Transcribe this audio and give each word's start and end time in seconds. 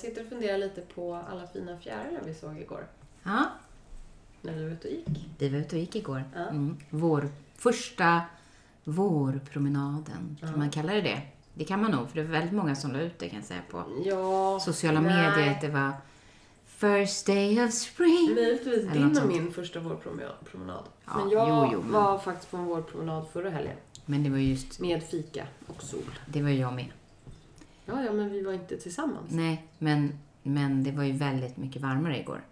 Sitter 0.00 0.22
och 0.22 0.28
funderar 0.28 0.58
lite 0.58 0.80
på 0.80 1.14
alla 1.30 1.46
fina 1.46 1.78
fjärilar 1.78 2.20
vi 2.26 2.34
såg 2.34 2.58
igår. 2.60 2.86
Ja, 3.22 3.44
När 4.42 4.52
vi 4.52 4.64
var 4.64 4.70
ute 4.70 4.88
och 4.88 4.94
gick. 4.94 5.28
vi 5.38 5.48
var 5.48 5.58
ute 5.58 5.76
och 5.76 5.80
gick 5.80 5.96
igår. 5.96 6.24
Ja. 6.34 6.40
Mm. 6.48 6.76
Vår 6.90 7.28
första 7.56 8.20
vårpromenaden, 8.84 10.36
kan 10.40 10.58
man 10.58 10.70
kalla 10.70 10.92
det 10.92 11.00
det? 11.00 11.22
Det 11.54 11.64
kan 11.64 11.80
man 11.82 11.90
nog, 11.90 12.08
för 12.08 12.16
det 12.16 12.22
var 12.22 12.30
väldigt 12.30 12.52
många 12.52 12.74
som 12.76 12.92
la 12.92 13.00
ut 13.00 13.18
det 13.18 13.28
kan 13.28 13.36
jag 13.38 13.46
säga 13.46 13.60
på 13.70 13.84
Ja, 14.04 14.60
sociala 14.60 15.00
nej. 15.00 15.16
medier. 15.32 15.50
att 15.54 15.60
Det 15.60 15.68
var 15.68 15.92
First 16.66 17.26
day 17.26 17.64
of 17.64 17.72
spring. 17.72 18.30
Möjligtvis 18.34 18.92
din 18.92 19.18
och 19.18 19.26
min 19.28 19.52
första 19.52 19.80
vårpromenad. 19.80 20.34
Ja, 21.06 21.16
men 21.18 21.30
jag 21.30 21.48
jo, 21.48 21.68
jo, 21.72 21.82
men- 21.82 21.92
var 21.92 22.18
faktiskt 22.18 22.50
på 22.50 22.56
en 22.56 22.64
vårpromenad 22.64 23.26
förra 23.32 23.50
helgen. 23.50 23.76
Men 24.06 24.22
det 24.24 24.30
var 24.30 24.38
just, 24.38 24.80
Med 24.80 25.02
fika 25.02 25.46
och 25.66 25.82
sol. 25.82 26.00
det 26.26 26.42
var 26.42 26.50
jag 26.50 26.72
med. 26.74 26.86
Ja, 27.90 28.04
ja, 28.04 28.12
men 28.12 28.30
vi 28.30 28.42
var 28.42 28.52
inte 28.52 28.76
tillsammans. 28.76 29.30
Nej, 29.30 29.66
men, 29.78 30.18
men 30.42 30.84
det 30.84 30.92
var 30.92 31.04
ju 31.04 31.12
väldigt 31.12 31.56
mycket 31.56 31.82
varmare 31.82 32.18
igår. 32.20 32.44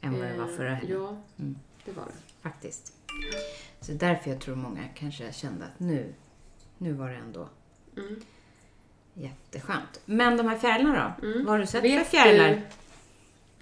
Än 0.00 0.12
vad 0.18 0.28
det 0.28 0.36
var 0.38 0.48
Eh, 0.48 0.56
förra 0.56 0.74
helgen. 0.74 1.00
Ja, 1.02 1.16
Mm. 1.38 1.56
det 1.84 1.92
var 1.92 2.04
det. 2.04 2.32
Faktiskt. 2.42 2.92
Så 3.80 3.92
därför 3.92 4.30
jag 4.30 4.40
tror 4.40 4.56
många 4.56 4.80
kanske 4.94 5.32
kände 5.32 5.64
att 5.64 5.80
nu, 5.80 6.14
nu 6.78 6.92
var 6.92 7.08
det 7.10 7.16
ändå 7.16 7.48
Mm. 7.96 8.20
jätteskönt. 9.14 10.00
Men 10.04 10.36
de 10.36 10.46
här 10.48 10.58
fjärilarna 10.58 11.14
då? 11.20 11.26
Mm. 11.26 11.44
Vad 11.44 11.54
har 11.54 11.58
du 11.58 11.66
sett 11.66 11.84
Vet 11.84 12.04
för 12.06 12.10
fjärilar? 12.10 12.48
du- 12.48 12.60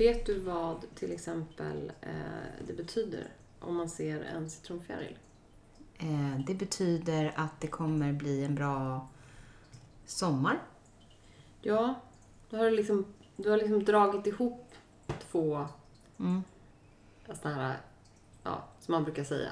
Vet 0.04 0.26
du 0.26 0.38
vad 0.40 0.84
till 0.94 1.12
exempel 1.12 1.92
eh, 2.00 2.10
det 2.66 2.72
betyder 2.72 3.26
om 3.60 3.76
man 3.76 3.88
ser 3.88 4.20
en 4.24 4.50
citronfjäril? 4.50 5.18
Eh, 5.98 6.38
det 6.46 6.54
betyder 6.54 7.32
att 7.36 7.60
det 7.60 7.66
kommer 7.66 8.12
bli 8.12 8.44
en 8.44 8.54
bra 8.54 9.08
sommar. 10.06 10.58
Ja, 11.62 11.94
du 12.50 12.56
har 12.56 12.70
liksom, 12.70 13.04
du 13.36 13.50
har 13.50 13.56
liksom 13.56 13.84
dragit 13.84 14.26
ihop 14.26 14.72
två 15.30 15.66
Mm. 16.20 16.42
sådana 17.42 17.56
här, 17.62 17.76
ja, 18.42 18.64
som 18.80 18.92
man 18.92 19.04
brukar 19.04 19.24
säga. 19.24 19.50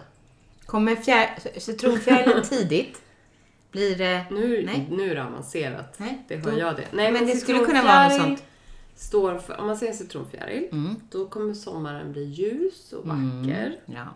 Kommer 0.66 0.96
fjär, 0.96 1.38
citronfjärilen 1.60 2.42
tidigt? 2.48 3.02
Blir 3.70 3.96
det... 3.96 4.24
Nu, 4.30 4.62
Nej. 4.66 4.88
nu 4.90 5.10
är 5.10 5.14
det 5.14 5.24
avancerat. 5.24 5.98
Nej, 5.98 6.24
Det 6.28 6.36
då- 6.36 6.50
hör 6.50 6.58
jag 6.58 6.76
det. 6.76 6.88
Nej, 6.92 7.12
men 7.12 7.26
det 7.26 7.36
skulle 7.36 7.58
kunna 7.64 7.82
vara 7.82 8.08
något 8.08 8.16
sånt. 8.20 8.42
Står 8.96 9.38
för, 9.38 9.60
om 9.60 9.66
man 9.66 9.76
ser 9.76 9.86
en 9.88 9.94
citronfjäril, 9.94 10.68
Mm. 10.72 10.94
då 11.10 11.26
kommer 11.28 11.54
sommaren 11.54 12.12
bli 12.12 12.24
ljus 12.24 12.92
och 12.92 13.04
vacker. 13.06 13.66
Mm. 13.66 13.72
Ja. 13.86 14.06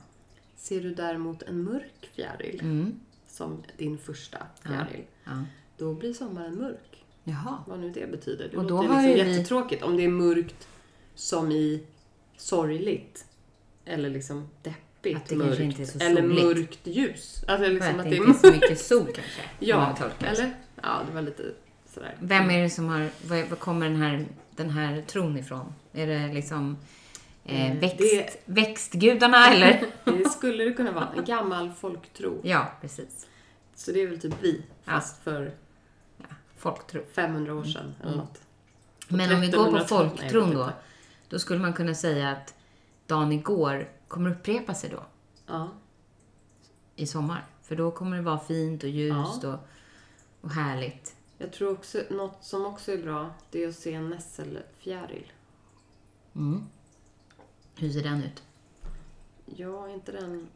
Ser 0.57 0.81
du 0.81 0.95
däremot 0.95 1.43
en 1.43 1.63
mörk 1.63 2.11
fjäril, 2.15 2.61
Mm. 2.63 3.01
som 3.29 3.63
din 3.77 3.99
första 3.99 4.39
fjäril, 4.63 5.05
ja. 5.25 5.31
Då 5.79 5.95
blir 5.95 6.13
sommaren 6.13 6.55
mörk. 6.59 7.05
Jaha. 7.25 7.59
Vad 7.67 7.79
nu 7.79 7.91
det 7.91 8.07
betyder. 8.11 8.49
Det 8.49 8.57
Och 8.57 8.65
då 8.67 8.83
låter 8.83 8.89
liksom 8.89 9.25
vi- 9.25 9.33
jättetråkigt 9.35 9.83
om 9.83 9.97
det 9.97 10.05
är 10.05 10.09
mörkt 10.09 10.69
som 11.15 11.51
i 11.53 11.83
sorgligt. 12.37 13.25
Eller 13.85 14.11
liksom 14.11 14.49
deppigt 14.63 15.17
Att 15.17 15.27
det 15.29 15.37
mörkt. 15.37 15.61
inte 15.61 15.83
är 15.83 15.87
så 15.87 15.99
eller 15.99 16.23
mörkt 16.23 16.87
ljus. 16.87 17.45
Alltså 17.49 17.69
liksom 17.69 17.99
att 18.01 18.05
det 18.05 18.11
det 18.11 18.17
är 18.17 18.27
inte 18.29 18.47
är 18.49 18.51
så 18.51 18.57
mycket 18.57 18.81
sol 18.81 19.07
kanske? 19.07 19.43
Ja, 19.59 19.97
eller? 20.21 20.51
Ja, 20.83 21.01
det 21.09 21.15
var 21.15 21.23
lite 21.23 21.43
sådär. 21.95 22.17
Vem 22.21 22.51
är 22.51 22.63
det 22.63 22.71
som 22.71 22.89
har... 22.89 23.11
Var, 23.29 23.57
kommer 23.57 23.87
den 23.89 23.97
här, 24.03 24.27
den 24.57 24.71
här 24.71 25.03
tron 25.03 25.39
ifrån? 25.39 25.75
Är 25.93 26.07
det 26.07 26.35
liksom 26.35 26.77
eh, 27.45 27.71
Eh, 27.73 27.79
växt, 27.81 27.99
det- 27.99 28.43
växtgudarna 28.45 29.47
eller? 29.55 29.87
Det 30.05 30.29
skulle 30.29 30.65
det 30.65 30.73
kunna 30.73 30.93
vara. 30.93 31.09
En 31.17 31.25
gammal 31.25 31.71
folktro. 31.73 32.41
ja, 32.43 32.73
precis. 32.81 33.27
Så 33.75 33.93
det 33.93 34.03
är 34.03 34.07
väl 34.07 34.21
typ 34.21 34.35
vi, 34.41 34.63
fast 34.85 35.23
för 35.25 35.53
Folktro. 36.59 37.03
500 37.13 37.55
år 37.55 37.65
sedan 37.65 37.95
eller 38.03 38.17
något. 38.17 38.41
Men 39.09 39.35
om 39.35 39.41
vi 39.41 39.51
går 39.51 39.65
på 39.65 39.77
1300-talet, 39.79 39.91
nej, 39.91 40.23
jag 40.23 40.31
folktron 40.31 40.55
då, 40.55 40.73
då 41.29 41.39
skulle 41.39 41.61
man 41.61 41.73
kunna 41.73 41.95
säga 41.95 42.31
att 42.31 42.55
dagen 43.07 43.33
igår 43.33 43.89
kommer 44.09 44.31
upprepa 44.31 44.75
sig 44.75 44.91
då 44.91 45.03
Ja. 45.47 45.69
i 46.97 47.07
sommar. 47.07 47.47
För 47.63 47.77
då 47.77 47.91
kommer 47.91 48.17
det 48.17 48.23
vara 48.23 48.39
fint 48.39 48.83
och 48.83 48.89
ljust 48.89 49.45
och, 49.45 49.59
och 50.41 50.51
härligt. 50.51 51.17
Jag 51.39 51.53
tror 51.53 51.73
också, 51.73 52.03
något 52.11 52.45
som 52.45 52.67
också 52.67 52.93
är 52.93 53.03
bra, 53.03 53.31
det 53.51 53.65
är 53.65 53.69
att 53.69 53.75
se 53.75 53.95
en 53.95 54.11
nässelfjäril. 54.11 55.33
Mm. 56.35 56.67
Hur 57.75 57.91
ser 57.91 58.03
den 58.03 58.23
ut? 58.23 58.43
Ja, 59.47 59.89
inte 59.89 60.13
den... 60.13 60.49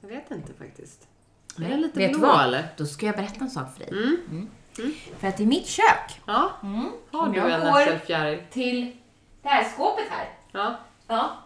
Jag 0.00 0.08
vet 0.08 0.30
inte 0.30 0.52
faktiskt. 0.54 1.08
Nej, 1.56 1.72
Är 1.72 1.76
lite 1.76 1.98
vet 1.98 2.12
du 2.12 2.18
vad? 2.18 2.44
eller? 2.44 2.64
Då 2.76 2.86
ska 2.86 3.06
jag 3.06 3.16
berätta 3.16 3.40
en 3.40 3.50
sak 3.50 3.66
för 3.72 3.78
dig. 3.80 3.88
Mm. 3.88 4.50
För 5.18 5.28
att 5.28 5.40
i 5.40 5.46
mitt 5.46 5.66
kök 5.66 6.20
Ja, 6.26 6.50
mm, 6.62 6.92
har 7.12 7.20
om 7.26 7.32
du 7.32 7.38
jag 7.38 7.50
en 7.50 7.60
går 7.60 7.66
nässelfjäril? 7.72 8.38
till 8.50 8.96
det 9.42 9.48
här 9.48 9.64
skåpet 9.64 10.04
här. 10.10 10.28
Ja. 10.52 10.76
Ja, 11.08 11.36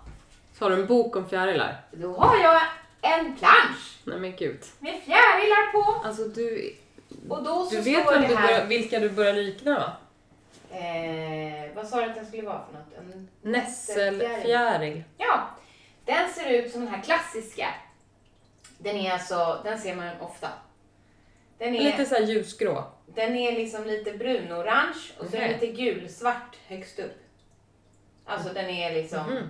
Så 0.58 0.64
har 0.64 0.70
du 0.70 0.80
en 0.80 0.86
bok 0.86 1.16
om 1.16 1.28
fjärilar? 1.28 1.80
då 1.92 2.16
har 2.18 2.36
jag 2.36 2.60
en 3.00 3.36
plansch 3.36 3.98
Nej 4.04 4.18
men 4.18 4.36
gud. 4.36 4.60
med 4.78 5.00
fjärilar 5.04 5.72
på. 5.72 6.06
Alltså 6.08 6.24
du, 6.24 6.74
Och 7.28 7.42
då 7.42 7.64
så 7.64 7.74
du 7.74 7.80
vet 7.80 8.02
står 8.02 8.12
vem 8.12 8.22
det 8.22 8.28
du 8.28 8.34
här... 8.36 8.46
börjar, 8.48 8.66
vilka 8.66 8.98
du 9.00 9.10
börjar 9.10 9.32
likna 9.34 9.74
va? 9.78 9.92
Eh, 10.76 11.74
vad 11.74 11.86
sa 11.88 11.96
du 12.00 12.04
att 12.10 12.14
den 12.16 12.26
skulle 12.26 12.42
vara 12.42 12.60
för 12.66 12.78
något? 12.78 13.12
En... 13.14 13.28
Nässelfjäril. 13.52 15.02
Ja, 15.18 15.40
den 16.04 16.28
ser 16.30 16.50
ut 16.50 16.72
som 16.72 16.80
den 16.84 16.94
här 16.94 17.02
klassiska. 17.02 17.68
Den 18.82 18.96
är 18.96 19.12
alltså, 19.12 19.60
den 19.64 19.78
ser 19.78 19.96
man 19.96 20.20
ofta. 20.20 20.48
Den 21.58 21.74
är, 21.76 21.80
Lite 21.80 22.04
såhär 22.06 22.22
ljusgrå. 22.22 22.84
den 23.06 23.36
är 23.36 23.52
liksom 23.52 23.84
lite 23.84 24.12
brunorange 24.12 24.98
och 25.18 25.26
så 25.26 25.36
är 25.36 25.40
den 25.40 25.50
lite 25.60 25.66
gulsvart 25.66 26.56
högst 26.66 26.98
upp. 26.98 27.22
Alltså 28.26 28.52
den 28.54 28.70
är 28.70 28.94
liksom, 28.94 29.20
Mhm. 29.30 29.48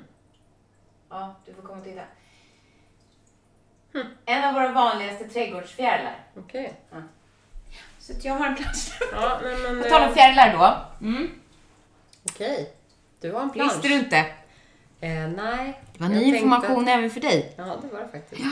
ja 1.11 1.35
du 1.47 1.55
får 1.55 1.63
komma 1.63 1.79
och 1.79 1.85
titta. 1.85 2.03
En 4.25 4.45
av 4.45 4.55
våra 4.55 4.73
vanligaste 4.73 5.25
trädgårdsfjärilar. 5.29 6.25
Okej. 6.37 6.73
Så 7.99 8.13
att 8.13 8.25
jag 8.25 8.35
har 8.35 8.47
en 8.47 8.57
plansch. 8.57 8.99
Ja, 9.13 9.41
nej 9.43 9.57
men... 9.57 9.83
På 9.83 9.89
tal 9.89 10.03
om 10.03 10.09
eh, 10.09 10.15
fjärilar 10.15 10.53
då. 10.53 11.07
Mm. 11.07 11.31
Okej. 12.31 12.73
Du 13.21 13.33
har 13.33 13.41
en 13.43 13.51
plansch. 13.51 13.73
Visste 13.73 13.89
du 13.89 13.95
inte? 13.95 14.17
Eh, 15.01 15.29
nej. 15.37 15.81
Det 15.93 16.03
var 16.03 16.09
ny 16.09 16.25
information 16.25 16.89
även 16.89 17.11
för 17.11 17.21
dig. 17.21 17.55
Ja, 17.57 17.65
det 17.83 17.89
var 17.89 18.01
det 18.01 18.09
faktiskt. 18.09 18.43
Ja, 18.43 18.51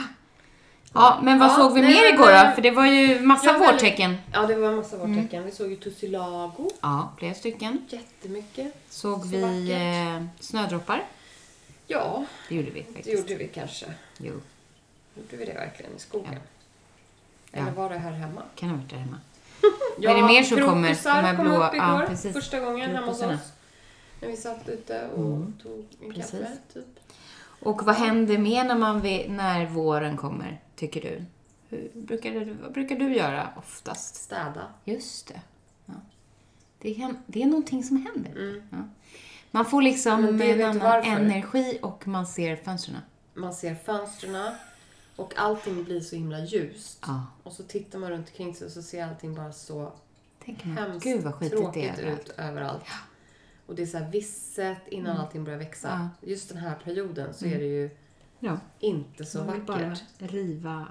men 0.93 1.39
vad 1.39 1.49
Ja, 1.49 1.55
såg 1.55 1.73
vi 1.73 1.81
nej, 1.81 1.93
mer 1.93 2.13
igår 2.13 2.45
då? 2.47 2.55
För 2.55 2.61
det 2.61 2.71
var 2.71 2.85
ju 2.85 3.19
massa 3.19 3.57
vårtecken. 3.57 4.17
Ja, 4.33 4.45
det 4.45 4.55
var 4.55 4.71
massa 4.71 4.97
vårtecken. 4.97 5.45
Vi 5.45 5.51
såg 5.51 5.69
ju 5.69 5.75
tussilago. 5.75 6.69
Ja, 6.81 7.13
flera 7.17 7.33
stycken. 7.33 7.85
Jättemycket. 7.89 8.73
Såg 8.89 9.21
Så 9.21 9.27
vi 9.27 9.41
vackert. 9.41 10.21
eh, 10.21 10.25
snödroppar? 10.39 11.03
Ja, 11.87 12.25
Det 12.49 12.55
gjorde 12.55 12.69
vi 12.71 12.79
det 12.81 12.93
faktiskt. 12.93 13.17
gjorde 13.19 13.35
vi 13.35 13.47
kanske. 13.47 13.85
Jo, 14.17 14.33
Gjorde 15.15 15.37
vi 15.37 15.45
det 15.45 15.53
verkligen 15.53 15.95
i 15.95 15.99
skogen? 15.99 16.35
Ja. 17.51 17.59
Eller 17.61 17.71
var 17.71 17.89
det 17.89 17.97
här 17.97 18.11
hemma? 18.11 18.41
kan 18.55 18.69
ha 18.69 18.77
varit 18.77 18.89
där 18.89 18.97
hemma. 18.97 19.17
Ja, 19.99 20.11
är 20.11 20.15
det 20.15 20.23
mer 20.23 20.43
som 20.43 20.57
kommer? 20.61 20.97
De 21.03 21.09
här 21.09 21.35
kom 21.35 21.45
blå- 21.45 21.67
upp 21.67 21.73
igår. 21.73 21.85
ja, 21.87 22.05
precis. 22.07 22.33
Första 22.33 22.59
gången 22.59 22.91
hemma 22.95 23.07
hos 23.07 23.21
oss. 23.21 23.39
När 24.21 24.29
vi 24.29 24.37
satt 24.37 24.69
ute 24.69 25.07
och 25.15 25.25
Mm, 25.25 25.53
tog 25.63 25.85
en 26.03 26.13
precis. 26.13 26.31
kaffe, 26.31 26.57
typ. 26.73 26.98
Och 27.59 27.83
vad 27.85 27.95
händer 27.95 28.37
mer 28.37 28.63
när, 28.63 28.75
man 28.75 29.01
vet, 29.01 29.31
när 29.31 29.65
våren 29.65 30.17
kommer, 30.17 30.61
tycker 30.75 31.01
du? 31.01 31.25
Hur 31.69 31.91
brukar 31.93 32.31
du? 32.31 32.53
Vad 32.53 32.71
brukar 32.71 32.95
du 32.95 33.15
göra 33.15 33.49
oftast? 33.57 34.15
Städa. 34.15 34.67
Just 34.85 35.27
det. 35.27 35.41
Ja. 35.85 35.93
Det, 36.79 37.01
är, 37.01 37.13
det 37.25 37.43
är 37.43 37.47
någonting 37.47 37.83
som 37.83 38.05
händer. 38.05 38.31
Mm. 38.31 38.61
Ja. 38.69 38.77
Man 39.51 39.65
får 39.65 39.81
liksom 39.81 40.41
en 40.41 40.61
annan 40.61 40.79
varför? 40.79 41.09
energi 41.11 41.79
och 41.81 42.07
man 42.07 42.27
ser 42.27 42.55
fönstren. 42.55 42.97
Man 43.33 43.53
ser 43.53 43.75
fönstren 43.75 44.51
och 45.15 45.33
allting 45.37 45.83
blir 45.83 45.99
så 45.99 46.15
himla 46.15 46.39
ljust. 46.39 46.99
Ja. 47.07 47.25
Och 47.43 47.53
så 47.53 47.63
tittar 47.63 47.99
man 47.99 48.09
runt 48.09 48.29
omkring 48.29 48.55
sig 48.55 48.67
och 48.67 48.73
så 48.73 48.81
ser 48.81 49.07
allting 49.07 49.35
bara 49.35 49.53
så 49.53 49.91
man, 50.45 50.77
hemskt 50.77 51.03
gud 51.03 51.23
vad 51.23 51.33
skitigt 51.33 51.57
det 51.57 51.61
tråkigt 51.61 51.99
är. 51.99 52.11
ut 52.11 52.29
överallt. 52.37 52.83
Och 53.69 53.75
det 53.75 53.81
är 53.81 53.85
så 53.85 53.97
här 53.97 54.11
visset 54.11 54.87
innan 54.87 55.17
allting 55.17 55.43
börjar 55.43 55.59
växa. 55.59 56.09
Just 56.21 56.49
den 56.49 56.57
här 56.57 56.75
perioden 56.83 57.33
så 57.33 57.45
är 57.45 57.59
det 57.59 57.65
ju 57.65 57.89
Ja. 58.39 58.57
inte 58.79 59.25
så 59.25 59.37
man 59.43 59.53
vill 59.53 59.61
vackert. 59.61 60.01
bara 60.19 60.27
riva 60.27 60.87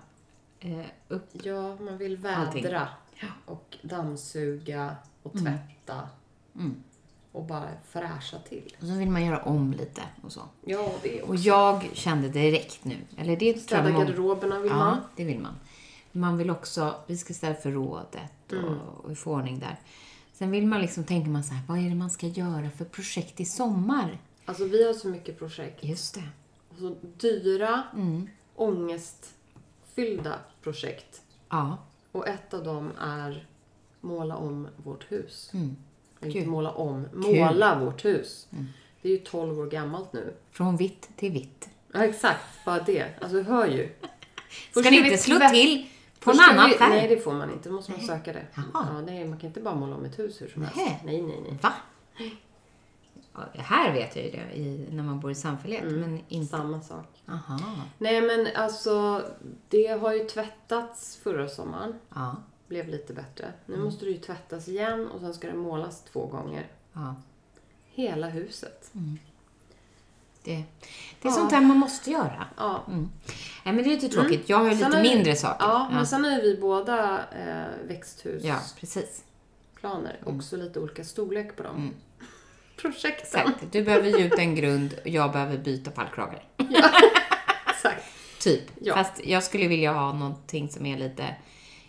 eh, 0.61 0.87
upp. 1.09 1.29
Ja, 1.33 1.77
man 1.81 1.99
vill 1.99 2.17
vädra 2.17 2.89
Ja. 3.21 3.27
och 3.47 3.77
dammsuga 3.83 4.97
och 5.23 5.33
tvätta. 5.33 6.09
Och 7.33 7.45
bara 7.45 7.69
fräscha 7.85 8.39
till. 8.39 8.77
Och 8.81 8.87
så 8.87 8.95
vill 8.95 9.11
man 9.11 9.25
göra 9.25 9.43
om 9.43 9.73
lite 9.73 10.03
och 10.23 10.33
så. 10.33 10.41
Ja, 10.65 10.93
det 11.03 11.19
är 11.19 11.23
Och 11.25 11.31
också. 11.31 11.43
jag 11.43 11.89
kände 11.93 12.29
direkt 12.29 12.85
nu, 12.85 12.97
eller 13.17 13.37
det 13.37 13.61
Städa 13.61 13.91
garderoberna 13.91 14.59
vill 14.61 14.71
ja, 14.71 14.77
man. 14.77 14.99
det 15.17 15.25
vill 15.25 15.39
man. 15.41 15.55
Man 16.13 16.37
vill 16.39 16.51
också, 16.51 16.95
vi 17.07 17.17
ska 17.17 17.35
ställa 17.35 17.55
förrådet 17.55 18.33
och, 18.47 18.53
Mm. 18.53 18.79
och 18.81 19.19
få 19.19 19.33
ordning 19.33 19.59
där. 19.59 19.77
Sen 20.39 20.51
vill 20.51 20.67
man 20.67 20.81
liksom, 20.81 21.05
tänker 21.05 21.31
man 21.31 21.45
så 21.45 21.55
här, 21.55 21.63
vad 21.69 21.79
är 21.79 21.89
det 21.89 21.95
man 21.95 22.11
ska 22.11 22.27
göra 22.27 22.71
för 22.71 22.85
projekt 22.85 23.41
i 23.41 23.45
sommar? 23.45 24.19
Alltså 24.45 24.65
vi 24.65 24.87
har 24.87 24.95
så 24.95 25.09
mycket 25.09 25.39
projekt. 25.39 25.85
Just 25.85 26.15
det. 26.15 26.23
Så 26.79 26.97
dyra, 27.19 27.83
Mm. 27.95 28.29
ångestfyllda 28.55 30.35
projekt. 30.63 31.23
Ja. 31.49 31.79
Och 32.13 32.29
ett 32.29 32.55
av 32.55 32.65
dem 32.65 32.93
är 33.01 33.47
måla 34.01 34.37
om 34.37 34.69
vårt 34.77 35.13
hus. 35.13 35.51
Mm. 35.55 35.77
Inte 36.23 36.39
Kul. 36.41 36.49
måla 36.49 36.71
om, 36.71 37.07
måla 37.15 37.79
vårt 37.85 38.05
hus. 38.05 38.49
Mm. 38.53 38.67
Det 39.03 39.09
är 39.09 39.13
ju 39.13 39.19
12 39.19 39.59
år 39.59 39.67
gammalt 39.67 40.13
nu. 40.13 40.35
Från 40.51 40.77
vitt 40.77 41.09
till 41.17 41.33
vitt. 41.33 41.69
Ja, 41.93 42.05
exakt. 42.05 42.45
Bara 42.65 42.83
det. 42.83 43.07
Alltså, 43.21 43.37
du 43.37 43.43
hör 43.43 43.67
ju. 43.67 43.89
Ska 43.91 44.09
Först 44.83 44.91
ni 44.91 44.97
ska 44.97 45.07
inte 45.07 45.19
slå 45.19 45.39
till 45.51 45.87
på 46.21 46.31
en 46.31 46.41
annan 46.41 46.71
färg? 46.71 46.91
Nej, 46.91 47.09
det 47.09 47.17
får 47.17 47.33
man 47.33 47.53
inte. 47.53 47.69
Då 47.69 47.75
måste 47.75 47.93
man 47.93 48.01
söka 48.01 48.33
det. 48.33 48.47
Jaha. 48.55 48.65
Ja, 48.95 49.01
nej, 49.01 49.29
man 49.29 49.39
kan 49.39 49.47
inte 49.49 49.61
bara 49.61 49.75
måla 49.75 49.97
om 49.97 50.05
ett 50.05 50.19
hus 50.19 50.43
hur 50.43 50.49
som 50.49 50.63
helst. 50.63 50.77
Nähä. 50.77 50.99
Nej, 51.05 51.23
nej, 51.23 51.41
nej. 51.43 51.59
Va? 51.63 51.73
Ja, 53.35 53.43
här 53.63 53.93
vet 53.93 54.17
jag 54.17 54.25
ju 54.25 54.31
det, 54.31 54.57
i, 54.59 54.89
när 54.91 55.03
man 55.03 55.21
bor 55.21 55.31
i 55.31 55.35
samfällighet. 55.35 55.85
Men 55.85 56.21
inte... 56.29 56.47
Samma 56.57 56.81
sak. 56.81 57.23
Aha. 57.29 57.59
Nej, 57.99 58.21
men 58.23 58.47
alltså 58.57 59.23
det 59.69 59.87
har 60.01 60.13
ju 60.13 60.25
tvättats 60.25 61.17
förra 61.17 61.49
sommaren. 61.49 61.95
Ja. 62.15 62.37
Blev 62.67 62.89
lite 62.89 63.13
bättre. 63.15 63.53
Nu 63.67 63.75
Mm. 63.75 63.85
måste 63.87 64.05
det 64.05 64.11
ju 64.11 64.19
tvättas 64.19 64.69
igen 64.69 65.07
och 65.09 65.21
sen 65.21 65.35
ska 65.35 65.47
det 65.49 65.55
målas 65.57 66.05
två 66.05 66.27
gånger. 66.27 66.67
ja. 66.93 67.15
Hela 67.91 68.29
huset. 68.29 68.91
Det, 70.45 70.51
det 71.21 71.29
är 71.29 71.31
Ja. 71.31 71.31
sånt 71.33 71.51
där 71.51 71.61
man 71.61 71.77
måste 71.77 72.11
göra. 72.11 72.47
Ja. 72.57 72.85
Mm. 72.89 73.09
Nej, 73.65 73.75
men 73.75 73.77
det 73.77 73.91
är 73.91 73.95
lite 73.95 74.09
tråkigt. 74.09 74.49
Jag 74.49 74.57
har 74.59 74.65
ju 74.65 74.71
Sen 74.71 74.79
lite 74.79 74.97
har 74.97 75.03
vi- 75.03 75.15
mindre 75.15 75.37
saker. 75.37 75.65
Ja, 75.67 75.87
ja. 75.91 75.95
men 75.97 76.07
sen 76.07 76.25
är 76.25 76.43
vi 76.43 76.57
båda 76.61 77.19
eh, 77.19 77.87
växthusplaner. 77.89 78.55
ja 78.57 78.61
precis. 78.81 79.25
Också 80.25 80.57
lite 80.57 80.81
olika 80.81 81.05
storlek 81.05 81.57
på 81.57 81.63
dem. 81.63 81.77
Mm. 81.77 81.95
Projekten. 82.81 83.41
Exakt. 83.41 83.73
Du 83.73 83.83
behöver 83.85 84.09
ge 84.19 84.27
ut 84.27 84.39
en 84.39 84.55
grund 84.55 84.95
och 85.03 85.09
jag 85.09 85.33
behöver 85.33 85.59
byta 85.59 85.91
pallkragar. 85.91 86.45
Exakt. 87.71 88.05
Typ. 88.41 88.63
Ja. 88.81 88.95
Fast 88.95 89.25
jag 89.25 89.43
skulle 89.45 89.69
vilja 89.69 89.93
ha 89.93 90.13
någonting 90.13 90.69
som 90.69 90.87
är 90.87 90.99
lite... 90.99 91.35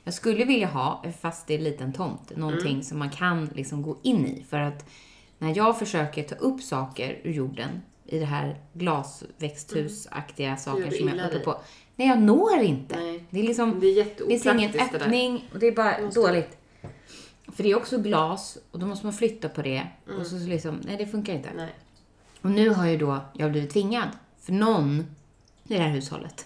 Jag 0.04 0.14
skulle 0.14 0.46
vilja 0.46 0.68
ha, 0.68 1.04
fast 1.22 1.48
det 1.48 1.54
är 1.54 1.58
en 1.58 1.64
liten 1.64 1.94
tomt, 1.94 2.32
någonting 2.38 2.72
Mm. 2.72 2.84
som 2.84 3.00
man 3.00 3.10
kan 3.10 3.46
liksom 3.46 3.82
gå 3.82 3.98
in 4.04 4.26
i. 4.28 4.44
För 4.50 4.60
att 4.60 4.86
när 5.38 5.58
jag 5.58 5.80
försöker 5.80 6.24
ta 6.24 6.36
upp 6.36 6.62
saker 6.62 7.20
ur 7.24 7.34
jorden, 7.34 7.82
i 8.12 8.20
det 8.20 8.26
här 8.26 8.58
glasväxthusaktiga 8.74 10.58
saker 10.58 10.82
Gör 10.82 10.90
du 10.92 10.98
som 10.98 11.08
jag 11.08 11.18
dig? 11.32 11.44
på. 11.44 11.62
Nej, 11.96 12.08
jag 12.08 12.22
når 12.22 12.60
inte. 12.60 12.96
Nej. 13.00 13.26
Det 13.30 13.40
är 13.40 13.44
liksom... 13.44 13.80
Det 13.80 13.88
är 13.88 14.06
Det 14.18 14.26
finns 14.28 14.46
ingen 14.46 14.72
öppning 14.80 15.50
och 15.54 15.60
det 15.60 15.68
är 15.68 15.72
bara 15.72 16.02
Måste- 16.02 16.20
dåligt. 16.20 16.58
För 17.56 17.64
det 17.64 17.72
är 17.72 17.78
också 17.78 17.98
glas 17.98 18.58
och 18.72 18.80
då 18.80 18.86
måste 18.86 19.06
man 19.06 19.14
flytta 19.14 19.50
på 19.50 19.62
det. 19.62 19.88
Mm. 20.08 20.20
Och 20.20 20.28
så 20.28 20.36
liksom, 20.36 20.82
nej 20.86 20.98
det 20.98 21.08
funkar 21.08 21.34
inte. 21.34 21.50
Nej. 21.56 21.70
Och 22.42 22.52
nu 22.52 22.70
har 22.70 22.86
ju 22.88 22.98
då 22.98 23.20
jag 23.34 23.52
blivit 23.52 23.70
tvingad. 23.74 24.08
För 24.42 24.54
någon 24.54 25.00
i 25.68 25.74
det 25.74 25.80
här 25.80 25.90
hushållet 25.90 26.46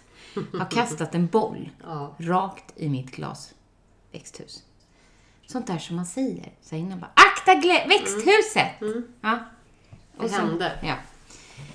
har 0.59 0.71
kastat 0.71 1.15
en 1.15 1.27
boll 1.27 1.69
Ja. 1.83 2.15
rakt 2.19 2.73
i 2.75 2.89
mitt 2.89 3.11
glasväxthus. 3.11 4.63
Sånt 5.47 5.67
där 5.67 5.77
som 5.77 5.95
man 5.95 6.05
säger. 6.05 6.51
Så 6.61 6.75
innan 6.75 6.99
bara, 6.99 7.11
akta 7.15 7.51
glä- 7.53 7.87
växthuset! 7.87 8.67
Ja. 9.21 9.39
Det 10.19 10.31
hände. 10.31 10.71
Ja. 10.83 10.95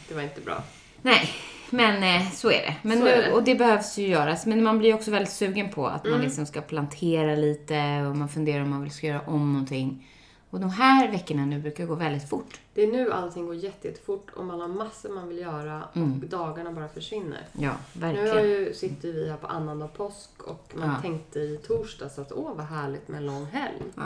Det 0.08 0.14
var 0.14 0.22
inte 0.22 0.40
bra. 0.40 0.62
Nej, 1.02 1.30
men 1.70 2.02
eh, 2.22 2.30
så 2.30 2.48
är 2.50 2.62
det. 2.62 2.76
Men 2.82 2.98
nu, 2.98 3.08
är 3.08 3.22
det. 3.22 3.32
Och 3.32 3.42
det 3.44 3.54
behövs 3.54 3.98
ju 3.98 4.06
göras. 4.08 4.46
Men 4.46 4.62
man 4.62 4.78
blir 4.78 4.94
också 4.94 5.10
väldigt 5.10 5.32
sugen 5.32 5.70
på 5.70 5.86
att 5.86 6.04
man 6.04 6.20
liksom 6.20 6.46
ska 6.46 6.60
plantera 6.60 7.34
lite 7.34 8.02
och 8.10 8.16
man 8.16 8.28
funderar 8.28 8.62
om 8.62 8.70
man 8.70 8.82
vill 8.82 8.90
ska 8.92 9.06
göra 9.06 9.20
om 9.20 9.52
någonting. 9.52 10.08
Och 10.50 10.60
de 10.60 10.70
här 10.70 11.10
veckorna 11.10 11.46
nu 11.46 11.58
brukar 11.60 11.86
gå 11.86 11.94
väldigt 11.94 12.28
fort. 12.28 12.60
Det 12.74 12.82
är 12.82 12.86
nu 12.86 13.12
allting 13.12 13.46
går 13.46 13.54
jätte- 13.54 13.88
jättefort 13.88 14.30
och 14.36 14.44
man 14.44 14.60
har 14.60 14.68
massor 14.68 15.08
man 15.14 15.28
vill 15.28 15.38
göra 15.38 15.82
och 15.92 16.00
dagarna 16.28 16.72
bara 16.72 16.88
försvinner. 16.88 17.46
Ja, 17.52 17.72
Nu 17.92 18.00
verkligen. 18.00 18.48
ju, 18.50 18.74
sitter 18.74 19.12
vi 19.12 19.28
här 19.30 19.36
på 19.36 19.46
annandag 19.46 19.88
påsk 19.96 20.30
och 20.42 20.72
man 20.78 20.88
Ja. 20.88 21.02
tänkte 21.02 21.38
i 21.40 21.56
torsdags 21.66 22.18
att 22.18 22.32
åh 22.32 22.54
vad 22.56 22.66
härligt 22.66 23.08
med 23.08 23.18
en 23.18 23.26
lång 23.26 23.44
helg. 23.46 23.82
Ja. 23.96 24.02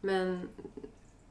Men 0.00 0.48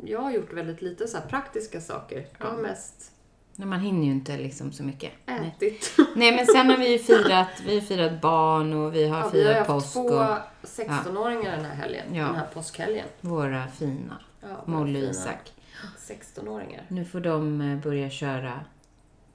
jag 0.05 0.21
har 0.21 0.31
gjort 0.31 0.53
väldigt 0.53 0.81
lite 0.81 1.07
så 1.07 1.17
praktiska 1.29 1.81
saker. 1.81 2.27
Jag 2.39 2.45
har 2.45 2.57
mest 2.57 3.11
Men 3.55 3.69
man 3.69 3.79
hinner 3.79 4.05
ju 4.05 4.11
inte 4.11 4.37
liksom 4.37 4.71
så 4.71 4.83
mycket. 4.83 5.11
Nej. 5.25 5.53
ätit. 5.57 5.97
Nej, 6.15 6.35
men 6.35 6.45
sen 6.45 6.69
har 6.69 6.77
vi 6.77 6.91
ju 6.91 6.99
firat, 6.99 7.47
vi 7.65 7.81
firat 7.81 8.21
barn 8.21 8.73
och 8.73 8.95
vi 8.95 9.07
har 9.07 9.19
Ja, 9.19 9.29
vi 9.33 9.43
har 9.43 9.53
firat 9.53 9.67
haft 9.67 9.69
påsk 9.69 9.93
två 9.93 9.99
och 10.01 10.37
16-åringar 10.63 11.51
den 11.51 11.65
här 11.65 11.75
helgen. 11.75 12.15
Ja. 12.15 12.25
Den 12.25 12.35
här 12.35 12.47
påskhelgen. 12.53 13.05
våra 13.21 13.67
fina 13.67 14.19
Ja, 14.41 14.63
Molly 14.65 15.05
och 15.05 15.11
Isak. 15.11 15.53
16-åringar. 15.97 16.85
Nu 16.87 17.05
får 17.05 17.19
de 17.19 17.61
eh, 17.61 17.79
börja 17.79 18.09
köra 18.09 18.59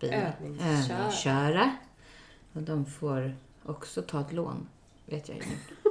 bil. 0.00 0.12
Övningsköra. 0.12 0.98
Övningsköra. 0.98 1.76
Och 2.52 2.62
de 2.62 2.86
får 2.86 3.36
också 3.62 4.02
ta 4.02 4.20
ett 4.20 4.32
lån, 4.32 4.68
vet 5.06 5.28
jag 5.28 5.38
ju 5.38 5.42
nu. 5.42 5.56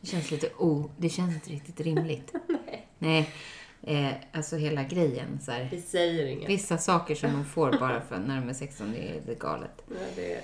Det 0.00 0.06
känns 0.06 0.30
lite 0.30 0.48
o... 0.58 0.90
Det 0.96 1.08
känns 1.08 1.34
inte 1.34 1.50
riktigt 1.50 1.80
rimligt. 1.80 2.34
Nej. 2.48 2.86
Nej. 2.98 3.34
Eh, 3.82 4.12
alltså 4.32 4.56
hela 4.56 4.82
grejen 4.84 5.38
så 5.42 5.50
här. 5.52 5.68
Vi 5.70 5.80
säger 5.80 6.26
inget. 6.26 6.48
Vissa 6.50 6.78
saker 6.78 7.14
som 7.14 7.32
de 7.32 7.44
får 7.44 7.78
bara 7.80 8.00
för 8.08 8.18
när 8.18 8.40
de 8.40 8.48
är 8.48 8.52
16, 8.54 8.92
det 8.92 9.30
är, 9.32 9.34
galet. 9.34 9.82
Nej, 9.86 10.12
det, 10.16 10.40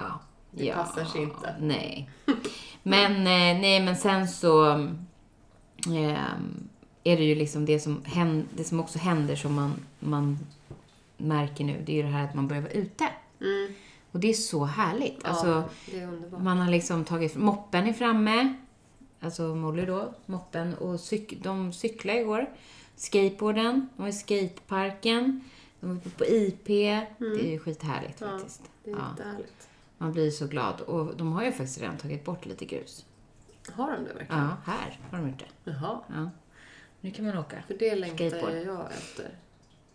Ja. 0.00 0.20
Det 0.50 0.64
ja, 0.64 0.74
passar 0.74 1.04
sig 1.04 1.22
inte. 1.22 1.54
Nej. 1.60 2.10
Men, 2.82 3.12
eh, 3.12 3.60
nej, 3.60 3.80
men 3.80 3.96
sen 3.96 4.28
så 4.28 4.70
eh, 5.86 6.24
är 7.04 7.16
det 7.16 7.24
ju 7.24 7.34
liksom 7.34 7.64
det 7.66 7.80
som, 7.80 8.02
händer, 8.04 8.46
det 8.56 8.64
som 8.64 8.80
också 8.80 8.98
händer 8.98 9.36
som 9.36 9.54
man, 9.54 9.74
man 9.98 10.38
märker 11.16 11.64
nu. 11.64 11.82
Det 11.86 11.92
är 11.92 11.96
ju 11.96 12.02
det 12.02 12.08
här 12.08 12.24
att 12.24 12.34
man 12.34 12.48
börjar 12.48 12.62
vara 12.62 12.72
ute. 12.72 13.08
mm, 13.40 13.74
Och 14.12 14.20
det 14.20 14.28
är 14.28 14.32
så 14.34 14.64
härligt. 14.64 15.20
ja, 15.22 15.28
Alltså, 15.28 15.64
det 15.90 15.98
är 16.00 16.06
underbart. 16.08 16.42
man 16.42 16.58
har 16.58 16.70
liksom 16.70 17.04
tagit... 17.04 17.36
Moppen 17.36 17.86
är 17.86 17.92
framme. 17.92 18.54
Alltså 19.26 19.54
Molly 19.54 19.86
då, 19.86 20.14
moppen. 20.26 20.74
Och 20.74 21.00
cyk, 21.00 21.42
de 21.42 21.72
cyklade 21.72 22.20
igår. 22.20 22.50
Skateboarden, 22.96 23.88
de 23.96 24.02
var 24.02 24.08
i 24.08 24.12
skateparken. 24.12 25.44
De 25.80 25.88
var 25.88 26.10
på 26.10 26.24
IP. 26.24 26.66
Det 26.66 27.06
är 27.18 27.50
ju 27.50 27.58
skithärligt 27.58 28.22
Mm. 28.22 28.32
Ja, 28.32 28.38
faktiskt. 28.38 28.62
Det 28.84 28.90
är 28.90 28.96
Ja. 28.96 29.24
Man 29.98 30.12
blir 30.12 30.30
så 30.30 30.46
glad. 30.46 30.80
Och 30.80 31.16
de 31.16 31.32
har 31.32 31.44
ju 31.44 31.50
faktiskt 31.52 31.80
redan 31.80 31.96
tagit 31.96 32.24
bort 32.24 32.46
lite 32.46 32.64
grus. 32.64 33.04
Har 33.72 33.92
de 33.92 34.04
det 34.04 34.14
verkligen? 34.14 34.42
Ja, 34.42 34.56
här 34.64 35.00
har 35.10 35.18
de 35.18 35.28
gjort 35.28 35.38
det. 35.64 35.70
Jaha. 35.70 36.00
Ja. 36.08 36.30
Nu 37.00 37.10
kan 37.10 37.24
man 37.26 37.38
åka. 37.38 37.62
För 37.66 37.74
det 37.78 37.94
längtar 37.94 38.28
Skateboard. 38.28 38.56
jag 38.66 38.92
efter. 38.92 39.30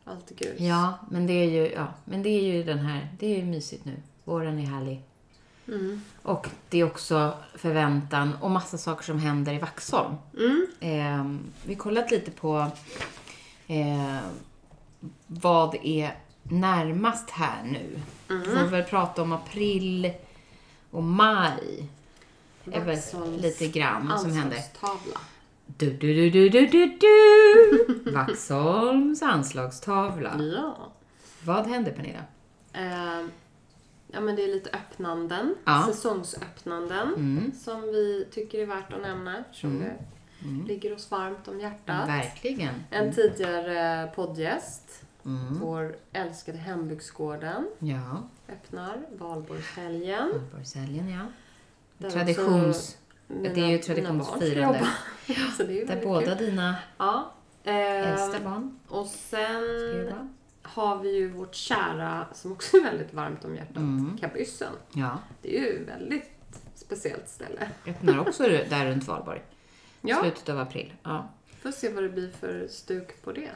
Allt 0.04 0.30
grus. 0.30 0.60
Ja, 0.60 1.00
men 1.12 1.28
det 1.28 1.34
är 1.34 1.50
ju, 1.50 1.72
ja, 1.72 1.88
men 2.06 2.24
det 2.24 2.30
är 2.30 2.42
ju 2.42 2.64
den 2.64 2.80
här, 2.80 3.10
det 3.20 3.26
är 3.34 3.38
ju 3.38 3.46
mysigt 3.46 3.86
nu. 3.86 3.96
Våren 4.24 4.60
är 4.60 4.66
härlig. 4.66 5.02
Mm. 5.72 6.02
Och 6.24 6.48
det 6.70 6.80
är 6.80 6.84
också 6.84 7.34
förväntan 7.56 8.36
och 8.42 8.52
massa 8.52 8.78
saker 8.78 9.04
som 9.04 9.20
händer 9.20 9.54
i 9.54 9.60
Vaxholm. 9.60 10.16
Mm. 10.38 10.68
Eh, 10.80 11.42
vi 11.66 11.74
har 11.74 11.80
kollat 11.80 12.12
lite 12.12 12.32
på 12.32 12.68
eh, 13.68 14.18
vad 15.28 15.76
är 15.84 16.16
närmast 16.44 17.30
här 17.30 17.64
nu. 17.64 18.00
Mm. 18.30 18.44
Får 18.44 18.72
väl 18.72 18.84
prata 18.84 19.22
om 19.22 19.32
april 19.32 20.12
och 20.92 21.04
maj. 21.04 21.90
Vaxholms 22.64 23.42
lite 23.42 23.68
grann 23.68 24.20
som 24.20 24.32
händer. 24.32 24.58
anslagstavla. 24.58 25.20
Du, 25.66 25.94
du, 25.94 26.14
du, 26.14 26.30
du, 26.30 26.50
du, 26.50 26.68
du, 26.68 26.98
du. 26.98 28.12
Vaxholms 28.12 29.22
anslagstavla. 29.22 30.40
Ja. 30.56 30.92
Vad 31.44 31.68
händer 31.68 31.92
Pernilla? 31.92 32.24
Eh, 32.74 33.28
ja, 34.12 34.20
men 34.22 34.36
det 34.36 34.44
är 34.44 34.48
lite 34.48 34.70
öppnanden. 34.70 35.56
Ja. 35.66 35.84
Säsongsöppnanden. 35.88 37.08
Mm. 37.16 37.52
Som 37.52 37.82
vi 37.82 38.28
tycker 38.32 38.60
är 38.60 38.66
värt 38.66 38.94
att 38.94 39.02
nämna 39.02 39.38
eftersom 39.40 39.80
det 39.80 39.94
ligger 40.68 40.94
oss 40.96 41.12
varmt 41.12 41.48
om 41.48 41.60
hjärtat. 41.60 42.08
Verkligen. 42.10 42.74
En 42.90 43.14
tidigare 43.14 44.08
poddgäst, 44.16 45.04
Mm. 45.26 45.60
vår 45.60 45.96
älskade 46.14 46.58
Hembygdsgården, 46.58 47.68
Ja, 47.80 48.24
öppnar 48.50 48.98
Valborgshelgen. 49.18 50.30
Valborgshelgen 50.32 51.10
ja. 51.10 51.20
Där 51.98 52.10
Traditions... 52.10 52.98
mina- 53.28 53.54
det 53.54 53.62
är 53.62 53.68
ju 53.70 53.78
traditionsfirande. 53.78 54.78
jobba. 54.80 54.88
Så 55.58 55.64
det 55.64 55.82
är 55.82 55.86
Där 55.88 56.02
båda 56.04 56.36
kul. 56.36 56.46
dina 56.46 56.76
Ja. 56.98 57.32
Eh, 57.64 57.76
äldsta 58.12 58.40
barn 58.40 58.80
och 58.88 59.06
sen 59.08 59.62
jobba. 59.98 60.30
Har 60.64 60.98
vi 61.00 61.16
ju 61.16 61.30
vårt 61.30 61.56
kära, 61.56 62.26
som 62.34 62.52
också 62.52 62.78
är 62.78 62.84
väldigt 62.84 63.14
varmt 63.14 63.46
om 63.46 63.56
hjärtat, 63.56 63.78
Mm. 63.78 64.18
kabyssen. 64.22 64.74
Ja. 64.94 65.18
Det 65.42 65.58
är 65.58 65.62
ju 65.62 65.86
väldigt 65.86 66.32
speciellt 66.76 67.28
ställe. 67.30 67.70
Öppnar 67.88 68.20
också 68.28 68.44
där 68.44 68.86
runt 68.86 69.08
Valborg. 69.08 69.42
Ja, 70.02 70.20
Slutet 70.22 70.50
av 70.50 70.60
april. 70.60 70.94
Ja, 71.04 71.30
får 71.62 71.72
se 71.72 71.90
vad 71.94 72.04
det 72.04 72.10
blir 72.10 72.32
för 72.32 72.68
stuk 72.68 73.24
på 73.24 73.32
det. 73.32 73.50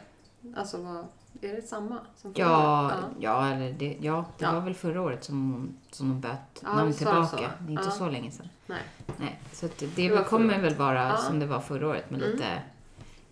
Alltså, 0.55 0.81
vad, 0.81 1.07
är 1.41 1.55
det 1.55 1.61
samma 1.61 1.99
som 2.15 2.33
förra 2.33 2.43
ja, 2.45 2.91
ja. 3.19 3.47
eller 3.47 3.73
det, 3.73 3.97
ja, 4.01 4.25
det 4.37 4.45
Ja. 4.45 4.51
var 4.53 4.61
väl 4.61 4.73
förra 4.75 5.01
året 5.01 5.23
som 5.23 5.69
som 5.91 6.09
hon 6.11 6.21
böt 6.21 6.31
Ja, 6.63 6.73
namn 6.75 6.93
tillbaka. 6.93 7.27
så. 7.27 7.35
Det 7.37 7.43
är 7.67 7.71
inte 7.71 7.83
Ja. 7.83 7.91
så 7.91 8.09
länge 8.09 8.31
sedan. 8.31 8.49
Nej. 8.65 8.81
Nej, 9.17 9.39
så 9.51 9.67
det, 9.79 9.85
Det 9.95 10.09
det 10.09 10.23
kommer 10.23 10.59
väl 10.61 10.75
vara 10.75 11.17
som 11.17 11.39
det 11.39 11.45
var 11.45 11.59
förra 11.59 11.87
året 11.87 12.09
med 12.11 12.21
Mm. 12.21 12.31
lite 12.33 12.61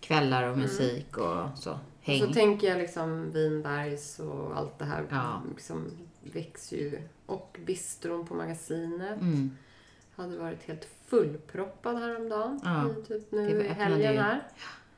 kvällar 0.00 0.42
och 0.48 0.58
musik 0.58 1.16
och 1.18 1.58
så. 1.58 1.78
Häng. 2.06 2.20
så 2.20 2.32
tänker 2.32 2.68
jag 2.68 2.78
liksom 2.78 3.30
Vinbergs 3.32 4.18
och 4.18 4.56
allt 4.56 4.78
det 4.78 4.84
här 4.84 5.04
Ja. 5.10 5.42
liksom 5.50 5.90
växer 6.22 6.76
ju. 6.76 6.98
Och 7.26 7.58
bistron 7.66 8.26
på 8.26 8.34
magasinet 8.34 9.20
Mm. 9.20 9.56
hade 10.16 10.38
varit 10.38 10.68
helt 10.68 10.88
fullproppad 11.06 11.98
häromdagen. 11.98 12.60
Ja. 12.64 12.84
Typ 13.08 13.32
nu 13.32 13.64
i 13.64 13.68
helgen 13.68 14.18
här. 14.18 14.42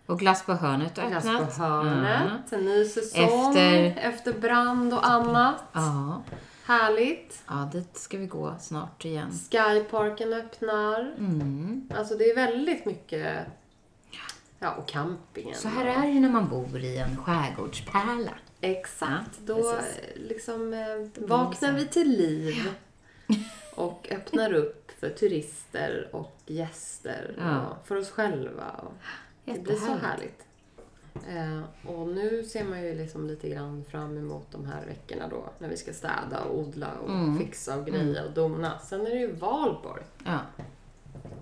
Och 0.07 0.19
Glass 0.19 0.47
på 0.47 0.53
hörnet 0.53 0.99
har 0.99 1.09
Glass 1.11 1.27
öppnat. 1.27 1.57
på 1.57 1.63
hörnet. 1.63 2.53
En 2.53 2.65
ny 2.65 2.85
säsong. 2.85 3.25
Efter- 3.57 3.97
Efter 4.09 4.33
brand 4.33 4.95
och 4.95 5.07
annat. 5.09 5.57
Ja. 5.73 6.23
Härligt. 6.65 7.43
ja, 7.49 7.69
dit 7.73 7.97
ska 7.97 8.19
vi 8.19 8.27
gå 8.27 8.55
snart 8.61 9.05
igen. 9.05 9.31
Skyparken 9.51 10.33
öppnar. 10.33 11.15
Mm. 11.19 11.89
Alltså 11.97 12.15
det 12.15 12.25
är 12.25 12.35
väldigt 12.35 12.85
mycket... 12.87 13.47
Ja, 14.59 14.75
och 14.75 14.89
campingen. 14.89 15.55
Så 15.55 15.69
här 15.69 15.85
är 15.87 16.15
det 16.15 16.21
när 16.21 16.29
man 16.31 16.49
bor 16.49 16.79
i 16.79 16.97
en 16.99 17.17
skärgårdspärla. 17.17 18.35
Exakt. 18.61 19.41
Ja, 19.47 19.55
Då 19.55 19.79
liksom 20.17 20.75
eh, 20.75 21.25
vaknar 21.27 21.73
vi 21.73 21.87
till 21.87 22.09
liv. 22.11 22.55
Och 23.75 24.09
öppnar 24.11 24.53
upp 24.53 24.91
för 25.01 25.11
turister 25.11 26.09
och 26.13 26.37
gäster. 26.47 27.35
Ja. 27.39 27.67
Och 27.67 27.87
för 27.87 27.97
oss 27.97 28.11
själva. 28.11 28.71
Och 28.83 28.93
det 29.45 29.61
blir 29.63 29.75
så 29.75 29.95
härligt. 29.95 30.43
Eh, 31.29 31.91
och 31.91 32.09
nu 32.09 32.45
ser 32.45 32.65
man 32.65 32.83
ju 32.83 32.95
liksom 32.95 33.27
lite 33.27 33.49
grann 33.49 33.85
fram 33.85 34.19
emot 34.19 34.47
de 34.53 34.65
här 34.65 34.87
veckorna 34.87 35.29
då. 35.29 35.51
När 35.59 35.69
vi 35.69 35.77
ska 35.77 35.93
städa 35.93 36.41
och 36.45 36.59
odla 36.59 36.93
och 37.03 37.09
Mm. 37.11 37.39
fixa 37.39 37.77
och 37.77 37.87
greja 37.87 38.25
och 38.25 38.31
dona. 38.33 38.79
Sen 38.79 39.01
är 39.07 39.11
det 39.11 39.19
ju 39.19 39.33
valborg. 39.33 40.03
Ja. 40.25 40.39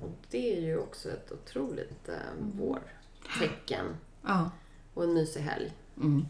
Och 0.02 0.10
det 0.30 0.56
är 0.56 0.60
ju 0.60 0.78
också 0.78 1.08
ett 1.10 1.32
otroligt 1.32 2.08
eh, 2.08 2.44
vårtecken. 3.28 3.84
Ja. 4.26 4.50
Och 4.94 5.04
en 5.04 5.14
mysig 5.14 5.40
helg. 5.40 5.72
Mm. 5.96 6.26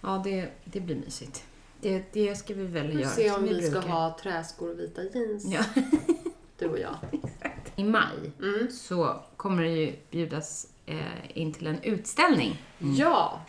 Ja, 0.00 0.20
det, 0.24 0.48
det 0.64 0.80
blir 0.80 0.96
mysigt. 0.96 1.44
Det, 1.80 2.12
det 2.12 2.34
ska 2.36 2.54
vi 2.54 2.66
väl 2.66 2.86
Vi 2.86 3.00
göra 3.02 3.10
se 3.10 3.30
om 3.30 3.42
vi 3.42 3.62
ska 3.62 3.70
brukar. 3.80 3.88
ha 3.88 4.16
träskor 4.22 4.70
och 4.70 4.78
vita 4.78 5.02
jeans. 5.02 5.44
Ja. 5.44 5.64
Du 6.58 6.68
och 6.68 6.78
jag. 6.78 6.96
I 7.76 7.84
maj 7.84 8.32
Mm. 8.42 8.68
så 8.70 9.22
kommer 9.36 9.62
det 9.62 9.68
ju 9.68 9.96
bjudas 10.10 10.66
eh, 10.86 11.38
in 11.38 11.52
till 11.52 11.66
en 11.66 11.82
utställning. 11.82 12.62
Ja. 12.78 13.40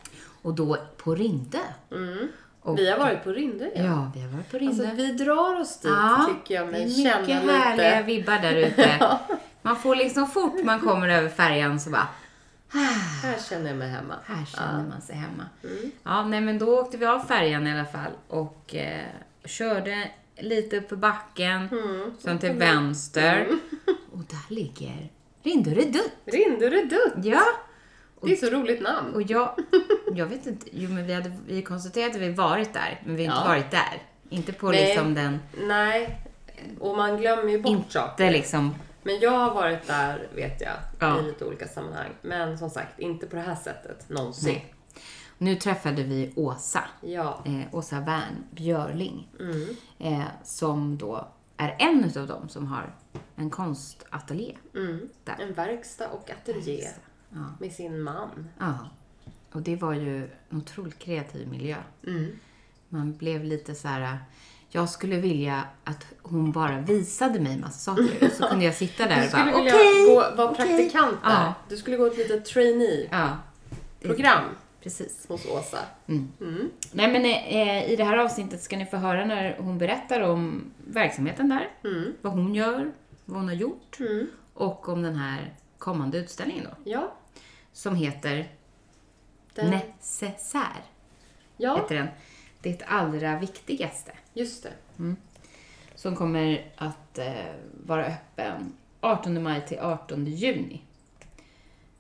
Och 0.42 0.54
då 0.54 0.78
på 0.98 1.16
Rinde. 1.16 1.60
Mm. 1.92 2.28
Och, 2.62 2.78
Vi 2.80 2.90
har 2.90 2.98
varit 3.00 3.24
på 3.24 3.32
Rinde 3.32 3.72
Ja, 3.76 3.84
ja. 3.84 4.12
vi 4.16 4.22
har 4.22 4.30
varit 4.30 4.52
på 4.52 4.58
Rinde. 4.58 4.84
Alltså 4.90 4.96
vi 5.04 5.12
drar 5.12 5.60
oss 5.62 5.80
dit 5.80 5.92
Ja, 5.92 6.30
tycker 6.30 6.56
jag 6.56 6.68
det 6.68 6.72
mig 6.72 6.84
är 6.84 7.04
känna 7.04 7.22
mycket 7.22 7.42
lite. 7.42 7.54
härliga 7.54 8.02
vibbar 8.02 8.40
där 8.40 8.56
ute. 8.56 9.00
Man 9.62 9.76
får 9.76 9.96
liksom 9.96 10.28
fort 10.28 10.64
man 10.64 10.80
kommer 10.80 11.10
över 11.10 11.30
färjan 11.30 11.80
så 11.80 11.90
bara, 11.90 12.08
Här 13.24 13.40
känner 13.50 13.68
jag 13.68 13.78
mig 13.78 13.90
hemma. 13.90 14.16
här 14.26 14.46
känner 14.46 14.88
man 14.90 15.02
sig 15.02 15.16
hemma. 15.16 15.44
Mm. 15.64 15.92
Ja, 16.04 16.26
nej 16.26 16.42
men 16.42 16.60
då 16.60 16.80
åkte 16.80 16.98
vi 16.98 17.06
av 17.06 17.20
färjan 17.20 17.68
i 17.68 17.72
alla 17.72 17.86
fall 17.86 18.12
och 18.28 18.76
eh, 18.76 19.06
körde 19.46 20.12
lite 20.38 20.78
upp 20.78 20.90
för 20.90 20.96
backen, 20.96 21.68
Mm. 21.72 22.14
sen 22.20 22.40
till 22.40 22.52
vänster. 22.52 23.48
Och 24.12 24.20
där 24.20 24.56
ligger 24.56 25.10
Rinderedutt. 25.44 26.12
Rinderedutt. 26.26 27.14
Ja, 27.24 27.44
Det 28.22 28.32
är 28.32 28.36
så 28.36 28.50
roligt 28.50 28.82
namn. 28.82 29.14
och 29.14 29.22
jag, 29.22 29.56
jag 30.16 30.26
vet 30.26 30.46
inte, 30.46 30.68
jo 30.72 30.90
men 30.90 31.08
vi 31.08 31.14
hade 31.14 31.32
vi 31.48 31.62
konstaterade 31.62 32.12
att 32.16 32.22
vi 32.22 32.32
varit 32.32 32.74
där, 32.74 33.02
men 33.06 33.16
vi 33.16 33.26
har 33.26 33.36
inte 33.36 33.46
Ja. 33.46 33.50
varit 33.54 33.72
där. 33.72 34.02
Inte 34.30 34.54
på 34.54 34.72
Nej. 34.72 34.86
liksom 34.88 35.14
den, 35.14 35.40
Nej. 35.68 36.18
Och 36.80 36.98
man 36.98 37.18
glömmer 37.18 37.52
ju 37.52 37.62
bort 37.62 37.92
saker. 37.92 38.24
inte 38.24 38.38
liksom, 38.38 38.76
Men 39.06 39.20
jag 39.20 39.32
har 39.32 39.54
varit 39.54 39.88
där, 39.88 40.28
vet 40.36 40.62
jag, 40.62 40.74
Ja. 41.00 41.20
i 41.20 41.24
lite 41.24 41.46
olika 41.46 41.68
sammanhang. 41.68 42.10
Men 42.22 42.58
som 42.58 42.70
sagt, 42.70 43.00
inte 43.00 43.28
på 43.28 43.36
det 43.36 43.42
här 43.42 43.56
sättet 43.56 44.10
någonsin. 44.10 44.54
nej. 44.54 44.72
Nu 45.38 45.56
träffade 45.56 46.04
vi 46.04 46.34
Åsa, 46.36 46.84
Ja. 47.02 47.44
eh, 47.46 47.62
Åsa 47.76 48.00
Wern 48.00 48.44
Björling, 48.52 49.28
Mm. 49.40 49.68
eh, 50.00 50.26
som 50.44 50.98
då 50.98 51.28
är 51.58 51.76
en 51.80 52.04
utav 52.04 52.28
dem 52.28 52.50
som 52.50 52.68
har 52.68 52.96
en 53.36 53.50
konstateljé 53.50 54.58
Mm. 54.76 55.10
där. 55.24 55.36
En 55.40 55.54
verkstad 55.54 56.08
och 56.10 56.30
ateljé 56.32 56.88
Ja. 57.30 57.38
med 57.60 57.72
sin 57.72 58.02
man. 58.02 58.50
ja. 58.60 58.78
Och 59.52 59.62
det 59.62 59.76
var 59.76 59.94
ju 59.94 60.24
en 60.50 60.58
otroligt 60.58 61.00
kreativ 61.00 61.48
miljö. 61.48 61.78
Mm. 62.08 62.40
Man 62.90 63.18
blev 63.18 63.44
lite 63.44 63.76
så 63.76 63.88
här. 63.88 64.18
Jag 64.76 64.90
skulle 64.90 65.16
vilja 65.18 65.64
att 65.84 66.06
hon 66.22 66.52
bara 66.52 66.80
visade 66.80 67.40
mig 67.40 67.58
massa 67.58 67.80
saker. 67.96 68.28
Och 68.28 68.32
så 68.32 68.48
kunde 68.50 68.66
jag 68.66 68.74
sitta 68.76 69.08
där 69.08 69.16
Du 69.16 69.24
och 69.24 69.30
skulle 69.30 69.46
bara, 69.52 69.62
okej. 69.62 70.06
gå, 70.08 70.16
vara 70.36 70.50
okej." 70.52 70.66
praktikant 70.68 71.18
där. 71.24 71.30
Ja. 71.32 71.54
Du 71.70 71.78
skulle 71.78 71.98
gå 71.98 72.06
ett 72.06 72.18
litet 72.18 72.46
trainee-program 72.46 74.44
Ja, 74.44 74.50
precis. 74.84 75.26
hos 75.28 75.46
Åsa. 75.46 75.78
Mm. 76.08 76.32
Mm. 76.42 76.70
Nej 76.92 77.12
men 77.12 77.26
eh, 77.26 77.92
i 77.92 77.96
det 77.96 78.04
här 78.04 78.18
avsnittet 78.18 78.62
ska 78.64 78.78
ni 78.78 78.86
få 78.86 78.98
höra 78.98 79.26
när 79.26 79.58
hon 79.60 79.78
berättar 79.78 80.22
om 80.22 80.72
verksamheten 80.88 81.50
där. 81.50 81.70
Mm. 81.84 82.14
Vad 82.22 82.34
hon 82.34 82.56
gör, 82.56 82.92
vad 83.26 83.38
hon 83.40 83.48
har 83.48 83.56
gjort. 83.56 84.00
Mm. 84.00 84.28
Och 84.54 84.90
om 84.90 85.02
den 85.02 85.16
här 85.16 85.54
kommande 85.78 86.18
utställningen 86.18 86.64
då. 86.64 86.92
Ja. 86.92 87.14
Som 87.74 87.96
heter 87.96 88.52
Den, 89.54 89.70
Necessär. 89.70 90.84
ja, 91.58 91.76
Heter 91.76 91.96
den. 91.96 92.08
Det 92.66 92.84
allra 92.86 93.40
viktigaste. 93.40 94.12
just 94.34 94.64
det. 94.64 94.74
Som 95.96 96.16
kommer 96.16 96.72
att 96.76 97.18
eh, 97.18 97.34
vara 97.86 98.06
öppen 98.06 98.74
18 99.02 99.44
maj 99.44 99.66
till 99.68 99.80
18 99.80 100.26
juni. 100.26 100.82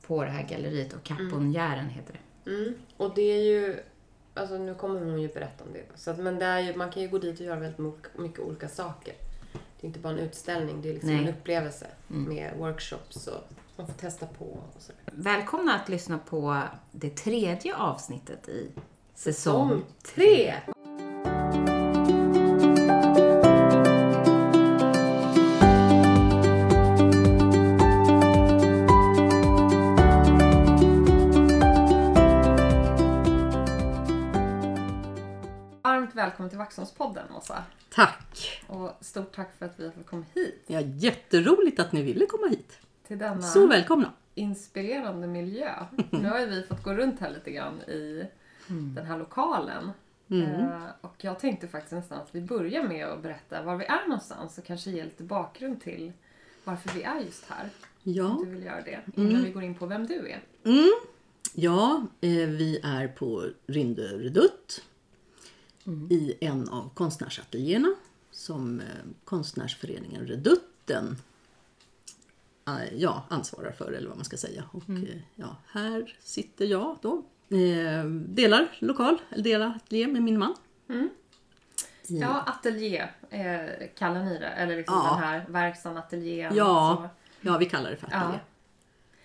På 0.07 0.23
det 0.23 0.29
här 0.29 0.47
galleriet 0.47 0.93
och 0.93 1.03
Kaponjären 1.03 1.89
heter 1.89 2.13
det. 2.13 2.51
Mm. 2.51 2.73
Och 2.97 3.15
det 3.15 3.21
är 3.21 3.43
ju, 3.43 3.79
alltså 4.33 4.57
nu 4.57 4.75
kommer 4.75 4.99
hon 4.99 5.21
ju 5.21 5.27
berätta 5.27 5.63
om 5.63 5.73
det. 5.73 5.83
Så 5.95 6.11
att, 6.11 6.17
men 6.17 6.39
det 6.39 6.45
är 6.45 6.59
ju, 6.59 6.75
man 6.75 6.91
kan 6.91 7.01
ju 7.01 7.09
gå 7.09 7.17
dit 7.17 7.39
och 7.39 7.45
göra 7.45 7.59
väldigt 7.59 8.17
mycket 8.17 8.39
olika 8.39 8.69
saker. 8.69 9.13
Det 9.51 9.85
är 9.85 9.87
inte 9.87 9.99
bara 9.99 10.13
en 10.13 10.19
utställning, 10.19 10.81
det 10.81 10.89
är 10.89 10.93
liksom 10.93 11.09
Nej. 11.09 11.23
en 11.23 11.29
upplevelse 11.29 11.87
med 12.07 12.53
workshops 12.57 13.27
och 13.27 13.43
man 13.75 13.87
får 13.87 13.93
testa 13.93 14.25
på 14.25 14.45
och 14.45 14.81
så. 14.81 14.93
Välkomna 15.05 15.75
att 15.75 15.89
lyssna 15.89 16.17
på 16.17 16.61
det 16.91 17.09
tredje 17.09 17.75
avsnittet 17.75 18.49
i 18.49 18.71
säsong 19.15 19.69
Säsong 19.69 19.83
tre! 20.03 20.53
Varmt 35.83 36.15
välkommen 36.15 36.49
till 36.49 36.57
Vaxholmspodden, 36.59 37.31
Åsa. 37.37 37.63
Tack! 37.93 38.63
Och 38.67 38.91
stort 39.01 39.35
tack 39.35 39.55
för 39.59 39.65
att 39.65 39.79
vi 39.79 39.85
har 39.85 39.91
fått 39.91 40.05
komma 40.05 40.25
hit 40.33 40.63
Ja, 40.67 40.79
jätteroligt 40.81 41.79
att 41.79 41.91
ni 41.91 42.01
ville 42.03 42.25
komma 42.25 42.47
hit. 42.47 42.79
till 43.07 43.17
denna 43.17 43.41
Så 43.41 43.67
välkomna! 43.67 44.11
inspirerande 44.37 45.27
miljö. 45.27 45.71
Nu 46.11 46.29
har 46.29 46.39
ju 46.39 46.45
vi 46.45 46.63
fått 46.63 46.83
gå 46.83 46.93
runt 46.93 47.19
här 47.19 47.29
lite 47.31 47.51
grann 47.51 47.81
i 47.81 48.27
den 48.67 49.05
här 49.05 49.17
lokalen. 49.17 49.91
Eh, 50.29 50.83
och 51.01 51.15
jag 51.17 51.39
tänkte 51.39 51.67
faktiskt 51.67 51.91
nästan 51.91 52.19
att 52.19 52.35
vi 52.35 52.41
börjar 52.41 52.83
med 52.83 53.07
att 53.07 53.21
berätta 53.21 53.61
var 53.61 53.75
vi 53.75 53.85
är 53.85 54.07
någonstans 54.07 54.57
och 54.57 54.65
kanske 54.65 54.91
ge 54.91 55.03
lite 55.03 55.23
bakgrund 55.23 55.81
till 55.81 56.11
varför 56.63 56.93
vi 56.93 57.03
är 57.03 57.19
just 57.19 57.45
här. 57.49 57.69
Ja, 58.03 58.41
du 58.43 58.49
vill 58.49 58.63
göra 58.63 58.81
det 58.81 58.99
innan 59.15 59.43
vi 59.43 59.51
går 59.51 59.63
in 59.63 59.75
på 59.75 59.85
vem 59.85 60.07
du 60.07 60.29
är. 60.29 60.41
ja 61.53 62.07
eh, 62.21 62.29
vi 62.29 62.79
är 62.83 63.07
på 63.07 63.45
Rindö 63.67 64.17
Redutt 64.17 64.81
i 66.09 66.33
en 66.41 66.69
av 66.69 66.89
konstnärsateljéerna 66.93 67.95
som 68.31 68.79
eh, 68.79 68.85
konstnärsföreningen 69.23 70.27
Redutten 70.27 71.17
eh, 72.67 72.93
ja, 72.97 73.25
ansvarar 73.29 73.71
för, 73.71 73.91
eller 73.91 74.07
vad 74.07 74.17
man 74.17 74.25
ska 74.25 74.37
säga. 74.37 74.63
Och 74.71 74.89
eh, 74.89 75.17
ja, 75.35 75.57
här 75.67 76.17
sitter 76.19 76.65
jag 76.65 76.97
då. 77.01 77.23
Eh, 77.49 78.05
delar 78.09 78.67
lokal, 78.79 79.17
eller 79.31 79.43
delar 79.43 79.67
ateljé 79.67 80.07
med 80.07 80.21
min 80.23 80.39
man. 80.39 80.55
I- 82.07 82.19
Ja, 82.19 82.43
ateljé 82.47 83.03
eh, 83.29 83.87
kallar 83.97 84.23
ni 84.23 84.37
det. 84.39 84.47
Eller 84.47 84.75
liksom 84.77 84.95
Ja. 85.03 85.09
den 85.15 85.23
här 85.23 85.45
verkstaden, 85.49 85.97
ateljén. 85.97 86.55
Ja. 86.55 86.97
Så, 87.01 87.09
Ja, 87.47 87.57
vi 87.57 87.65
kallar 87.65 87.89
det 87.91 87.97
för 87.97 88.07
Ja. 88.11 88.17
ateljé. 88.17 88.39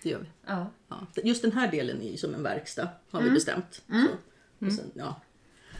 Det 0.03 0.09
gör 0.09 0.19
vi. 0.19 0.25
ja. 0.47 0.67
Ja. 0.89 0.95
Just 1.23 1.41
den 1.41 1.51
här 1.51 1.67
delen 1.71 2.01
är 2.01 2.11
ju 2.11 2.17
som 2.17 2.33
en 2.35 2.43
verkstad 2.43 2.87
har 3.11 3.21
vi 3.21 3.29
bestämt. 3.29 3.81
Så. 3.87 4.65
Och 4.65 4.73
sen, 4.73 4.91
ja. 4.93 5.15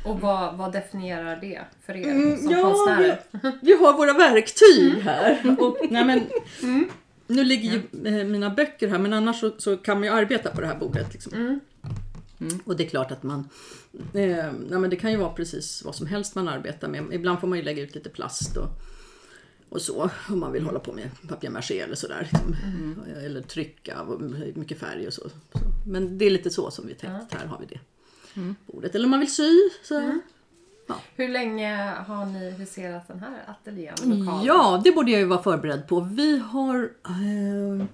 Och 0.06 0.20
vad, 0.22 0.58
vad 0.58 0.72
definierar 0.72 1.36
det 1.42 1.62
för 1.86 1.96
er 1.96 2.12
Mm, 2.12 2.38
som 2.38 2.52
ja, 2.52 2.62
konstnärer? 2.62 3.20
Vi 3.62 3.74
har 3.74 3.94
våra 3.98 4.14
verktyg 4.14 4.94
här. 5.04 5.56
Och, 5.60 5.78
nej, 5.90 6.06
men, 6.06 6.24
Nu 7.28 7.44
ligger 7.44 7.70
ju 7.72 8.08
eh, 8.20 8.26
mina 8.28 8.50
böcker 8.50 8.88
här 8.88 8.98
men 8.98 9.14
annars 9.14 9.40
så, 9.40 9.52
så 9.58 9.78
kan 9.78 9.98
man 10.00 10.04
ju 10.08 10.14
arbeta 10.14 10.50
på 10.52 10.62
det 10.62 10.68
här 10.68 10.76
bordet. 10.76 11.14
Liksom. 11.14 11.60
Mm. 12.42 12.60
Och 12.66 12.76
det 12.76 12.84
är 12.84 12.90
klart 12.90 13.12
att 13.12 13.24
man, 13.24 13.50
eh, 14.14 14.52
nej, 14.70 14.80
men 14.80 14.90
det 14.90 14.96
kan 14.96 15.12
ju 15.12 15.18
vara 15.18 15.34
precis 15.34 15.84
vad 15.86 15.96
som 15.96 16.08
helst 16.08 16.36
man 16.36 16.48
arbetar 16.48 16.88
med. 16.88 17.04
Ibland 17.12 17.40
får 17.40 17.48
man 17.48 17.58
ju 17.58 17.64
lägga 17.64 17.84
ut 17.84 17.96
lite 17.96 18.10
plast 18.10 18.58
och, 18.58 18.70
och 19.70 19.82
så 19.82 20.10
om 20.30 20.40
man 20.40 20.52
vill 20.52 20.64
hålla 20.64 20.80
på 20.80 20.94
med 20.94 21.10
papier-maché 21.28 21.80
eller 21.80 21.96
sådär. 21.96 22.30
Liksom. 22.32 22.56
Eller 23.18 23.42
trycka, 23.42 24.06
mycket 24.54 24.80
färg 24.80 25.08
och 25.08 25.14
så. 25.14 25.30
så. 25.30 25.60
Men 25.88 26.18
det 26.18 26.26
är 26.26 26.30
lite 26.30 26.50
så 26.50 26.72
som 26.72 26.88
vi 26.88 26.94
tänkt, 26.94 27.34
här 27.34 27.46
har 27.46 27.60
vi 27.60 27.66
det 27.66 27.80
bordet. 28.66 28.96
Eller 28.96 29.06
om 29.06 29.12
man 29.12 29.20
vill 29.20 29.34
sy. 29.34 29.70
Så. 29.84 30.20
Hur 31.16 31.30
länge 31.30 31.96
har 32.08 32.26
ni 32.26 32.52
huserat 32.52 33.08
den 33.08 33.20
här 33.20 33.44
ateljén? 33.48 33.96
lokalen? 34.04 34.46
Ja, 34.46 34.82
det 34.84 34.92
borde 34.92 35.12
jag 35.12 35.20
ju 35.20 35.26
vara 35.26 35.44
förberedd 35.44 35.88
på. 35.88 36.00
Vi 36.00 36.38
har... 36.38 36.92
Eh, 37.06 37.86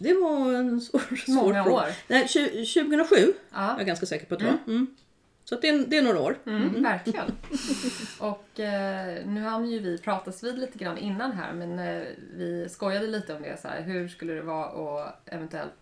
det 0.00 0.14
var 0.14 0.52
en 0.54 0.80
svår, 0.80 1.16
svår 1.16 1.34
Många 1.34 1.64
fråga. 1.64 1.76
år. 1.76 1.86
Nej, 2.08 2.24
tju- 2.26 2.84
2007 2.84 3.16
Ja. 3.16 3.70
jag 3.72 3.80
är 3.80 3.84
ganska 3.84 4.06
säker 4.06 4.26
på 4.26 4.34
att 4.34 4.40
det 4.40 4.46
var. 4.46 4.58
Mm. 4.74 4.86
Så 5.44 5.54
att 5.54 5.62
det, 5.62 5.68
är, 5.68 5.78
det 5.86 5.96
är 5.96 6.02
några 6.02 6.20
år. 6.20 6.38
Mm, 6.46 6.82
Verkligen. 6.82 7.24
Och 8.18 8.60
eh, 8.60 9.26
nu 9.26 9.42
har 9.42 9.64
ju 9.64 9.78
vi 9.78 9.98
pratats 9.98 10.42
vid 10.44 10.58
lite 10.58 10.78
grann 10.78 10.98
innan 10.98 11.32
här 11.32 11.52
men 11.52 11.78
eh, 11.78 12.02
vi 12.36 12.68
skojade 12.70 13.06
lite 13.06 13.34
om 13.34 13.42
det 13.42 13.60
så 13.62 13.68
här. 13.68 13.82
Hur 13.82 14.08
skulle 14.08 14.32
det 14.32 14.42
vara 14.42 15.00
att 15.00 15.28
eventuellt 15.28 15.72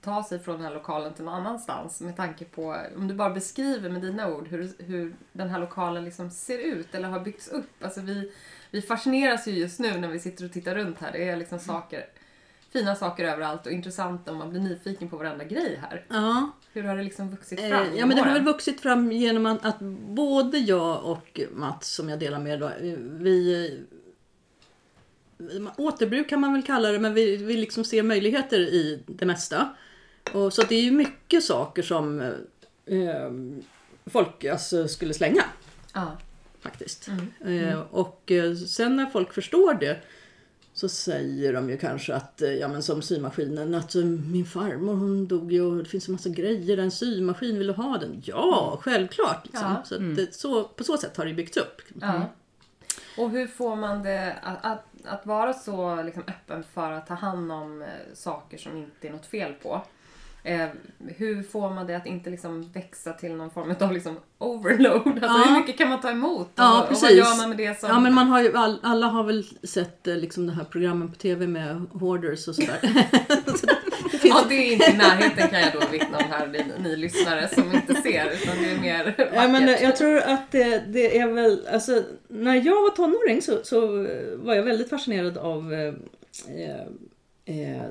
ta 0.00 0.24
sig 0.24 0.38
från 0.38 0.56
den 0.56 0.64
här 0.64 0.74
lokalen 0.74 1.14
till 1.14 1.24
någon 1.24 1.34
annanstans 1.34 2.00
med 2.00 2.16
tanke 2.16 2.44
på, 2.44 2.76
om 2.96 3.08
du 3.08 3.14
bara 3.14 3.30
beskriver 3.30 3.90
med 3.90 4.02
dina 4.02 4.28
ord 4.28 4.48
hur, 4.48 4.70
hur 4.78 5.14
den 5.32 5.48
här 5.50 5.58
lokalen 5.58 6.04
liksom 6.04 6.30
ser 6.30 6.58
ut 6.58 6.94
eller 6.94 7.08
har 7.08 7.20
byggts 7.20 7.48
upp. 7.48 7.84
Alltså 7.84 8.00
vi, 8.00 8.32
vi 8.70 8.82
fascineras 8.82 9.48
ju 9.48 9.52
just 9.52 9.78
nu 9.80 9.98
när 10.00 10.08
vi 10.08 10.20
sitter 10.20 10.44
och 10.44 10.52
tittar 10.52 10.74
runt 10.74 10.98
här. 11.00 11.12
Det 11.12 11.28
är 11.28 11.36
liksom 11.36 11.58
saker, 11.58 12.06
fina 12.74 12.94
saker 12.96 13.24
överallt 13.24 13.66
och 13.66 13.72
intressant 13.72 14.28
om 14.28 14.36
man 14.36 14.50
blir 14.50 14.60
nyfiken 14.60 15.08
på 15.08 15.16
varenda 15.16 15.44
grej 15.44 15.80
här. 15.82 16.04
Ja. 16.08 16.50
Hur 16.72 16.82
har 16.82 16.96
det 16.96 17.02
liksom 17.02 17.30
vuxit 17.30 17.60
fram 17.60 17.72
Eh, 17.72 17.98
ja, 17.98 18.06
men 18.06 18.16
det 18.16 18.22
har 18.22 18.32
väl 18.32 18.42
vuxit 18.44 18.80
fram 18.80 19.12
genom 19.12 19.46
att, 19.46 19.64
att 19.64 19.80
både 20.08 20.58
jag 20.58 21.04
och 21.04 21.40
Mats 21.52 21.88
som 21.94 22.08
jag 22.08 22.18
delar 22.18 22.38
med, 22.38 22.60
då, 22.60 22.66
eh, 22.66 22.98
vi 22.98 23.66
eh, 25.38 25.70
återbruk 25.76 26.28
kan 26.28 26.40
man 26.40 26.52
väl 26.52 26.62
kalla 26.62 26.92
det, 26.92 26.98
men 26.98 27.14
vi, 27.14 27.36
vi 27.36 27.56
liksom 27.56 27.84
ser 27.84 28.02
möjligheter 28.02 28.58
i 28.60 29.02
det 29.06 29.26
mesta. 29.26 29.74
Och, 30.32 30.52
så 30.52 30.62
det 30.62 30.74
är 30.74 30.82
ju 30.82 30.90
mycket 30.90 31.44
saker 31.44 31.82
som 31.82 32.20
eh, 32.20 32.98
eh, 32.98 33.30
folk 34.06 34.44
alltså, 34.44 34.88
skulle 34.88 35.14
slänga 35.14 35.44
Ja. 35.92 36.16
faktiskt. 36.60 37.08
Mm. 37.08 37.68
Eh, 37.68 37.80
och 37.80 38.30
eh, 38.32 38.54
sen 38.54 38.96
när 38.96 39.06
folk 39.06 39.32
förstår 39.32 39.74
det 39.74 40.00
så 40.74 40.88
säger 40.88 41.52
de 41.52 41.70
ju 41.70 41.76
kanske 41.76 42.14
att, 42.14 42.42
eh, 42.42 42.52
ja 42.52 42.68
men 42.68 42.82
som 42.82 43.02
symaskinen, 43.02 43.74
att 43.74 43.94
eh, 43.94 44.04
min 44.04 44.46
farmor 44.46 44.94
hon 44.94 45.26
dog 45.26 45.52
ju 45.52 45.62
och 45.62 45.76
det 45.76 45.84
finns 45.84 46.08
en 46.08 46.12
massa 46.12 46.28
grejer, 46.28 46.78
en 46.78 46.90
symaskin, 46.90 47.58
vill 47.58 47.66
du 47.66 47.72
ha 47.72 47.98
den? 47.98 48.22
Ja, 48.24 48.78
självklart! 48.82 49.46
Liksom. 49.46 49.70
Ja. 49.70 49.82
Så, 49.84 49.94
att 49.94 50.16
det, 50.16 50.34
så 50.34 50.64
på 50.64 50.84
så 50.84 50.96
sätt 50.96 51.16
har 51.16 51.24
det 51.24 51.34
byggts 51.34 51.56
upp. 51.56 51.82
Ja. 52.00 52.22
Och 53.18 53.30
hur 53.30 53.46
får 53.46 53.76
man 53.76 54.02
det 54.02 54.36
att, 54.42 54.58
att, 54.64 54.84
att 55.04 55.26
vara 55.26 55.52
så 55.52 56.02
liksom 56.02 56.22
öppen 56.26 56.64
för 56.74 56.90
att 56.90 57.06
ta 57.06 57.14
hand 57.14 57.52
om 57.52 57.82
eh, 57.82 57.88
saker 58.14 58.58
som 58.58 58.76
inte 58.76 59.08
är 59.08 59.12
något 59.12 59.26
fel 59.26 59.52
på? 59.52 59.82
Eh, 60.46 60.66
hur 61.16 61.42
får 61.42 61.70
man 61.70 61.86
det 61.86 61.94
att 61.96 62.06
inte 62.06 62.30
liksom 62.30 62.70
växa 62.72 63.12
till 63.12 63.34
någon 63.34 63.50
form 63.50 63.74
av 63.80 63.92
liksom 63.92 64.16
overload? 64.38 65.06
Alltså 65.06 65.26
Ja. 65.26 65.44
hur 65.48 65.60
mycket 65.60 65.78
kan 65.78 65.88
man 65.88 66.00
ta 66.00 66.10
emot? 66.10 66.48
Ja, 66.54 66.82
och, 66.82 66.88
precis. 66.88 67.02
och 67.02 67.08
vad 67.08 67.16
gör 67.18 67.36
man 67.36 67.48
med 67.48 67.58
det 67.58 67.80
som... 67.80 67.88
Ja 67.88 68.00
men 68.00 68.14
man 68.14 68.26
har 68.28 68.42
ju, 68.42 68.56
all, 68.56 68.78
alla 68.82 69.06
har 69.06 69.24
väl 69.24 69.44
sett 69.62 70.06
eh, 70.06 70.16
liksom 70.16 70.46
det 70.46 70.52
här 70.52 70.64
programmen 70.64 71.10
på 71.10 71.16
TV 71.16 71.46
med 71.46 71.86
hoarders 71.92 72.48
och 72.48 72.54
sådär. 72.54 72.78
Så 73.56 73.66
det 74.12 74.18
finns 74.18 74.34
Ja, 74.34 74.44
det 74.48 74.54
är 74.54 74.72
inte 74.72 74.90
i 74.90 74.96
närheten 74.96 75.48
kan 75.48 75.60
jag 75.60 75.72
då 75.72 75.80
vittna 75.92 76.18
om 76.18 76.24
här, 76.30 76.46
ni, 76.46 76.64
ni 76.82 76.96
lyssnare 76.96 77.48
som 77.48 77.72
inte 77.74 77.94
ser, 77.94 78.32
utan 78.42 78.56
det 78.62 78.70
är 78.70 78.80
mer 78.80 79.04
vackert. 79.04 79.28
Ja, 79.34 79.48
men 79.48 79.68
eh, 79.68 79.82
jag 79.82 79.96
tror 79.96 80.18
att 80.18 80.50
det, 80.52 80.82
det 80.88 81.18
är 81.18 81.26
väl, 81.26 81.66
alltså 81.72 82.02
när 82.28 82.54
jag 82.54 82.82
var 82.82 82.90
tonåring 82.90 83.42
så, 83.42 83.58
så 83.64 84.04
eh, 84.04 84.36
var 84.36 84.54
jag 84.54 84.62
väldigt 84.62 84.90
fascinerad 84.90 85.38
av 85.38 85.72
eh, 85.74 85.94
eh, 86.46 86.80
eh, 87.44 87.82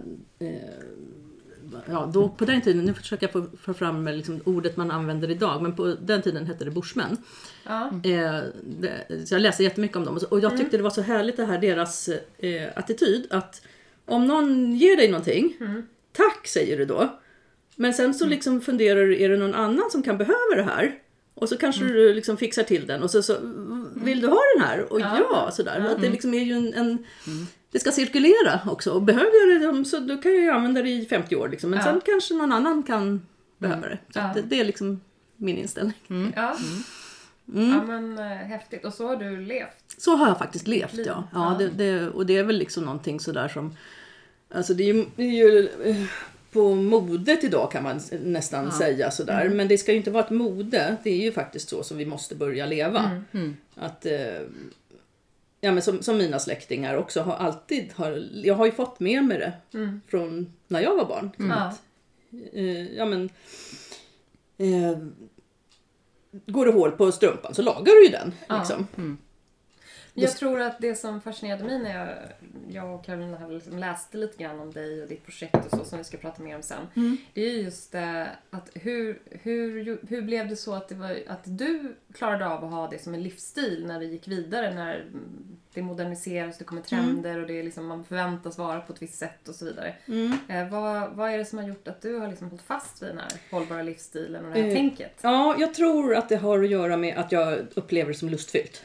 Ja, 1.89 2.09
då, 2.13 2.29
på 2.29 2.45
den 2.45 2.62
tiden, 2.62 2.86
nu 2.86 2.93
försöker 2.93 3.23
jag 3.27 3.31
få, 3.31 3.45
få 3.62 3.73
fram 3.73 4.07
liksom, 4.07 4.39
ordet 4.45 4.77
man 4.77 4.91
använder 4.91 5.31
idag, 5.31 5.62
men 5.62 5.75
på 5.75 5.95
den 6.01 6.21
tiden 6.21 6.45
hette 6.45 6.65
det 6.65 6.71
bushmän. 6.71 7.17
Ja. 7.65 7.88
Eh, 8.03 8.41
det, 8.63 9.27
så 9.27 9.36
jag 9.36 9.41
läste 9.41 9.63
jättemycket 9.63 9.97
om 9.97 10.05
dem 10.05 10.15
och 10.15 10.21
så- 10.21 10.27
och 10.29 10.39
jag 10.39 10.57
tyckte 10.57 10.77
det 10.77 10.83
var 10.83 10.89
så 10.89 11.01
härligt 11.01 11.38
det 11.38 11.45
här 11.45 11.57
deras 11.62 12.09
eh, 12.38 12.69
attityd 12.75 13.27
att 13.29 13.62
om 14.05 14.27
någon 14.27 14.75
ger 14.75 14.97
dig 14.97 15.07
någonting, 15.12 15.57
tack 16.12 16.47
säger 16.47 16.77
du 16.77 16.86
då. 16.86 17.19
Men 17.75 17.93
sen 17.93 18.13
så 18.13 18.25
liksom 18.25 18.62
funderar 18.62 19.05
du, 19.05 19.21
är 19.21 19.29
det 19.29 19.38
någon 19.38 19.55
annan 19.55 19.91
som 19.91 20.03
kan 20.03 20.17
behöva 20.17 20.55
det 20.55 20.63
här? 20.63 20.95
Och 21.36 21.49
så 21.49 21.57
kanske 21.57 21.86
du 21.86 22.13
liksom 22.13 22.38
fixar 22.38 22.63
till 22.63 22.88
den 22.88 23.03
och 23.03 23.12
så, 23.12 23.23
så 23.23 23.36
vill 23.95 24.21
du 24.21 24.27
ha 24.27 24.39
den 24.55 24.63
här? 24.65 24.93
Och 24.93 24.99
ja, 24.99 25.17
Ja. 25.31 25.51
sådär. 25.51 25.79
Att 25.95 26.01
det 26.01 26.09
liksom 26.09 26.33
är 26.33 26.43
ju 26.43 26.53
en, 26.53 26.73
en 26.73 27.05
det 27.73 27.79
ska 27.79 27.91
cirkulera 27.91 28.59
också 28.67 28.91
och 28.91 29.01
behöver 29.01 29.62
jag 29.63 29.75
det 29.75 29.86
så 29.86 29.99
då 29.99 30.17
kan 30.17 30.31
jag 30.33 30.41
ju 30.41 30.49
använda 30.49 30.81
det 30.81 30.89
i 30.89 31.05
50 31.05 31.36
år 31.36 31.49
liksom. 31.49 31.69
Men 31.69 31.79
Ja. 31.79 31.86
sen 31.86 32.01
kanske 32.05 32.33
någon 32.33 32.51
annan 32.51 32.83
kan 32.83 33.27
behöva 33.57 33.88
det. 33.88 33.97
Så 34.13 34.19
Ja. 34.19 34.31
det, 34.36 34.41
det 34.41 34.59
är 34.59 34.63
liksom 34.65 35.01
min 35.38 35.57
inställning. 35.57 36.33
Ja. 36.36 36.57
Mm. 37.53 37.69
ja, 37.71 37.83
men 37.83 38.17
eh, 38.17 38.25
häftigt. 38.25 38.86
Och 38.86 38.93
så 38.93 39.07
har 39.07 39.15
du 39.15 39.41
levt. 39.41 39.83
Så 39.97 40.15
har 40.15 40.27
jag 40.27 40.38
faktiskt 40.38 40.67
levt, 40.67 40.93
liv. 40.93 41.05
ja. 41.07 41.23
ja, 41.33 41.57
Ja. 41.59 41.65
Det, 41.65 41.69
det, 41.69 42.09
och 42.09 42.25
det 42.25 42.38
är 42.38 42.43
väl 42.43 42.57
liksom 42.57 42.83
någonting 42.83 43.19
sådär 43.19 43.47
som... 43.47 43.75
Alltså 44.53 44.73
det 44.73 44.83
är 44.83 44.93
ju, 44.93 45.05
det 45.15 45.23
är 45.23 45.31
ju 45.49 45.69
eh, 45.86 45.95
på 46.51 46.75
modet 46.75 47.43
idag 47.43 47.71
kan 47.71 47.83
man 47.83 47.99
nästan 48.23 48.71
säga 48.71 49.12
sådär. 49.12 49.41
Mm. 49.41 49.57
Men 49.57 49.67
det 49.67 49.77
ska 49.77 49.91
ju 49.91 49.97
inte 49.97 50.12
vara 50.12 50.23
ett 50.23 50.29
mode. 50.29 50.95
Det 51.03 51.09
är 51.09 51.21
ju 51.23 51.31
faktiskt 51.31 51.69
så 51.69 51.83
som 51.83 51.97
vi 51.97 52.05
måste 52.05 52.36
börja 52.36 52.65
leva. 52.65 53.21
Mm. 53.31 53.57
Att... 53.75 54.05
Eh, 54.05 54.12
ja 55.63 55.71
men 55.71 55.82
som, 55.84 56.02
som 56.02 56.17
mina 56.17 56.39
släktingar 56.39 56.95
också 56.95 57.21
har 57.21 57.34
alltid... 57.34 57.93
Har, 57.93 58.30
jag 58.34 58.56
har 58.56 58.65
ju 58.65 58.71
fått 58.71 58.99
med 58.99 59.23
mig 59.23 59.38
det 59.38 59.54
Mm. 59.78 60.02
från 60.08 60.54
när 60.67 60.82
jag 60.82 60.95
var 60.95 61.06
barn. 61.06 61.32
Ja. 61.38 61.73
Eh, 62.54 62.93
ja 62.97 63.06
men... 63.06 63.30
Eh, 64.58 64.97
går 66.45 66.65
det 66.65 66.71
hål 66.71 66.91
på 66.91 67.12
strumpan 67.12 67.54
så 67.54 67.62
lagar 67.62 67.93
du 67.93 68.06
ju 68.06 68.12
den. 68.12 68.34
Ja. 68.47 68.58
Liksom. 68.58 68.88
Jag 70.13 70.32
tror 70.32 70.62
att 70.62 70.80
det 70.80 70.95
som 70.95 71.21
fascinerade 71.21 71.63
mig 71.63 71.80
när 71.80 71.99
jag, 71.99 72.17
jag 72.69 72.95
och 72.95 73.06
Carolina 73.06 73.38
här 73.38 73.49
liksom 73.49 73.78
läste 73.78 74.17
lite 74.17 74.43
grann 74.43 74.60
om 74.60 74.71
dig 74.71 75.02
och 75.02 75.08
ditt 75.08 75.26
projekt 75.26 75.65
och 75.65 75.80
så 75.80 75.86
som 75.86 75.97
vi 75.97 76.04
ska 76.04 76.17
prata 76.17 76.43
mer 76.43 76.56
om 76.56 76.63
sen. 76.63 76.88
Mm. 76.95 77.17
Det 77.34 77.41
är 77.41 77.54
just 77.54 77.95
eh, 77.95 78.21
att 78.49 78.69
hur, 78.73 79.21
hur, 79.32 79.99
hur 80.08 80.21
blev 80.21 80.47
det 80.47 80.56
så 80.56 80.73
att, 80.73 80.89
det 80.89 80.95
var, 80.95 81.17
att 81.28 81.41
du 81.43 81.95
klarade 82.13 82.47
av 82.47 82.63
att 82.63 82.71
ha 82.71 82.88
det 82.88 83.04
som 83.04 83.13
en 83.13 83.23
livsstil 83.23 83.86
när 83.88 83.99
det 83.99 84.06
gick 84.06 84.28
vidare, 84.28 84.73
när 84.73 84.95
mm, 84.95 85.58
det 85.73 85.82
moderniseras, 85.82 86.58
det 86.58 86.63
kommer 86.63 86.82
trender 86.82 87.41
och 87.41 87.47
det 87.47 87.60
är 87.60 87.63
liksom, 87.63 87.86
man 87.86 88.04
förväntas 88.04 88.58
vara 88.58 88.82
på 88.82 88.93
ett 88.93 89.02
visst 89.02 89.19
sätt 89.19 89.47
och 89.47 89.56
så 89.56 89.65
vidare. 89.65 89.95
Mm. 90.06 90.38
Eh, 90.47 90.69
vad, 90.69 91.12
vad 91.12 91.32
är 91.32 91.38
det 91.38 91.45
som 91.45 91.60
har 91.60 91.67
gjort 91.67 91.88
att 91.88 92.02
du 92.02 92.15
har 92.15 92.28
liksom 92.28 92.49
hållit 92.49 92.65
fast 92.65 93.02
vid 93.02 93.10
den 93.10 93.17
här 93.17 93.32
hållbara 93.52 93.82
livsstilen 93.82 94.45
och 94.45 94.54
det 94.54 94.62
här 94.62 94.67
Eh, 94.67 94.73
tänket? 94.76 95.19
Ja, 95.21 95.56
jag 95.60 95.73
tror 95.73 96.15
att 96.15 96.30
det 96.30 96.36
har 96.36 96.63
att 96.63 96.69
göra 96.69 96.97
med 96.97 97.17
att 97.17 97.32
jag 97.32 97.60
upplever 97.76 98.12
det 98.12 98.17
som 98.17 98.30
lustfyllt. 98.30 98.84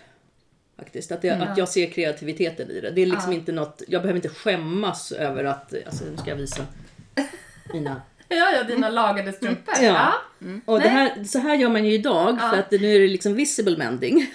Faktiskt. 0.78 1.12
Att 1.12 1.24
jag, 1.24 1.42
att 1.42 1.58
jag 1.58 1.68
ser 1.68 1.90
kreativiteten 1.90 2.70
i 2.70 2.80
det. 2.80 2.90
Det 2.90 3.02
är 3.02 3.06
liksom 3.06 3.32
Ja. 3.32 3.38
inte 3.38 3.52
något, 3.52 3.82
jag 3.88 4.02
behöver 4.02 4.16
inte 4.18 4.28
skämmas 4.28 5.12
över 5.12 5.44
att, 5.44 5.74
alltså 5.86 6.04
nu 6.04 6.16
ska 6.16 6.30
jag 6.30 6.36
visa 6.36 6.62
mina. 7.72 8.02
Ja, 8.28 8.50
ja, 8.56 8.62
dina 8.62 8.88
lagade 8.88 9.32
strumpor. 9.32 9.74
Mm. 9.78 9.94
Ja. 9.94 10.12
Ja. 10.38 10.46
Och 10.64 10.80
det 10.80 10.88
här, 10.88 11.24
så 11.24 11.38
här 11.38 11.54
gör 11.54 11.68
man 11.68 11.84
ju 11.84 11.92
idag 11.92 12.36
Ja. 12.40 12.50
för 12.50 12.58
att 12.58 12.70
nu 12.70 12.94
är 12.96 13.00
det 13.00 13.06
liksom 13.08 13.34
visible 13.34 13.76
mending. 13.76 14.18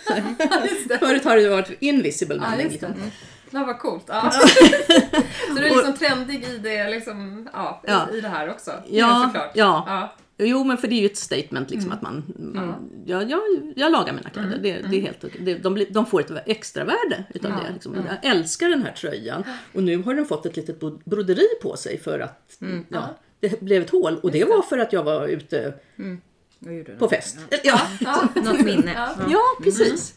just 0.70 0.90
det. 0.90 0.98
Förut 1.00 1.24
har 1.24 1.38
det 1.38 1.50
varit 1.50 1.72
invisible 1.80 2.36
Ja, 2.36 2.50
mending. 2.50 2.68
just 2.68 2.82
det. 2.82 2.88
liksom. 2.88 3.12
Ja, 3.52 3.64
vad 3.66 3.80
coolt. 3.80 4.04
Ja. 4.08 4.32
så 5.48 5.54
du 5.56 5.66
är 5.66 5.70
liksom 5.76 5.94
trendig 5.98 6.44
i 6.44 6.58
det, 6.58 6.90
liksom, 6.90 7.50
ja, 7.54 7.82
Ja. 7.88 8.08
i 8.14 8.22
det 8.22 8.30
här 8.30 8.50
också? 8.50 8.72
Ja, 8.88 9.24
såklart. 9.26 9.52
ja. 9.54 10.14
Ja. 10.46 10.52
Jo 10.52 10.64
men 10.64 10.78
för 10.78 10.88
det 10.88 10.96
är 10.96 11.00
ju 11.00 11.06
ett 11.06 11.18
statement 11.18 11.70
liksom 11.70 11.92
att 11.92 12.02
man, 12.02 12.24
mm. 12.40 12.74
jag, 13.06 13.30
jag, 13.32 13.42
jag 13.76 13.92
lagar 13.92 14.14
mina 14.14 14.30
kläder. 14.30 14.58
Det, 14.58 14.82
det 14.90 14.98
är 14.98 15.02
helt 15.02 15.24
okej. 15.24 15.42
Det, 15.46 15.56
de, 15.56 15.86
de 15.90 16.06
får 16.06 16.22
ett 16.22 16.32
extra 16.46 16.84
värde 16.84 17.24
utav 17.34 17.52
Ja, 17.52 17.58
det. 17.68 17.74
Liksom. 17.74 17.96
Jag 17.96 18.32
älskar 18.32 18.70
den 18.70 18.82
här 18.84 18.92
tröjan 18.92 19.44
och 19.74 19.84
nu 19.84 19.98
har 19.98 20.16
den 20.16 20.26
fått 20.26 20.46
ett 20.46 20.56
litet 20.56 20.80
bro- 20.80 21.02
broderi 21.06 21.48
på 21.62 21.76
sig 21.76 22.00
för 22.00 22.20
att 22.20 22.58
ja, 22.90 23.18
det 23.40 23.62
blev 23.62 23.82
ett 23.82 23.90
hål 23.90 24.20
och 24.24 24.32
det 24.32 24.46
var 24.46 24.62
för 24.62 24.78
att 24.78 24.94
jag 24.94 25.04
var 25.04 25.28
ute 25.28 25.74
på 27.00 27.10
fest. 27.10 27.38
Ja, 27.64 27.82
Ja. 28.00 28.28
Något 28.36 28.66
minne. 28.66 28.94
Ja. 28.94 29.16
Ja. 29.20 29.26
ja 29.30 29.44
precis. 29.64 30.14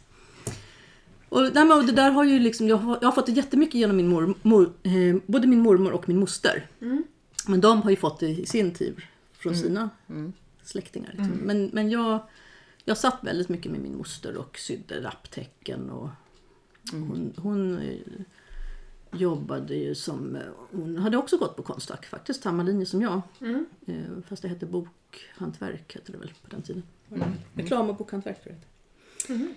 Och, 1.28 1.42
det 1.42 1.92
där 1.92 2.10
har 2.10 2.24
ju 2.24 2.38
liksom, 2.38 2.68
jag 2.68 2.76
har, 2.76 2.98
jag 3.00 3.08
har 3.08 3.12
fått 3.12 3.26
det 3.26 3.32
jättemycket 3.32 3.74
genom 3.74 3.96
min 3.96 4.08
mor, 4.08 4.34
mor, 4.42 4.72
eh, 4.82 5.16
både 5.26 5.46
min 5.46 5.60
mormor 5.60 5.92
och 5.92 6.08
min 6.08 6.18
moster. 6.18 6.66
Men 7.46 7.60
de 7.60 7.82
har 7.82 7.90
ju 7.90 7.96
fått 7.96 8.20
det 8.20 8.26
i 8.26 8.46
sin 8.46 8.74
tur 8.74 9.10
från 9.46 9.62
sina 9.62 9.90
släktingar. 10.62 11.10
Liksom. 11.10 11.32
Men, 11.42 11.70
men 11.72 11.90
jag, 11.90 12.18
jag 12.84 12.98
satt 12.98 13.18
väldigt 13.22 13.48
mycket 13.48 13.72
med 13.72 13.80
min 13.80 13.96
moster 13.96 14.36
och 14.36 14.58
sydde 14.58 15.00
lapptäcken. 15.00 15.90
Och 15.90 16.08
hon, 16.92 17.34
hon 17.36 17.78
eh, 17.78 17.96
jobbade 19.12 19.74
ju 19.74 19.94
som, 19.94 20.38
hon 20.70 20.98
hade 20.98 21.16
också 21.16 21.36
gått 21.36 21.56
på 21.56 21.62
Konstfack 21.62 22.06
faktiskt, 22.06 22.42
samma 22.42 22.62
linje 22.62 22.86
som 22.86 23.02
jag. 23.02 23.20
Mm. 23.40 23.66
Eh, 23.86 24.22
Fast 24.28 24.42
det 24.42 24.48
hette 24.48 24.66
bokhantverk, 24.66 25.94
hette 25.94 26.12
det 26.12 26.18
väl 26.18 26.32
på 26.42 26.50
den 26.50 26.62
tiden. 26.62 26.82
Reklam 27.54 27.90
och 27.90 27.96
bokhantverk 27.96 28.42
tror 28.42 28.54
jag 28.54 28.60
det 28.60 29.34
hette. 29.34 29.54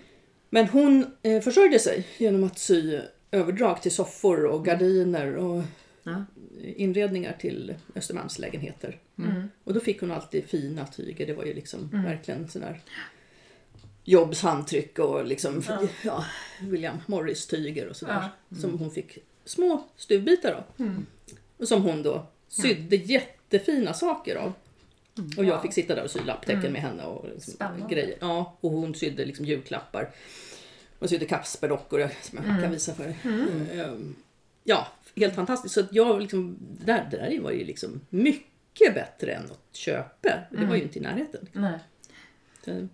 Men 0.50 0.68
hon 0.68 1.06
eh, 1.22 1.42
försörjde 1.42 1.78
sig 1.78 2.06
genom 2.18 2.44
att 2.44 2.58
sy 2.58 3.00
överdrag 3.30 3.82
till 3.82 3.94
soffor 3.94 4.46
och 4.46 4.64
gardiner 4.64 5.36
och 5.36 5.62
Ja. 6.02 6.24
inredningar 6.76 7.32
till 7.40 7.74
Östermalmslägenheter. 7.94 8.98
Mm. 9.18 9.48
Och 9.64 9.74
då 9.74 9.80
fick 9.80 10.00
hon 10.00 10.10
alltid 10.10 10.44
fina 10.44 10.86
tyger. 10.86 11.26
Det 11.26 11.32
var 11.32 11.44
ju 11.44 11.54
liksom 11.54 11.88
verkligen 11.92 12.48
sån 12.48 12.62
där 12.62 12.80
Jobs 14.04 14.42
handtryck 14.42 14.98
och 14.98 15.24
liksom 15.24 15.62
ja. 16.04 16.24
William 16.60 16.96
Morris 17.06 17.46
tyger 17.46 17.86
och 17.88 17.96
sådär. 17.96 18.28
Som 18.60 18.78
hon 18.78 18.90
fick 18.90 19.18
små 19.44 19.84
stuvbitar 19.96 20.52
av. 20.52 20.64
Mm. 20.86 21.06
Och 21.56 21.68
som 21.68 21.82
hon 21.82 22.02
då 22.02 22.26
sydde 22.48 22.96
jättefina 22.96 23.94
saker 23.94 24.36
av. 24.36 24.52
Och 25.36 25.44
jag 25.44 25.62
fick 25.62 25.72
sitta 25.72 25.94
där 25.94 26.04
och 26.04 26.10
sy 26.10 26.20
lapptäcken 26.24 26.72
med 26.72 26.82
henne 26.82 27.04
och 27.04 27.28
liksom 27.34 27.86
grejer. 27.90 28.16
Ja, 28.20 28.56
och 28.60 28.70
hon 28.70 28.94
sydde 28.94 29.24
liksom 29.24 29.44
julklappar. 29.46 30.10
Och 30.98 31.08
sydde 31.10 31.26
Kasperdockor 31.26 32.00
jag- 32.00 32.10
som 32.22 32.38
jag 32.46 32.62
kan 32.62 32.70
visa 32.72 32.94
för 32.94 33.04
dig. 33.04 33.16
Ehm, 33.80 34.14
Ja, 34.64 34.88
helt 35.16 35.34
fantastiskt. 35.34 35.74
Så 35.74 35.80
att 35.80 35.92
jag 35.92 36.20
liksom, 36.20 36.56
det 36.60 36.84
där, 36.84 37.08
det 37.10 37.16
där 37.16 37.40
var 37.40 37.50
ju 37.50 37.64
liksom 37.64 38.00
mycket 38.10 38.94
bättre 38.94 39.32
än 39.32 39.42
något 39.42 39.68
köpe. 39.72 40.40
Det 40.50 40.66
var 40.66 40.76
ju 40.76 40.82
inte 40.82 40.98
i 40.98 41.02
närheten. 41.02 41.48
Nej. 41.52 41.78
Så, 42.64 42.88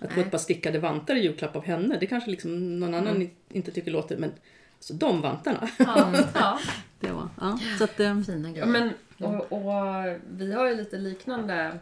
Att 0.00 0.12
få 0.12 0.20
ett 0.20 0.30
par 0.30 0.38
stickade 0.38 0.78
vantar 0.78 1.16
i 1.16 1.20
julklapp 1.20 1.56
av 1.56 1.64
henne, 1.64 1.96
det 2.00 2.06
kanske 2.06 2.30
liksom 2.30 2.80
någon 2.80 2.94
annan 2.94 3.30
inte 3.48 3.72
tycker 3.72 3.90
låter, 3.90 4.16
men 4.16 4.32
alltså 4.76 4.94
de 4.94 5.20
vantarna. 5.20 5.68
Ja. 5.78 6.24
ja. 6.34 6.58
Det 7.00 7.10
var, 7.10 7.28
ja. 7.40 7.58
Så 7.78 7.84
att, 7.84 7.96
Fina 8.26 8.50
grejer. 8.50 8.58
Ja, 8.58 8.66
men, 8.66 8.90
och, 9.18 9.52
och 9.52 10.18
vi 10.30 10.52
har 10.52 10.68
ju 10.68 10.74
lite 10.74 10.98
liknande 10.98 11.78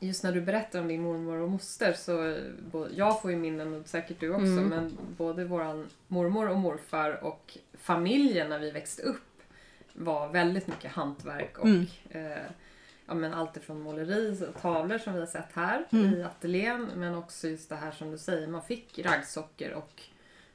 Just 0.00 0.24
när 0.24 0.32
du 0.32 0.40
berättar 0.40 0.80
om 0.80 0.88
din 0.88 1.02
mormor 1.02 1.36
och 1.36 1.50
moster 1.50 1.92
så 1.92 2.36
jag 2.94 3.22
får 3.22 3.30
ju 3.30 3.36
minnen 3.36 3.74
och 3.74 3.88
säkert 3.88 4.20
du 4.20 4.30
också 4.30 4.44
men 4.44 4.98
både 5.16 5.44
våran 5.44 5.88
mormor 6.08 6.48
och 6.48 6.58
morfar 6.58 7.24
och 7.24 7.58
familjen 7.80 8.48
när 8.48 8.58
vi 8.58 8.70
växte 8.70 9.02
upp 9.02 9.42
var 9.92 10.28
väldigt 10.28 10.66
mycket 10.66 10.92
hantverk 10.92 11.58
och 11.58 11.68
eh, 12.16 12.42
ja, 13.06 13.14
men 13.14 13.34
allt 13.34 13.56
ifrån 13.56 13.80
måleri 13.80 14.44
och 14.54 14.62
tavlor 14.62 14.98
som 14.98 15.12
vi 15.14 15.20
har 15.20 15.26
sett 15.26 15.52
här 15.52 15.86
i 15.90 16.22
ateljén 16.22 16.88
men 16.96 17.14
också 17.14 17.48
just 17.48 17.68
det 17.68 17.76
här 17.76 17.92
som 17.92 18.10
du 18.10 18.18
säger 18.18 18.46
man 18.48 18.62
fick 18.62 18.98
raggsockor 18.98 19.70
och 19.70 20.02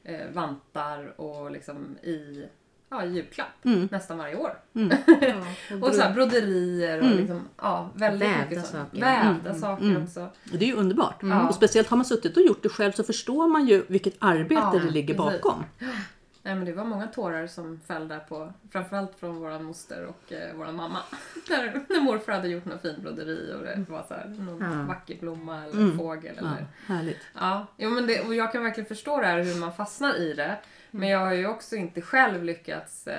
eh, 0.03 0.31
vantar 0.33 1.21
och 1.21 1.51
liksom 1.51 1.97
i 2.03 2.45
ja, 2.89 3.05
julklapp 3.05 3.63
nästan 3.91 4.17
varje 4.17 4.35
år. 4.35 4.57
och 5.81 5.95
så 5.95 6.01
här 6.01 6.13
broderier 6.13 6.99
och 6.99 7.15
liksom, 7.15 7.41
ja, 7.57 7.89
väldigt 7.95 8.29
Vävda 8.29 8.45
mycket 8.49 8.65
sånt. 8.65 8.89
saker. 8.89 8.99
Vävda 9.01 9.53
saker 9.53 10.03
också. 10.03 10.29
det 10.43 10.65
är 10.65 10.69
ju 10.69 10.75
underbart. 10.75 11.17
Ja. 11.21 11.47
Och 11.47 11.55
speciellt 11.55 11.88
har 11.88 11.97
man 11.97 12.05
suttit 12.05 12.38
och 12.38 12.43
gjort 12.43 12.63
det 12.63 12.69
själv 12.69 12.91
så 12.91 13.03
förstår 13.03 13.47
man 13.47 13.67
ju 13.67 13.85
vilket 13.88 14.15
arbete 14.19 14.53
Ja, 14.73 14.79
det 14.83 14.91
ligger 14.91 15.13
precis. 15.13 15.41
bakom. 15.41 15.63
Nej, 16.45 16.55
men 16.55 16.65
det 16.65 16.73
var 16.73 16.84
många 16.86 17.08
tårar 17.08 17.47
som 17.47 17.79
föll 17.88 18.08
där 18.08 18.19
på, 18.19 18.53
framförallt 18.71 19.12
från 19.19 19.36
våran 19.39 19.63
moster 19.63 20.05
och 20.05 20.34
eh, 20.34 20.55
våran 20.55 20.75
mamma. 20.75 20.99
när, 21.49 21.81
när 21.89 22.01
morfar 22.01 22.34
hade 22.34 22.47
gjort 22.47 22.65
någon 22.65 22.79
fin 22.79 22.95
broderi 23.01 23.53
och 23.58 23.63
det 23.63 23.86
var 23.91 24.05
så 24.08 24.13
här, 24.13 24.25
någon 24.39 24.62
Ja. 24.79 24.84
vacker 24.88 25.15
blomma 25.19 25.63
eller 25.65 25.97
fågel. 25.97 26.36
Ja, 26.41 26.47
Eller, 26.47 26.65
härligt. 26.95 27.17
Ja, 27.39 27.67
jo, 27.77 27.89
men 27.89 28.08
det, 28.08 28.21
och 28.21 28.36
jag 28.36 28.51
kan 28.51 28.63
verkligen 28.63 28.88
förstå 28.88 29.21
det 29.21 29.27
här 29.27 29.43
hur 29.43 29.55
man 29.55 29.73
fastnar 29.73 30.17
i 30.21 30.34
det. 30.34 30.55
Men 30.91 31.10
jag 31.10 31.19
har 31.19 31.34
ju 31.34 31.47
också 31.47 31.75
inte 31.75 32.01
själv 32.01 32.43
lyckats 32.43 33.08
eh, 33.08 33.15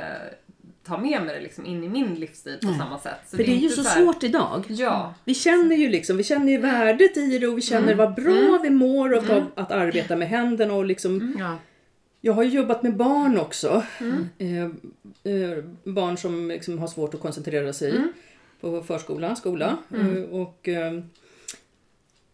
ta 0.85 0.99
med 0.99 1.23
mig 1.23 1.35
det 1.35 1.41
liksom 1.43 1.67
in 1.67 1.85
i 1.85 1.89
min 1.89 2.15
livsstil 2.15 2.59
på 2.63 2.73
samma 2.79 2.99
sätt. 2.99 3.19
Så 3.27 3.37
För 3.37 3.45
det 3.45 3.51
är 3.51 3.57
ju 3.57 3.69
inte 3.69 3.83
så 3.83 3.89
här- 3.89 4.01
svårt 4.05 4.23
idag. 4.23 4.65
Ja, 4.69 5.15
Vi 5.25 5.35
känner 5.35 5.77
ju 5.77 5.89
liksom, 5.89 6.17
vi 6.17 6.25
känner 6.25 6.53
ju 6.53 6.59
värdet 6.59 7.17
i 7.17 7.39
det 7.39 7.47
och 7.47 7.59
vi 7.59 7.63
känner 7.63 7.95
vad 7.95 8.15
bra 8.15 8.61
vi 8.63 8.71
mår 8.71 9.15
av 9.17 9.31
att- 9.31 9.59
att 9.59 9.73
arbeta 9.73 10.17
med 10.17 10.29
händerna 10.29 10.75
och 10.75 10.85
liksom 10.85 11.37
Ja. 11.39 11.57
Jag 12.27 12.33
har 12.33 12.43
ju 12.43 12.51
jobbat 12.51 12.83
med 12.83 12.97
barn 12.97 13.39
också. 13.39 13.85
Eh, 14.39 14.65
eh, 15.33 15.65
barn 15.85 16.17
som 16.17 16.49
liksom 16.49 16.79
har 16.79 16.87
svårt 16.87 17.15
att 17.15 17.21
koncentrera 17.21 17.73
sig 17.73 18.01
på 18.61 18.83
förskola, 18.83 19.37
skola. 19.37 19.77
Eh, 19.95 20.23
och 20.23 20.69
eh, 20.69 21.01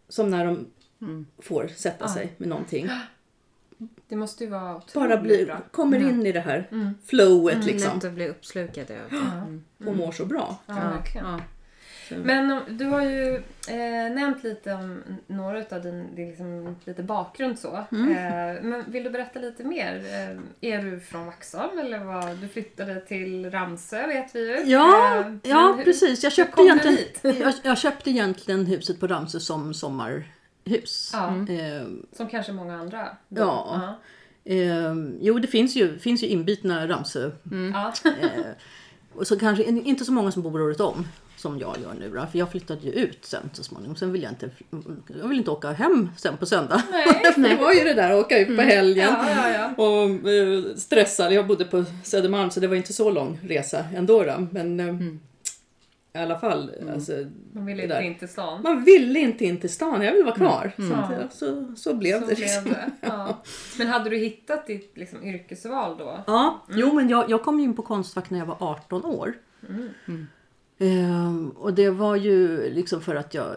som 0.09 0.31
när 0.31 0.45
de 0.45 0.67
får 1.39 1.69
sätta 1.77 2.09
sig 2.09 2.33
med 2.37 2.49
någonting. 2.49 2.89
det 4.09 4.17
måste 4.17 4.45
ju 4.45 4.51
vara 4.51 4.77
otroligt 4.77 4.95
Bara 5.11 5.23
blir, 5.23 5.47
bra. 5.47 5.61
kommer 5.71 5.99
in 5.99 6.27
i 6.27 6.33
det 6.33 6.41
här 6.41 6.69
flowet 7.05 7.65
liksom. 7.65 7.95
Lätt 7.95 8.05
att 8.05 8.13
bli 8.13 8.29
uppslukad 8.29 8.91
av. 8.91 9.19
Mm. 9.79 9.91
Och 9.91 9.97
mår 9.97 10.13
så 10.13 10.25
bra. 10.25 10.57
Ja, 10.67 10.75
verkligen. 10.75 11.41
Men 12.11 12.61
du 12.69 12.85
har 12.85 13.03
ju 13.03 13.35
eh, 13.69 14.15
nämnt 14.15 14.45
lite 14.45 14.73
om 14.73 15.03
några 15.27 15.59
av 15.71 15.83
din, 15.83 16.15
din 16.15 16.29
liksom, 16.29 16.77
lite 16.85 17.03
bakgrund 17.03 17.59
så. 17.59 17.85
Mm. 17.93 18.09
Eh, 18.11 18.63
men 18.63 18.85
vill 18.91 19.05
du 19.05 19.11
berätta 19.11 19.39
lite 19.39 19.65
mer? 19.65 19.97
Eh, 19.97 20.71
är 20.73 20.83
du 20.83 21.01
från 21.01 21.27
Vaxholm 21.27 21.79
eller 21.79 21.99
vad? 21.99 22.37
Du 22.37 22.49
flyttade 22.49 23.01
till 23.01 23.51
Ramsö 23.51 24.07
vet 24.07 24.35
vi 24.35 24.41
ju. 24.49 24.71
Ja, 24.73 25.17
Eh, 25.19 25.33
ja 25.51 25.75
hur- 25.77 25.85
precis. 25.85 26.23
Jag 26.25 26.33
köpte, 26.33 26.63
egentligen, 26.63 26.99
jag, 27.23 27.55
jag 27.63 27.79
köpte 27.79 28.11
egentligen 28.11 28.67
huset 28.67 29.01
på 29.01 29.07
Ramsö 29.07 29.41
som 29.41 29.75
sommarhus. 29.75 31.11
Ja, 31.13 31.29
Eh, 31.49 31.87
som 32.13 32.29
kanske 32.29 32.53
många 32.53 32.77
andra. 32.77 33.09
Ja. 33.29 33.95
eh, 34.45 34.95
jo, 35.21 35.39
det 35.39 35.49
finns 35.49 35.77
ju, 35.77 35.99
finns 35.99 36.23
ju 36.23 36.27
inbitna 36.27 36.89
Ramsö 36.89 37.31
Ja. 37.73 37.93
Och 39.15 39.27
så 39.27 39.39
kanske 39.39 39.65
in- 39.65 39.85
inte 39.87 40.05
så 40.05 40.13
många 40.13 40.31
som 40.33 40.43
bor 40.43 40.63
året 40.63 40.81
om 40.81 41.07
som 41.37 41.59
jag 41.59 41.77
gör 41.83 41.95
nu 42.01 42.11
då, 42.11 42.27
för 42.33 42.39
jag 42.39 42.51
flyttade 42.51 42.81
ju 42.83 42.93
ut 42.93 43.19
sen 43.25 43.51
så 43.53 43.63
småningom. 43.65 43.97
Sen 43.97 44.13
vill 44.13 44.23
jag 44.23 44.33
inte, 44.33 44.51
jag 45.21 45.29
vill 45.29 45.39
inte 45.39 45.51
åka 45.51 45.73
hem 45.73 46.09
sen 46.19 46.37
på 46.37 46.47
söndag. 46.47 46.83
Nej. 47.37 47.49
det 47.51 47.57
var 47.63 47.73
ju 47.73 47.85
det 47.85 47.95
där 47.95 48.11
att 48.11 48.25
åka 48.25 48.39
ut 48.39 48.57
på 48.57 48.63
helgen 48.63 49.09
Ja, 49.19 49.31
ja, 49.31 49.73
ja. 49.77 49.85
och 49.85 50.29
eh, 50.31 50.63
stressad. 50.77 51.33
Jag 51.33 51.47
bodde 51.47 51.65
på 51.65 51.85
Södermalm 52.05 52.51
så 52.51 52.61
det 52.61 52.67
var 52.67 52.77
inte 52.77 52.93
så 52.93 53.11
lång 53.11 53.39
resa 53.43 53.85
ändå. 53.97 54.23
Då. 54.25 54.47
Men 54.51 54.81
eh, 54.81 54.95
i 56.15 56.19
alla 56.19 56.39
fall, 56.39 56.71
alltså, 56.95 57.13
Man 57.53 57.67
vill 57.67 57.77
det 57.77 57.83
inte 57.85 58.03
in 58.05 58.19
till 58.19 58.29
stan. 58.29 58.63
man 58.63 58.85
ville 58.85 59.19
inte 59.21 59.45
in 59.45 59.61
till 59.61 59.71
stan, 59.73 60.03
jag 60.03 60.13
ville 60.13 60.25
vara 60.25 60.35
kvar. 60.35 60.73
Så, 60.77 60.83
att, 60.83 61.11
Ja. 61.11 61.17
ja, 61.21 61.29
så, 61.31 61.73
så 61.77 61.95
blev 61.95 62.21
Så 62.21 62.27
det. 62.27 62.39
Liksom. 62.39 62.65
blev 62.65 62.75
det. 62.75 62.91
Ja. 63.01 63.43
Men 63.79 63.87
hade 63.87 64.11
du 64.11 64.17
hittat 64.17 64.67
ditt 64.67 64.93
liksom, 64.97 65.25
yrkesval 65.25 65.99
då? 65.99 66.19
Ja, 66.27 66.65
jo 66.71 66.93
men 66.95 67.09
jag, 67.09 67.31
jag 67.31 67.43
kom 67.43 67.61
in 67.61 67.75
på 67.77 67.83
Konstfack 67.83 68.31
när 68.31 68.39
jag 68.39 68.47
var 68.47 68.57
18 68.61 69.05
år. 69.05 69.35
Ehm, 70.79 71.51
och 71.51 71.75
det 71.75 71.91
var 71.91 72.17
ju 72.17 72.71
liksom 72.75 73.01
för 73.01 73.15
att 73.15 73.35
jag, 73.35 73.57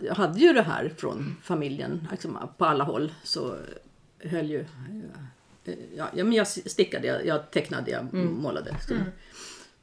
jag 0.00 0.14
hade 0.14 0.38
ju 0.38 0.52
det 0.52 0.62
här 0.62 0.92
från 0.96 1.36
familjen 1.42 2.08
liksom, 2.10 2.38
på 2.58 2.64
alla 2.64 2.84
håll. 2.84 3.12
Så 3.22 3.54
höll 4.24 4.50
ju... 4.50 4.60
eh, 4.60 5.74
Ja, 5.96 6.06
ja, 6.14 6.24
men 6.24 6.32
jag 6.32 6.46
stickade, 6.46 7.06
jag, 7.06 7.26
jag 7.26 7.50
tecknade, 7.50 7.90
jag 7.90 8.14
målade. 8.14 8.76
Så. 8.88 8.94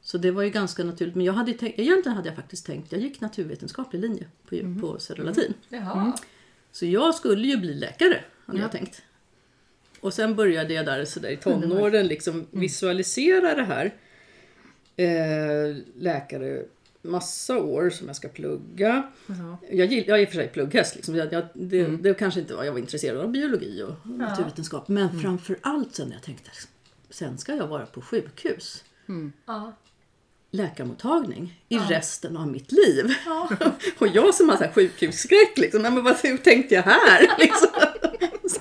Så 0.06 0.18
det 0.18 0.30
var 0.30 0.42
ju 0.42 0.50
ganska 0.50 0.84
naturligt. 0.84 1.14
Men 1.14 1.26
jag 1.26 1.32
hade 1.32 1.52
tänkt, 1.52 1.78
egentligen 1.78 2.16
hade 2.16 2.28
jag 2.28 2.36
faktiskt 2.36 2.66
tänkt, 2.66 2.92
jag 2.92 3.00
gick 3.00 3.20
naturvetenskaplig 3.20 4.00
linje 4.00 4.26
på, 4.48 4.80
på 4.80 4.98
Södra 4.98 5.24
Latin. 5.24 5.54
Jaha. 5.68 6.12
Så 6.72 6.86
jag 6.86 7.14
skulle 7.14 7.46
ju 7.46 7.56
bli 7.56 7.74
läkare, 7.74 8.24
hade 8.46 8.58
jag 8.58 8.72
tänkt. 8.72 9.02
Och 10.00 10.14
sen 10.14 10.34
började 10.34 10.74
jag 10.74 10.86
där, 10.86 11.04
så 11.04 11.20
där 11.20 11.28
i 11.28 11.36
tonåren 11.36 12.06
liksom 12.06 12.46
visualisera 12.50 13.54
det 13.54 13.64
här. 13.64 13.94
Eh, 14.96 15.76
läkare, 15.96 16.64
massa 17.02 17.58
år 17.58 17.90
som 17.90 18.06
jag 18.06 18.16
ska 18.16 18.28
plugga. 18.28 19.12
Jag, 19.70 19.86
gill, 19.86 20.04
jag 20.08 20.18
är 20.18 20.22
i 20.22 20.24
och 20.24 20.28
för 20.28 20.36
sig 20.36 20.48
plugghäst, 20.48 20.96
liksom. 20.96 21.16
jag, 21.16 21.32
jag, 21.32 21.44
det, 21.54 21.86
det 21.86 22.14
kanske 22.14 22.40
inte 22.40 22.54
var, 22.54 22.64
jag 22.64 22.72
var 22.72 22.78
intresserad 22.78 23.20
av 23.20 23.30
biologi 23.30 23.82
och 23.82 24.10
naturvetenskap. 24.10 24.88
Men 24.88 25.20
framför 25.20 25.58
allt 25.60 25.94
sen 25.94 26.10
jag 26.12 26.22
tänkte, 26.22 26.50
sen 27.10 27.38
ska 27.38 27.54
jag 27.54 27.66
vara 27.66 27.86
på 27.86 28.00
sjukhus 28.00 28.84
Ja. 29.46 29.72
Läkarmottagning 30.50 31.60
i 31.68 31.78
resten 31.78 32.36
av 32.36 32.48
mitt 32.48 32.72
liv. 32.72 33.14
och 33.98 34.08
jag 34.08 34.34
som 34.34 34.48
har 34.48 34.56
så 34.56 34.64
här 34.64 34.72
sjukhusskräck, 34.72 35.58
liksom, 35.58 35.82
nej, 35.82 35.90
men 35.90 36.04
vad, 36.04 36.16
hur 36.22 36.36
tänkte 36.36 36.74
jag 36.74 36.82
här? 36.82 37.20
Liksom. 37.38 37.68
så, 38.48 38.58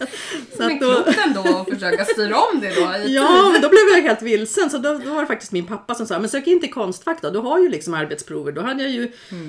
så 0.58 0.63
Men 0.63 0.80
klokt 0.80 1.19
ändå 1.26 1.58
att 1.58 1.69
försöka 1.69 2.06
styra 2.06 2.36
om 2.38 2.60
det 2.60 2.76
då 2.76 2.95
ja, 3.08 3.50
men 3.54 3.62
då 3.62 3.69
blev 3.69 3.82
jag 3.93 4.02
helt 4.02 4.21
vilsen. 4.21 4.69
Så 4.69 4.78
då, 4.78 4.98
då 4.98 5.13
var 5.13 5.21
det 5.21 5.28
faktiskt 5.28 5.52
min 5.52 5.67
pappa 5.67 5.95
som 5.95 6.08
sa, 6.08 6.19
men 6.19 6.30
sök 6.30 6.48
inte 6.48 6.65
i 6.65 6.69
Konstfack 6.69 7.21
då, 7.21 7.30
du 7.30 7.39
har 7.39 7.60
ju 7.60 7.69
liksom 7.69 7.93
arbetsprover. 7.93 8.52
Då 8.52 8.62
hade 8.62 8.84
jag 8.84 8.91
ju 8.91 9.12
Eh, 9.32 9.48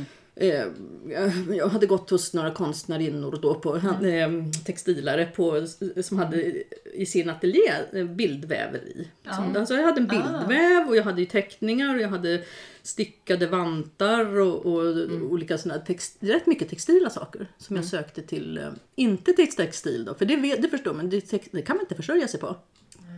jag 1.57 1.69
hade 1.69 1.87
gått 1.87 2.11
hos 2.11 2.35
några 2.35 2.51
konstnärinnor 2.51 3.39
då 3.43 3.55
på 3.55 3.77
mm. 3.77 4.45
eh, 4.45 4.53
textilare 4.65 5.27
på, 5.27 5.67
som 6.03 6.19
hade 6.19 6.63
i 6.95 7.07
sin 7.07 7.31
ateljé 7.31 7.73
eh, 7.93 8.05
bildväveri. 8.05 9.09
Mm. 9.25 9.57
Alltså 9.57 9.75
jag 9.75 9.83
hade 9.83 10.01
en 10.01 10.07
bildväv 10.07 10.89
och 10.89 10.97
jag 10.97 11.03
hade 11.03 11.27
teckningar 11.27 11.95
och 11.95 12.01
jag 12.01 12.09
hade 12.09 12.43
stickade 12.83 13.47
vantar 13.47 14.39
och, 14.39 14.67
och 14.67 14.91
mm. 14.91 15.23
olika 15.23 15.59
sådana 15.59 15.81
text, 15.81 16.17
rätt 16.21 16.47
mycket 16.47 16.69
textila 16.69 17.11
saker 17.11 17.47
som 17.59 17.77
jag 17.77 17.83
mm. 17.83 17.91
sökte 17.91 18.23
till. 18.23 18.71
Inte 18.95 19.33
till 19.33 19.57
textil 19.57 20.05
då, 20.05 20.15
för 20.15 20.25
det, 20.25 20.57
det 20.57 20.69
förstår 20.69 20.95
man, 20.95 21.11
det, 21.11 21.53
det 21.53 21.63
kan 21.63 21.77
man 21.77 21.85
inte 21.85 21.95
försörja 21.95 22.29
sig 22.29 22.41
på. 22.41 22.57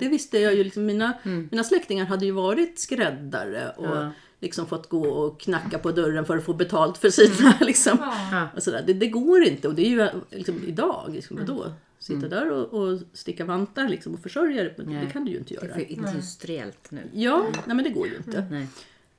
Det 0.00 0.08
visste 0.08 0.38
jag 0.38 0.54
ju. 0.54 0.64
Liksom, 0.64 0.86
mina, 0.86 1.12
mm. 1.22 1.48
mina 1.50 1.64
släktingar 1.64 2.04
hade 2.04 2.24
ju 2.26 2.32
varit 2.32 2.78
skräddare 2.78 3.72
och 3.76 3.86
ja. 3.86 4.12
Liksom 4.40 4.66
fått 4.66 4.88
gå 4.88 5.08
och 5.08 5.40
knacka 5.40 5.78
på 5.78 5.90
dörren 5.90 6.24
för 6.24 6.36
att 6.36 6.44
få 6.44 6.54
betalt 6.54 6.98
för 6.98 7.10
sina. 7.10 7.52
Mm. 7.52 7.66
Liksom, 7.66 7.98
ja. 8.32 8.48
och 8.56 8.62
sådär. 8.62 8.84
Det, 8.86 8.92
det, 8.92 9.08
går 9.08 9.42
inte 9.42 9.68
och 9.68 9.74
det 9.74 9.82
är 9.82 9.90
ju 9.90 10.08
liksom, 10.30 10.64
idag. 10.66 11.10
Liksom, 11.12 11.36
mm. 11.36 11.48
då? 11.48 11.72
Sitta 11.98 12.26
mm. 12.26 12.30
där 12.30 12.50
och, 12.50 12.82
och 12.82 13.00
sticka 13.12 13.44
vantar 13.44 13.88
liksom, 13.88 14.14
och 14.14 14.20
försörja 14.20 14.62
dig. 14.62 14.74
Det 14.76 15.10
kan 15.12 15.24
du 15.24 15.30
ju 15.30 15.38
inte 15.38 15.54
göra. 15.54 15.66
Det 15.66 15.72
är 15.72 15.74
för 15.74 15.92
industriellt 15.92 16.90
nu. 16.90 17.10
Ja, 17.12 17.46
nej, 17.66 17.76
men 17.76 17.84
det 17.84 17.90
går 17.90 18.06
ju 18.06 18.16
inte. 18.16 18.46
Nej. 18.50 18.68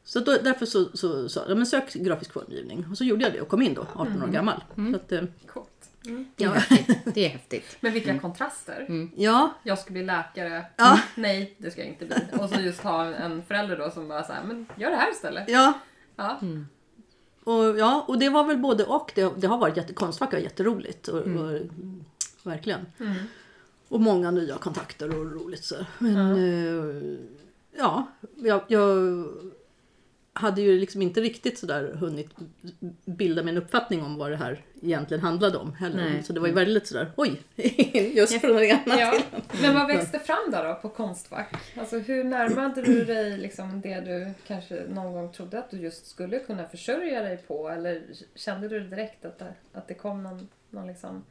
Så 0.04 0.20
då, 0.20 0.38
därför 0.44 0.66
så 0.66 1.30
sa 1.30 1.46
jag, 1.48 1.68
sök 1.68 1.94
grafisk 1.94 2.34
formgivning. 2.34 2.86
Och 2.92 2.98
så 2.98 3.04
gjorde 3.04 3.24
jag 3.24 3.34
det 3.34 3.42
och 3.42 3.48
kom 3.48 3.62
in 3.62 3.74
då, 3.74 3.82
18 3.94 4.08
år 4.08 4.18
mm. 4.18 4.32
gammal. 4.32 4.64
Så 4.76 4.96
att, 4.96 5.12
eh, 5.12 5.22
cool. 5.48 5.64
Mm. 6.10 6.26
Det, 6.36 6.44
är 6.44 6.50
häftigt. 6.50 6.98
det 7.14 7.26
är 7.26 7.30
häftigt. 7.30 7.78
Men 7.80 7.94
vilka 7.94 8.10
mm. 8.10 8.22
kontraster. 8.22 8.86
Mm. 8.90 9.12
Ja. 9.16 9.54
Jag 9.64 9.80
ska 9.80 9.92
bli 9.92 10.04
läkare. 10.04 10.66
Ja. 10.76 11.00
Nej, 11.16 11.56
det 11.58 11.72
ska 11.72 11.82
jag 11.82 11.90
inte 11.90 12.06
bli. 12.06 12.16
Och 12.40 12.50
så 12.50 12.62
just 12.62 12.82
ha 12.82 13.06
en 13.06 13.44
förälder 13.44 13.78
då 13.78 13.92
som 13.92 14.08
bara 14.08 14.24
säger 14.24 14.44
men 14.44 14.66
gör 14.76 14.90
det 14.90 14.96
här 14.96 15.12
istället. 15.12 15.50
Ja. 15.50 15.74
Ja. 16.16 16.38
Mm. 16.42 16.68
Och, 17.44 17.80
ja, 17.80 18.06
och 18.08 18.20
det 18.20 18.30
var 18.30 18.44
väl 18.44 18.58
både 18.58 18.86
och. 18.86 19.12
Det, 19.16 19.32
det 19.38 19.48
har 19.48 19.58
varit 19.58 19.78
jätte, 19.78 19.94
konstfack 19.94 20.34
jätteroligt. 20.34 21.08
Och, 21.08 21.28
mm. 21.28 21.38
och, 21.38 21.62
verkligen. 22.44 22.86
Mm. 23.00 23.16
Och 23.88 24.02
många 24.02 24.32
nya 24.32 24.58
kontakter 24.58 25.20
och 25.20 25.32
roligt 25.32 25.64
så. 25.64 25.76
Men 25.98 27.20
ja, 27.78 28.08
jag, 28.36 28.62
jag 28.68 29.26
hade 30.40 30.62
ju 30.62 30.80
liksom 30.80 31.02
inte 31.02 31.22
riktigt 31.22 31.60
sådär 31.60 31.94
hunnit 31.94 32.30
bilda 33.06 33.44
mig 33.44 33.52
en 33.52 33.58
uppfattning 33.58 34.04
om 34.04 34.18
vad 34.18 34.32
det 34.32 34.38
här 34.38 34.64
egentligen 34.82 35.24
handlade 35.24 35.58
om 35.58 35.74
heller. 35.74 36.10
Nej. 36.10 36.24
Så 36.24 36.34
det 36.34 36.40
var 36.40 36.48
ju 36.48 36.54
väldigt 36.54 36.88
sådär, 36.88 37.12
oj, 37.16 37.42
just 38.14 38.42
från 38.42 38.52
något 38.52 38.72
annat 38.72 39.00
ja. 39.00 39.20
Men 39.62 39.76
vad 39.76 39.88
växte 39.88 40.20
fram 40.20 40.52
där 40.52 40.68
då 40.68 40.76
på 40.76 40.90
Konstfack? 40.90 41.56
Alltså 41.78 41.98
hur 41.98 42.24
närmade 42.24 42.82
du 42.82 43.06
dig 43.06 43.38
liksom 43.38 43.82
det 43.82 44.00
du 44.00 44.34
kanske 44.48 44.84
någon 44.90 45.14
gång 45.14 45.32
trodde 45.32 45.60
att 45.60 45.72
du 45.72 45.78
just 45.78 46.08
skulle 46.08 46.40
kunna 46.40 46.68
försörja 46.68 47.22
dig 47.22 47.38
på? 47.38 47.70
Eller 47.70 48.02
kände 48.36 48.68
du 48.68 48.80
direkt 48.80 49.26
att 49.26 49.40
det, 49.40 49.54
att 49.74 49.88
det 49.88 49.94
kom 49.94 50.24
någon, 50.24 50.48
någon 50.70 50.88
liksom 50.88 51.24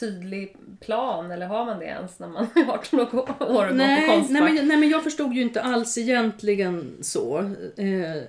tydlig 0.00 0.56
plan 0.80 1.30
eller 1.30 1.46
har 1.46 1.64
man 1.66 1.78
det 1.78 1.84
ens 1.84 2.18
när 2.18 2.28
man 2.28 2.46
är 2.54 2.70
18 2.72 3.00
år 3.00 3.08
och 3.14 3.38
går 3.38 3.70
nej, 3.72 4.06
på 4.06 4.12
Konstfack? 4.12 4.42
Nej 4.42 4.54
men, 4.54 4.68
nej 4.68 4.76
men 4.76 4.88
jag 4.88 5.04
förstod 5.04 5.34
ju 5.34 5.42
inte 5.42 5.62
alls 5.62 5.98
egentligen 5.98 6.96
så 7.00 7.38
eh, 7.76 8.22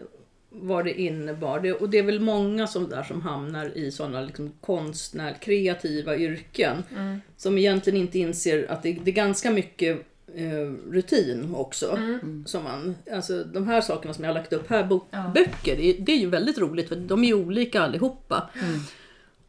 vad 0.49 0.85
det 0.85 1.01
innebar. 1.01 1.59
Det, 1.59 1.73
och 1.73 1.89
det 1.89 1.97
är 1.97 2.03
väl 2.03 2.19
många 2.19 2.67
som, 2.67 2.89
där 2.89 3.03
som 3.03 3.21
hamnar 3.21 3.77
i 3.77 3.91
sådana 3.91 4.21
liksom 4.21 4.53
konstnär, 4.61 5.33
kreativa 5.41 6.17
yrken 6.17 6.83
mm. 6.97 7.21
som 7.37 7.57
egentligen 7.57 7.99
inte 7.99 8.19
inser 8.19 8.71
att 8.71 8.83
det, 8.83 8.93
det 9.03 9.11
är 9.11 9.15
ganska 9.15 9.51
mycket 9.51 9.97
eh, 10.35 10.91
rutin 10.91 11.55
också. 11.55 11.91
Mm. 11.97 12.43
Som 12.47 12.63
man, 12.63 12.95
alltså, 13.11 13.43
de 13.43 13.67
här 13.67 13.81
sakerna 13.81 14.13
som 14.13 14.23
jag 14.23 14.31
har 14.31 14.39
lagt 14.39 14.53
upp 14.53 14.69
här, 14.69 14.83
bok, 14.83 15.07
ja. 15.11 15.31
böcker, 15.33 15.77
det, 15.77 15.93
det, 15.93 16.11
är 16.11 16.17
ju 16.17 16.29
väldigt 16.29 16.57
roligt 16.57 16.89
för 16.89 16.95
de 16.95 17.23
är 17.23 17.27
ju 17.27 17.33
olika 17.33 17.81
allihopa. 17.81 18.49
Mm. 18.61 18.79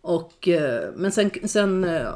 Och, 0.03 0.49
eh, 0.49 0.91
men 0.95 1.13
sen, 1.13 1.31
sen 1.45 1.85
eh, 1.85 2.07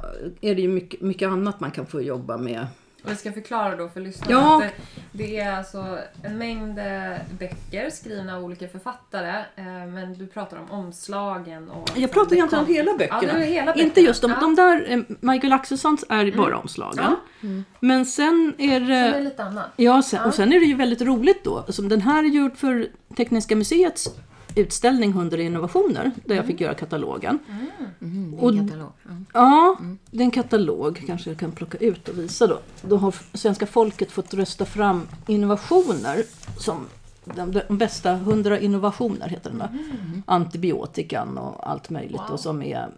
är 0.41 0.55
det 0.55 0.63
ju 0.63 0.69
mycket, 0.69 1.01
mycket 1.01 1.29
annat 1.29 1.61
man 1.61 1.71
kan 1.71 1.87
få 1.87 2.01
jobba 2.01 2.37
med. 2.37 2.67
Och 3.05 3.11
jag 3.11 3.19
ska 3.19 3.33
förklara 3.33 3.77
då 3.77 3.89
för 3.89 4.01
lyssnarna 4.01 4.33
ja. 4.33 4.57
att 4.57 4.73
det, 5.13 5.25
det, 5.25 5.41
är 5.41 5.57
alltså 5.57 5.99
en 6.23 6.39
mängd 6.39 6.79
eh, 6.79 7.17
böcker 7.39 7.91
skrivna 7.91 8.37
av 8.37 8.45
olika 8.45 8.69
författare. 8.69 9.45
Men 9.87 10.15
du 10.15 10.27
pratar 10.27 10.57
om 10.57 10.71
omslagen 10.71 11.71
och... 11.71 11.91
Jag 11.97 12.11
pratar 12.11 12.37
egentligen 12.37 12.65
om 12.65 12.75
hela 12.75 12.97
böckerna. 12.97 13.39
Ja, 13.39 13.39
hela 13.39 13.67
böckerna. 13.67 13.85
Inte 13.85 14.01
just 14.01 14.23
de, 14.23 14.31
ja. 14.31 14.41
de 14.41 14.55
där, 14.55 15.05
Michael 15.21 15.53
Axelssons 15.53 16.05
är 16.09 16.23
mm. 16.23 16.37
bara 16.37 16.59
omslagen. 16.59 17.05
Ja. 17.05 17.17
Mm. 17.43 17.65
Men 17.81 18.07
sen 18.07 18.55
är 18.59 18.81
det... 18.81 18.87
Sen 18.87 18.95
är 18.95 19.13
det 19.13 19.21
lite 19.21 19.45
annat. 19.45 19.67
Ja, 19.77 20.03
sen, 20.03 20.25
och 20.25 20.35
sen 20.35 20.53
är 20.53 20.61
det 20.61 20.67
ju 20.67 20.75
väldigt 20.75 21.03
roligt 21.03 21.45
då. 21.45 21.65
Som 21.69 21.89
den 21.89 22.01
här 22.01 22.25
är 22.25 22.29
gjord 22.29 22.57
för 22.57 22.89
Tekniska 23.17 23.57
museets 23.57 24.11
utställning 24.55 25.11
100 25.11 25.43
innovationer 25.43 26.11
där 26.25 26.35
jag 26.35 26.47
fick 26.47 26.61
göra 26.61 26.75
katalogen. 26.75 27.39
Mm. 27.49 27.69
Mm, 28.01 28.35
och, 28.35 28.69
katalog. 28.69 28.93
Mm. 29.05 29.27
Ja, 29.33 29.77
mm. 29.81 29.99
det 30.11 30.19
är 30.19 30.25
en 30.25 30.31
katalog. 30.31 31.05
Kanske 31.07 31.31
jag 31.31 31.39
kan 31.39 31.53
plocka 31.53 31.79
ut 31.79 32.09
och 32.09 32.19
visa 32.19 32.47
då. 32.47 32.59
Då 32.83 32.97
har 32.97 33.15
svenska 33.33 33.67
folket 33.67 34.13
fått 34.13 34.35
rösta 34.35 34.65
fram 34.65 35.09
innovationer 35.27 36.25
som 36.59 36.87
de, 37.25 37.53
de 37.69 37.79
bästa 37.79 38.13
100 38.13 38.59
innovationer 38.59 39.29
heter 39.29 39.51
den 39.51 39.59
där. 39.59 39.69
Mm. 39.69 40.23
Antibiotikan 40.27 41.39
och 41.39 41.71
allt 41.71 41.91
möjligt 41.91 42.21
wow. 42.21 42.31
och 42.31 42.41
som 42.41 42.63
är 42.63 42.89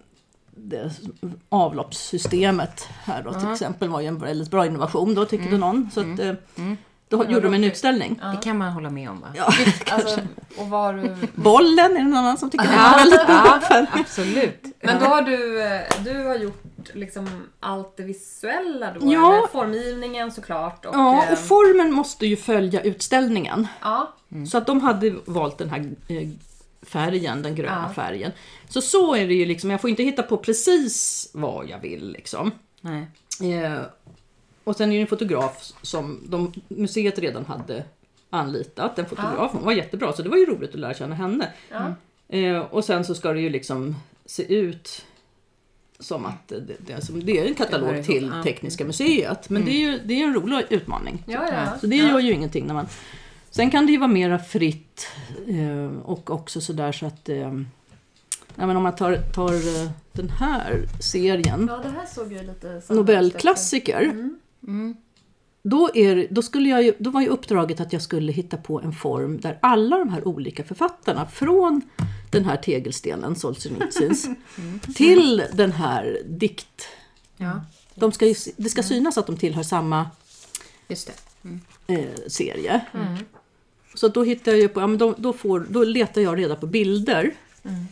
det, 0.57 0.93
avloppssystemet 1.49 2.89
här 3.05 3.23
då 3.23 3.33
till 3.33 3.53
exempel 3.53 3.89
var 3.89 4.01
ju 4.01 4.07
en 4.07 4.19
väldigt 4.19 4.51
bra 4.51 4.67
innovation 4.67 5.15
då 5.15 5.25
tyckte 5.25 5.49
mm. 5.49 5.61
någon. 5.61 5.91
Så 5.95 6.01
att, 6.01 6.21
mm. 6.57 6.77
Eh, 7.11 7.19
då 7.19 7.25
gjorde 7.25 7.41
de 7.41 7.55
en 7.55 7.65
utställning. 7.65 8.21
Det 8.33 8.43
kan 8.43 8.59
man 8.59 8.73
hålla 8.73 8.91
med 8.91 9.11
om 9.11 9.21
va? 9.21 9.29
Ja, 9.35 9.53
alltså, 9.91 10.21
och 10.57 10.71
var 10.71 10.93
du... 10.93 11.17
Bollen 11.35 11.97
är 11.97 11.99
det 11.99 12.05
någon 12.05 12.17
annan 12.17 12.39
som 12.39 12.51
tycker 12.51 12.65
det 12.65 12.77
var 12.77 12.97
väldigt 12.97 13.27
bra. 13.27 13.61
Absolut. 14.01 14.65
Men 14.81 15.01
då 15.01 15.07
har 15.07 15.23
du, 15.23 15.63
eh, 15.63 15.81
du 16.05 16.25
har 16.25 16.37
gjort 16.37 16.67
liksom 16.95 17.29
allt 17.61 17.97
det 17.97 18.03
visuella 18.03 18.93
då? 18.93 19.13
Ja. 19.13 19.37
Eller 19.37 19.47
formgivningen 19.47 20.33
såklart. 20.33 20.87
Och, 20.87 20.95
ja, 20.95 21.19
och 21.19 21.25
eh, 21.25 21.37
formen 21.37 21.93
måste 21.93 22.27
ju 22.27 22.37
följa 22.37 22.81
utställningen. 22.81 23.67
Ja. 23.81 24.15
Mm. 24.33 24.47
Så 24.47 24.59
att 24.59 24.67
de 24.67 24.81
hade 24.81 25.15
valt 25.25 25.59
den 25.59 25.71
här 25.71 25.91
eh, 26.09 26.29
färgen, 26.83 27.43
den 27.43 27.55
gröna 27.55 27.85
ja. 27.89 27.95
färgen. 27.95 28.33
Så 28.69 28.83
så 28.83 29.15
är 29.15 29.27
det 29.27 29.35
ju 29.35 29.47
liksom, 29.47 29.71
jag 29.71 29.81
får 29.81 29.91
inte 29.91 30.03
hitta 30.03 30.23
på 30.23 30.37
precis 30.37 31.29
vad 31.35 31.69
jag 31.69 31.79
vill 31.79 32.13
liksom. 32.13 32.51
Nej. 32.81 33.07
Och 34.67 34.77
sen 34.77 34.93
är 34.93 34.97
det 34.97 35.01
en 35.01 35.07
fotograf 35.07 35.73
som 35.83 36.21
de, 36.29 36.53
museet 36.69 37.19
redan 37.19 37.45
hade 37.45 37.85
anlitat. 38.31 38.99
En 38.99 39.07
fotograf, 39.07 39.53
hon 39.53 39.65
var 39.65 39.73
jättebra 39.73 40.13
så 40.13 40.23
det 40.23 40.29
var 40.29 40.37
ju 40.37 40.47
roligt 40.47 40.71
att 40.71 40.81
lära 40.81 40.95
känna 40.95 41.15
henne. 41.15 41.53
Ja. 41.71 41.95
Eh, 42.37 42.59
och 42.59 42.85
sen 42.85 43.05
så 43.05 43.15
ska 43.15 43.33
det 43.33 43.41
ju 43.41 43.51
liksom 43.51 43.97
se 44.25 44.55
ut 44.55 45.05
som 45.99 46.27
att 46.27 46.49
det, 46.49 46.77
det, 46.79 46.95
alltså, 46.95 47.13
det 47.13 47.39
är 47.39 47.47
en 47.47 47.55
katalog 47.55 48.05
till 48.05 48.33
Tekniska 48.45 48.85
museet. 48.85 49.51
Men 49.51 49.63
mm. 49.63 49.73
det 49.73 49.79
är 49.79 49.81
ju 49.81 49.99
det 50.05 50.15
är 50.15 50.25
en 50.25 50.35
rolig 50.35 50.67
utmaning. 50.71 51.23
Ja, 51.27 51.49
ja. 51.53 51.79
Så 51.81 51.87
det 51.87 51.97
gör 51.97 52.21
ju 52.21 52.33
ingenting 52.33 52.67
när 52.67 52.75
man... 52.75 52.87
Sen 53.51 53.71
kan 53.71 53.87
det 53.87 53.93
ju 53.93 53.99
vara 53.99 54.09
mera 54.09 54.39
fritt 54.39 55.07
eh, 55.47 55.99
och 56.05 56.31
också 56.31 56.61
sådär 56.61 56.93
så 56.93 57.07
att... 57.07 57.29
Eh, 57.29 57.53
men 58.55 58.77
om 58.77 58.83
man 58.83 58.95
tar, 58.95 59.17
tar 59.17 59.53
eh, 59.53 59.91
den 60.13 60.29
här 60.29 60.89
serien. 61.01 61.67
Ja, 61.71 61.77
det 61.83 61.89
här 61.89 62.07
såg 62.07 62.33
ju 62.33 62.43
lite 62.43 62.83
Nobelklassiker. 62.89 64.03
Mm. 64.03 64.39
Mm. 64.63 64.97
Då, 65.63 65.91
är, 65.95 66.27
då, 66.31 66.43
skulle 66.43 66.69
jag 66.69 66.83
ju, 66.83 66.95
då 66.99 67.11
var 67.11 67.21
ju 67.21 67.29
uppdraget 67.29 67.81
att 67.81 67.93
jag 67.93 68.03
skulle 68.03 68.33
hitta 68.33 68.57
på 68.57 68.81
en 68.81 68.93
form 68.93 69.41
där 69.41 69.59
alla 69.63 69.99
de 69.99 70.09
här 70.09 70.29
olika 70.29 70.65
författarna 70.65 71.27
från 71.27 71.83
den 72.31 72.45
här 72.45 72.57
tegelstenen, 72.57 73.37
Solzhenitsyns, 73.37 74.25
mm. 74.59 74.81
till 74.81 75.43
den 75.53 75.73
här 75.73 76.23
dikt... 76.27 76.89
Ja. 77.37 77.61
De 77.95 78.13
ska 78.13 78.35
det 78.57 78.71
ska 78.71 78.83
synas 78.83 79.19
att 79.19 79.27
de 79.27 79.37
tillhör 79.37 79.63
samma 79.63 80.11
mm. 81.45 81.61
eh, 81.87 82.07
serie. 82.27 82.87
Mm. 82.95 83.17
Så 83.95 84.09
då 84.09 84.23
hittar 84.23 84.53
jag 84.53 84.75
på, 84.75 84.81
ja, 84.81 84.87
men 84.87 84.99
då, 84.99 85.15
då, 85.19 85.33
får, 85.33 85.67
då 85.71 85.85
letar 85.85 86.21
jag 86.21 86.39
reda 86.39 86.57
på 86.57 86.67
bilder 86.67 87.35
mm 87.63 87.87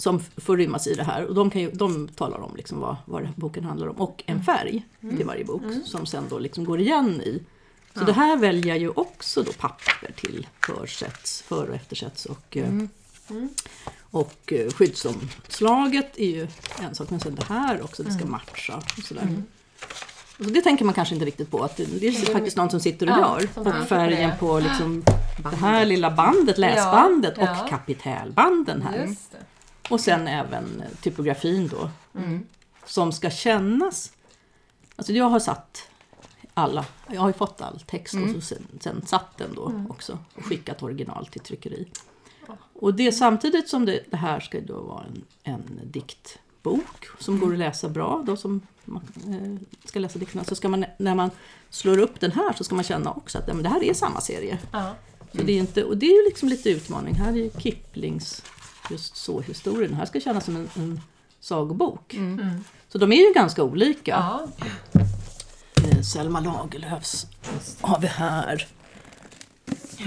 som 0.00 0.20
får 0.36 0.56
rymmas 0.56 0.86
i 0.86 0.94
det 0.94 1.04
här. 1.04 1.24
Och 1.26 1.34
de, 1.34 1.50
kan 1.50 1.62
ju, 1.62 1.70
de 1.70 2.08
talar 2.08 2.38
om 2.38 2.56
liksom 2.56 2.80
vad, 2.80 2.96
vad 3.04 3.28
boken 3.36 3.64
handlar 3.64 3.86
om. 3.86 3.96
Och 3.96 4.22
en 4.26 4.34
mm. 4.34 4.44
färg 4.44 4.86
mm. 5.00 5.16
till 5.16 5.26
varje 5.26 5.44
bok 5.44 5.62
mm. 5.62 5.84
som 5.84 6.06
sen 6.06 6.24
då 6.30 6.38
liksom 6.38 6.64
går 6.64 6.80
igen 6.80 7.20
i. 7.20 7.42
Så 7.94 8.00
ja. 8.00 8.04
det 8.04 8.12
här 8.12 8.36
väljer 8.36 8.66
jag 8.66 8.78
ju 8.78 8.88
också 8.88 9.42
då 9.42 9.52
papper 9.52 10.12
till 10.16 10.46
försätts, 10.66 11.42
för 11.42 11.68
och 11.68 11.74
eftersätts. 11.74 12.26
Och, 12.26 12.56
eh, 12.56 12.68
mm. 12.68 12.88
Mm. 13.30 13.48
och 14.10 14.52
eh, 14.52 14.70
skyddsomslaget 14.70 16.18
är 16.18 16.30
ju 16.30 16.48
en 16.78 16.94
sak, 16.94 17.10
men 17.10 17.20
sen 17.20 17.34
det 17.34 17.44
här 17.44 17.82
också, 17.82 18.02
det 18.02 18.10
ska 18.10 18.20
mm. 18.20 18.32
matcha. 18.32 18.76
Och 18.76 19.04
sådär. 19.04 19.22
Mm. 19.22 19.44
Så 20.36 20.44
det 20.44 20.62
tänker 20.62 20.84
man 20.84 20.94
kanske 20.94 21.14
inte 21.14 21.26
riktigt 21.26 21.50
på, 21.50 21.64
att 21.64 21.76
det, 21.76 21.84
det 22.00 22.06
är 22.06 22.32
faktiskt 22.32 22.56
någon 22.56 22.70
som 22.70 22.80
sitter 22.80 23.10
och 23.10 23.18
gör. 23.18 23.48
och 23.54 23.88
färgen 23.88 24.32
på 24.38 24.60
liksom 24.60 25.04
det 25.50 25.56
här 25.56 25.84
lilla 25.84 26.10
bandet, 26.10 26.58
läsbandet 26.58 27.34
ja. 27.36 27.62
och 27.62 27.68
kapitälbanden 27.68 28.82
här. 28.82 29.16
Och 29.90 30.00
sen 30.00 30.28
även 30.28 30.82
typografin 31.02 31.68
då. 31.68 31.90
Mm. 32.20 32.46
Som 32.84 33.12
ska 33.12 33.30
kännas. 33.30 34.12
Alltså 34.96 35.12
jag 35.12 35.24
har 35.24 35.40
satt 35.40 35.88
alla, 36.54 36.84
jag 37.06 37.20
har 37.20 37.28
ju 37.28 37.32
fått 37.32 37.60
all 37.60 37.80
text 37.80 38.14
mm. 38.14 38.28
och 38.28 38.34
så 38.34 38.40
sen, 38.40 38.66
sen 38.80 39.06
satt 39.06 39.38
den 39.38 39.54
då 39.54 39.68
mm. 39.68 39.90
också. 39.90 40.18
Och 40.34 40.44
skickat 40.44 40.82
original 40.82 41.26
till 41.26 41.40
tryckeri. 41.40 41.88
Och 42.72 42.94
det 42.94 43.12
samtidigt 43.12 43.68
som 43.68 43.84
det, 43.84 44.04
det 44.10 44.16
här 44.16 44.40
ska 44.40 44.60
då 44.60 44.80
vara 44.80 45.04
en, 45.04 45.24
en 45.42 45.80
diktbok 45.84 47.06
som 47.18 47.40
går 47.40 47.52
att 47.52 47.58
läsa 47.58 47.88
bra. 47.88 48.22
Då 48.26 48.36
som 48.36 48.60
man 48.84 49.02
eh, 49.28 49.78
ska 49.84 49.98
läsa 49.98 50.18
dikterna. 50.18 50.44
Så 50.44 50.54
ska 50.54 50.68
man, 50.68 50.84
när 50.98 51.14
man 51.14 51.30
slår 51.70 51.98
upp 51.98 52.20
den 52.20 52.32
här 52.32 52.52
så 52.52 52.64
ska 52.64 52.74
man 52.74 52.84
känna 52.84 53.12
också 53.12 53.38
att 53.38 53.48
ja, 53.48 53.54
men 53.54 53.62
det 53.62 53.68
här 53.68 53.84
är 53.84 53.94
samma 53.94 54.20
serie. 54.20 54.58
Ja. 54.72 54.94
Så 55.32 55.42
det 55.42 55.52
är 55.52 55.58
inte, 55.58 55.84
och 55.84 55.96
det 55.96 56.06
är 56.06 56.22
ju 56.22 56.28
liksom 56.28 56.48
lite 56.48 56.70
utmaning. 56.70 57.14
Här 57.14 57.32
är 57.32 57.36
ju 57.36 57.50
Kiplings 57.58 58.42
just 58.90 59.16
så 59.16 59.40
historien. 59.40 59.94
Här 59.94 60.06
ska 60.06 60.20
kännas 60.20 60.44
som 60.44 60.56
en, 60.56 60.70
en 60.74 61.00
sagobok. 61.40 62.16
Så 62.88 62.98
de 62.98 63.12
är 63.12 63.28
ju 63.28 63.32
ganska 63.34 63.62
olika. 63.62 64.10
Ja. 64.10 64.46
Eh, 65.84 66.00
Selma 66.02 66.40
Lagerlöfs 66.40 67.26
har 67.80 68.00
vi 68.00 68.06
här. 68.06 68.66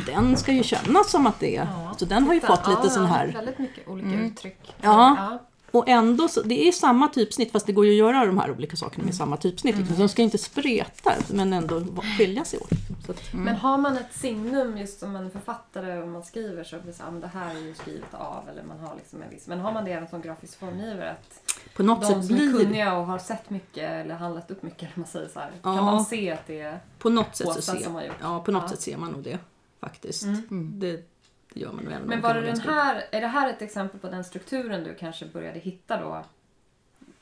Den 0.05 0.37
ska 0.37 0.51
ju 0.51 0.63
kännas 0.63 1.11
som 1.11 1.27
att 1.27 1.39
det 1.39 1.55
är. 1.55 1.67
Så 1.97 2.05
den 2.05 2.23
har 2.23 2.33
ju 2.33 2.41
fått 2.41 2.67
lite 2.67 2.81
ja, 2.83 2.89
sån 2.89 3.05
här. 3.05 3.27
Väldigt 3.27 3.59
mycket 3.59 3.87
olika 3.87 4.21
uttryck. 4.21 4.75
Ja. 4.81 5.39
Och 5.73 5.89
ändå, 5.89 6.27
så, 6.27 6.41
det 6.41 6.67
är 6.67 6.71
samma 6.71 7.07
typsnitt 7.07 7.51
fast 7.51 7.65
det 7.65 7.73
går 7.73 7.85
ju 7.85 7.91
att 7.91 7.97
göra 7.97 8.25
de 8.25 8.37
här 8.37 8.51
olika 8.51 8.75
sakerna 8.75 9.03
med 9.05 9.15
samma 9.15 9.37
typsnitt. 9.37 9.75
Så 9.87 9.93
de 9.93 10.09
ska 10.09 10.21
inte 10.21 10.37
spreta 10.37 11.13
men 11.31 11.53
ändå 11.53 11.81
skilja 12.17 12.45
sig 12.45 12.59
åt. 12.59 13.09
Att, 13.09 13.33
Men 13.33 13.55
har 13.55 13.77
man 13.77 13.97
ett 13.97 14.13
signum 14.13 14.77
just 14.77 14.99
som 14.99 15.15
en 15.15 15.31
författare 15.31 15.97
och 16.01 16.07
man 16.07 16.23
skriver 16.23 16.63
så 16.63 16.75
blir 16.75 16.85
det 16.91 16.97
så 16.97 17.03
här, 17.03 17.09
"Ah, 17.09 17.19
det 17.19 17.27
här 17.27 17.55
är 17.55 17.59
ju 17.59 17.73
skrivet 17.75 18.13
av 18.13 18.49
eller 18.49 18.63
man 18.63 18.79
har 18.79 18.95
liksom 18.95 19.21
en 19.21 19.29
viss. 19.29 19.47
Men 19.47 19.59
har 19.59 19.71
man 19.73 19.85
det 19.85 19.91
även 19.91 20.09
som 20.09 20.21
grafisk 20.21 20.59
formgivare 20.59 21.11
att 21.11 21.53
på 21.75 21.83
något 21.83 22.01
de 22.01 22.07
sätt 22.07 22.25
som 22.25 22.35
är 22.35 22.39
blir 22.39 22.51
kunniga 22.63 22.93
och 22.97 23.05
har 23.05 23.19
sett 23.19 23.49
mycket 23.49 23.89
eller 23.91 24.15
handlat 24.15 24.51
upp 24.51 24.63
mycket 24.63 24.81
eller 24.81 24.91
man 24.95 25.07
säger 25.07 25.29
så 25.29 25.39
här, 25.39 25.51
Ja. 25.63 25.75
kan 25.75 25.85
man 25.85 26.05
se 26.05 26.31
att 26.31 26.47
det 26.47 26.59
är 26.61 26.79
På 26.99 27.09
något 27.09 27.35
sätt 27.35 27.53
så 27.53 27.61
ser, 27.61 27.75
som 27.77 27.95
har 27.95 28.03
gjort. 28.03 28.15
ja, 28.21 28.39
på 28.45 28.51
något 28.51 28.63
Ja. 28.63 28.69
sätt 28.69 28.81
ser 28.81 28.97
man 28.97 29.11
nog 29.11 29.23
det 29.23 29.39
faktiskt. 29.81 30.23
Mm. 30.23 30.71
Det 30.79 31.12
gör 31.53 31.71
man 31.71 31.85
väl. 31.85 32.03
Men 32.05 32.21
var 32.21 32.33
det 32.33 32.41
den 32.41 32.59
här, 32.59 33.03
är 33.11 33.21
det 33.21 33.27
här 33.27 33.49
ett 33.49 33.61
exempel 33.61 33.99
på 33.99 34.09
den 34.09 34.23
strukturen 34.23 34.83
du 34.83 34.95
kanske 34.95 35.25
började 35.25 35.59
hitta 35.59 36.01
då 36.01 36.25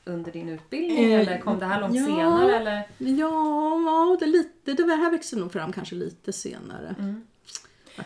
under 0.04 0.32
din 0.32 0.48
utbildning 0.48 1.12
Eh, 1.12 1.20
eller 1.20 1.38
kom 1.38 1.58
det 1.58 1.66
här 1.66 1.80
långt 1.80 1.94
ja. 1.94 2.06
senare 2.06 2.56
eller? 2.56 2.88
Ja, 2.98 3.80
ja 3.86 4.16
det, 4.20 4.26
lite, 4.26 4.72
det 4.72 4.94
här 4.94 5.10
växer 5.10 5.36
nog 5.36 5.52
fram 5.52 5.72
kanske 5.72 5.94
lite 5.94 6.32
senare. 6.32 6.94
Mm. 6.98 7.26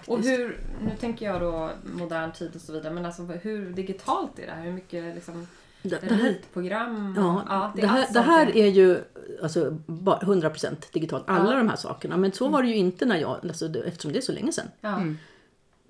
Och 0.07 0.23
hur, 0.23 0.61
nu 0.83 0.91
tänker 1.01 1.27
jag 1.27 1.41
då 1.41 1.71
modern 1.83 2.33
tid 2.33 2.55
och 2.55 2.61
så 2.61 2.73
vidare, 2.73 2.95
men 2.95 3.07
alltså 3.07 3.23
hur 3.23 3.71
digitalt 3.71 4.39
är 4.39 4.47
det 4.47 4.53
här? 4.53 4.62
Hur 4.62 4.73
mycket 4.73 5.15
liksom 5.15 5.47
det, 5.83 6.09
det 6.09 6.15
här, 6.15 6.23
ritprogram? 6.23 7.15
Ja, 7.17 7.73
är 7.77 7.81
det, 7.81 7.87
här, 7.87 8.03
allt 8.03 8.12
det 8.12 8.21
här 8.21 8.57
är 8.57 8.67
ju 8.67 8.99
alltså, 9.43 9.79
bara 9.87 10.19
100% 10.19 10.93
digitalt, 10.93 11.25
alla 11.27 11.53
Ja. 11.53 11.59
de 11.59 11.69
här 11.69 11.77
sakerna. 11.77 12.17
Men 12.17 12.33
så 12.33 12.49
var 12.49 12.62
det 12.62 12.69
ju 12.69 12.77
inte 12.77 13.05
när 13.07 13.17
jag, 13.17 13.39
alltså, 13.43 13.69
det, 13.69 13.83
eftersom 13.83 14.12
det 14.12 14.19
är 14.19 14.23
så 14.23 14.33
länge 14.33 14.53
sedan. 14.53 14.69
Ja. 14.81 15.03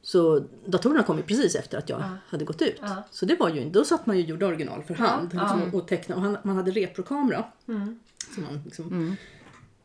Så 0.07 0.45
datorerna 0.67 1.03
kom 1.03 1.17
ju 1.17 1.23
precis 1.23 1.55
efter 1.55 1.79
att 1.79 1.89
jag 1.89 2.01
Ja. 2.01 2.09
hade 2.29 2.45
gått 2.45 2.63
ut. 2.63 2.79
Ja. 2.83 3.03
Så 3.11 3.27
det 3.27 3.37
var 3.37 3.49
ju, 3.49 3.71
då 3.71 3.85
satt 3.85 4.07
man 4.07 4.17
ju 4.17 4.23
och 4.23 4.29
gjorde 4.29 4.47
original 4.47 4.83
för 4.83 4.95
hand 4.95 5.31
Ja, 5.35 5.41
liksom, 5.41 5.61
ja. 5.61 5.67
och, 5.67 5.75
och 5.75 5.89
tecknade. 5.89 6.19
Och 6.21 6.25
han, 6.27 6.39
man 6.43 6.57
hade 6.57 6.71
reprokamera. 6.71 7.45
Mm. 7.69 7.99
Så 8.35 8.41
man, 8.41 8.61
liksom, 8.65 9.17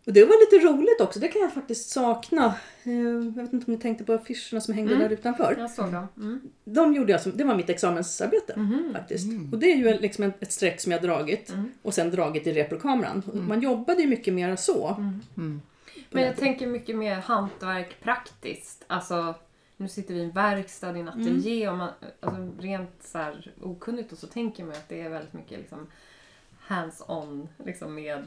Och 0.06 0.14
det 0.14 0.26
var 0.26 0.56
lite 0.56 0.68
roligt 0.68 1.02
också, 1.02 1.20
det 1.20 1.28
kan 1.28 1.42
jag 1.42 1.54
faktiskt 1.54 1.90
sakna. 1.90 2.46
Eh, 2.84 2.92
Jag 2.94 3.42
vet 3.44 3.54
inte 3.54 3.66
om 3.66 3.74
ni 3.74 3.78
tänkte 3.80 4.04
på 4.04 4.14
affischerna 4.14 4.62
som 4.62 4.74
hängde 4.74 4.96
där 4.96 5.10
utanför. 5.10 5.56
Jag 5.60 5.72
såg 5.72 5.92
dem. 5.92 6.08
Mm. 6.18 6.42
De 6.66 6.94
gjorde 6.94 7.12
jag 7.12 7.22
som, 7.22 7.38
det 7.38 7.44
var 7.44 7.56
mitt 7.56 7.70
examensarbete 7.70 8.54
Mhm. 8.60 8.90
faktiskt. 8.94 9.26
Och 9.52 9.60
det 9.60 9.72
är 9.72 9.76
ju 9.76 10.00
liksom 10.00 10.24
ett, 10.40 10.52
streck 10.54 10.82
som 10.82 10.92
jag 10.92 11.02
dragit 11.02 11.50
Mm. 11.50 11.72
och 11.82 11.94
sen 11.94 12.12
dragit 12.12 12.48
i 12.48 12.54
reprokameran. 12.54 13.24
Och 13.28 13.36
Man 13.36 13.62
jobbade 13.62 14.02
ju 14.02 14.08
mycket 14.08 14.34
mer 14.34 14.56
så. 14.56 14.96
Mm. 15.38 15.62
Men 16.10 16.24
jag 16.24 16.38
tänker 16.38 16.68
mycket 16.68 16.96
mer 16.96 17.16
hantverk 17.16 17.96
praktiskt. 18.04 18.84
Alltså, 18.88 19.36
nu 19.82 19.88
sitter 19.88 20.14
vi 20.14 20.20
i 20.20 20.24
en 20.24 20.32
verkstad, 20.32 20.98
i 20.98 21.00
en 21.00 21.10
ateljé 21.10 21.70
och 21.70 21.78
man, 21.78 21.90
alltså, 22.20 22.48
rent 22.60 23.04
så 23.04 23.18
här 23.18 23.52
okunnigt 23.62 24.12
och 24.12 24.18
så 24.18 24.28
tänker 24.28 24.64
man 24.64 24.72
att 24.74 24.90
det 24.90 25.02
är 25.02 25.10
väldigt 25.10 25.34
mycket 25.34 25.60
liksom 25.60 25.88
hands-on 26.68 27.48
liksom 27.66 27.96
med 27.96 28.24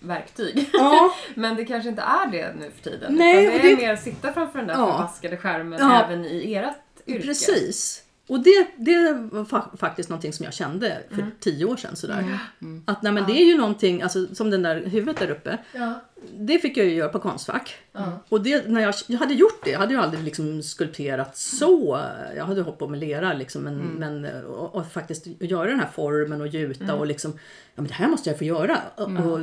verktyg. 0.00 0.70
Ja, 0.72 1.14
Men 1.34 1.56
det 1.56 1.64
kanske 1.64 1.88
inte 1.88 2.02
är 2.02 2.30
det 2.30 2.54
nu 2.58 2.70
för 2.70 2.90
tiden. 2.90 3.14
Nej, 3.14 3.46
det 3.46 3.54
är 3.54 3.62
det- 3.62 3.76
mer 3.82 3.92
att 3.92 4.02
sitta 4.02 4.32
framför 4.32 4.58
den 4.58 4.68
där 4.68 4.74
Ja. 4.74 4.86
förvaskade 4.92 5.36
skärmen 5.36 5.78
Ja. 5.82 6.04
även 6.04 6.24
i 6.24 6.54
ert 6.54 6.76
yrke. 7.06 7.26
precis. 7.26 8.02
Och 8.28 8.40
det, 8.40 8.66
det 8.76 9.12
var 9.32 9.44
fa- 9.44 9.76
faktiskt 9.76 10.08
någonting 10.08 10.32
som 10.32 10.44
jag 10.44 10.54
kände 10.54 10.98
för 11.08 11.18
Mm. 11.18 11.30
tio 11.40 11.64
år 11.64 11.76
sedan. 11.76 11.96
Sådär. 11.96 12.38
Att 12.84 13.02
nej, 13.02 13.12
men 13.12 13.26
det 13.26 13.32
är 13.32 13.44
ju 13.44 13.56
någonting, 13.58 14.02
alltså, 14.02 14.34
som 14.34 14.50
den 14.50 14.62
där 14.62 14.84
huvudet 14.84 15.16
där 15.20 15.30
uppe. 15.30 15.58
Ja. 15.72 16.00
Det 16.38 16.58
fick 16.58 16.76
jag 16.76 16.86
ju 16.86 16.94
göra 16.94 17.08
på 17.08 17.18
Konstfack. 17.18 17.74
Ja. 17.92 18.18
Och 18.28 18.40
det, 18.42 18.68
när 18.68 18.80
jag, 18.80 18.94
jag 19.06 19.18
hade 19.18 19.34
gjort 19.34 19.64
det, 19.64 19.70
jag 19.70 19.78
hade 19.78 19.94
ju 19.94 20.00
aldrig 20.00 20.24
liksom 20.24 20.62
skulpterat 20.62 21.36
så. 21.36 22.00
Jag 22.36 22.44
hade 22.44 22.62
hållit 22.62 22.78
på 22.78 22.88
med 22.88 23.00
lera 23.00 23.32
liksom, 23.32 23.62
men, 23.62 23.76
men, 23.78 24.44
och, 24.44 24.74
och 24.74 24.86
faktiskt 24.92 25.26
göra 25.40 25.70
den 25.70 25.80
här 25.80 25.90
formen 25.94 26.40
och 26.40 26.46
gjuta 26.46 26.94
och 26.94 27.06
liksom, 27.06 27.32
ja 27.74 27.82
men 27.82 27.86
det 27.86 27.94
här 27.94 28.08
måste 28.08 28.30
jag 28.30 28.38
få 28.38 28.44
göra. 28.44 28.78
Och, 28.96 29.02
och 29.32 29.40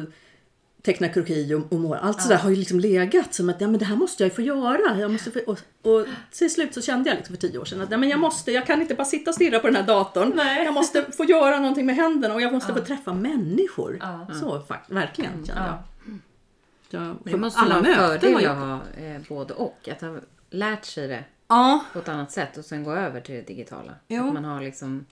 teckna 0.84 1.10
kroki 1.10 1.54
och, 1.54 1.74
och 1.74 1.80
måla. 1.80 2.00
Allt 2.00 2.22
sådär 2.22 2.38
har 2.38 2.50
ju 2.50 2.56
liksom 2.56 2.80
legat 2.80 3.34
som 3.34 3.50
att 3.50 3.62
ja, 3.62 3.68
men 3.68 3.80
det 3.80 3.86
här 3.86 3.96
måste 3.96 4.24
jag 4.24 4.30
ju 4.30 4.36
få 4.36 4.42
göra. 4.42 5.00
Jag 5.00 5.12
måste 5.12 5.32
få, 5.32 5.40
och, 5.40 5.60
och 5.82 6.08
till 6.32 6.54
slut 6.54 6.74
så 6.74 6.82
kände 6.82 7.10
jag 7.10 7.16
liksom 7.18 7.36
för 7.36 7.48
tio 7.48 7.60
år 7.60 7.66
sedan 7.66 7.82
att 7.82 7.92
ja, 7.92 7.98
men 7.98 8.10
jag 8.10 8.20
måste, 8.20 8.52
jag 8.52 8.66
kan 8.66 8.82
inte 8.82 8.96
bara 8.96 9.06
sitta 9.06 9.32
och 9.32 9.36
stirra 9.36 9.60
på 9.60 9.68
den 9.68 9.76
här 9.76 9.84
datorn. 9.84 10.32
Nej. 10.36 10.66
Jag 10.66 10.74
måste 10.74 11.12
få 11.12 11.24
göra 11.24 11.60
någonting 11.60 11.86
med 11.86 11.96
händerna 11.96 12.34
och 12.34 12.42
jag 12.42 12.54
måste 12.54 12.74
få 12.74 12.80
träffa 12.80 13.14
människor. 13.14 13.98
Ja. 14.02 14.28
Så 14.40 14.60
fakt, 14.60 14.92
verkligen 14.92 15.46
kände 15.46 15.62
jag. 15.62 15.64
Ja. 15.64 15.84
Ja, 16.90 17.16
det 17.24 17.38
måste 17.38 17.60
alla 17.60 17.82
vara 17.82 17.88
en 17.88 17.96
fördel 17.96 18.48
att 18.48 18.58
ha 18.58 18.80
eh, 18.98 19.22
både 19.30 19.54
och. 19.54 19.90
Att 19.92 20.02
ha 20.02 20.18
lärt 20.50 20.86
sig 20.86 21.08
det 21.08 21.24
Ja, 21.48 21.86
på 21.94 22.00
ett 22.00 22.10
annat 22.10 22.32
sätt 22.32 22.58
och 22.58 22.66
sen 22.66 22.84
gå 22.84 22.92
över 22.92 23.22
till 23.22 23.36
det 23.36 23.42
digitala. 23.42 23.92
Jo. 24.08 24.28
Att 24.28 24.34
man 24.34 24.46
har 24.46 24.62
liksom 24.62 25.06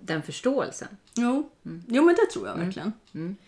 den 0.00 0.22
förståelsen. 0.22 0.88
jo. 1.14 1.50
jo 1.88 2.02
men 2.04 2.14
det 2.14 2.26
tror 2.32 2.48
jag 2.48 2.56
verkligen. 2.56 2.92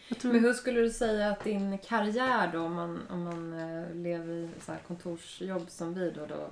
Jag 0.09 0.19
tror, 0.19 0.33
Men 0.33 0.43
hur 0.43 0.53
skulle 0.55 0.81
du 0.81 0.91
säga 0.91 1.31
att 1.31 1.45
din 1.45 1.79
karriär 1.79 2.51
då, 2.53 2.61
om 2.61 2.75
man, 2.75 3.01
om 3.11 3.23
man 3.23 3.53
eh, 3.53 3.95
lever 3.95 4.33
i 4.33 4.49
så 4.67 4.73
här 4.73 4.81
kontorsjobb 4.87 5.71
som 5.71 5.95
vi 5.95 6.11
då, 6.11 6.27
då 6.27 6.51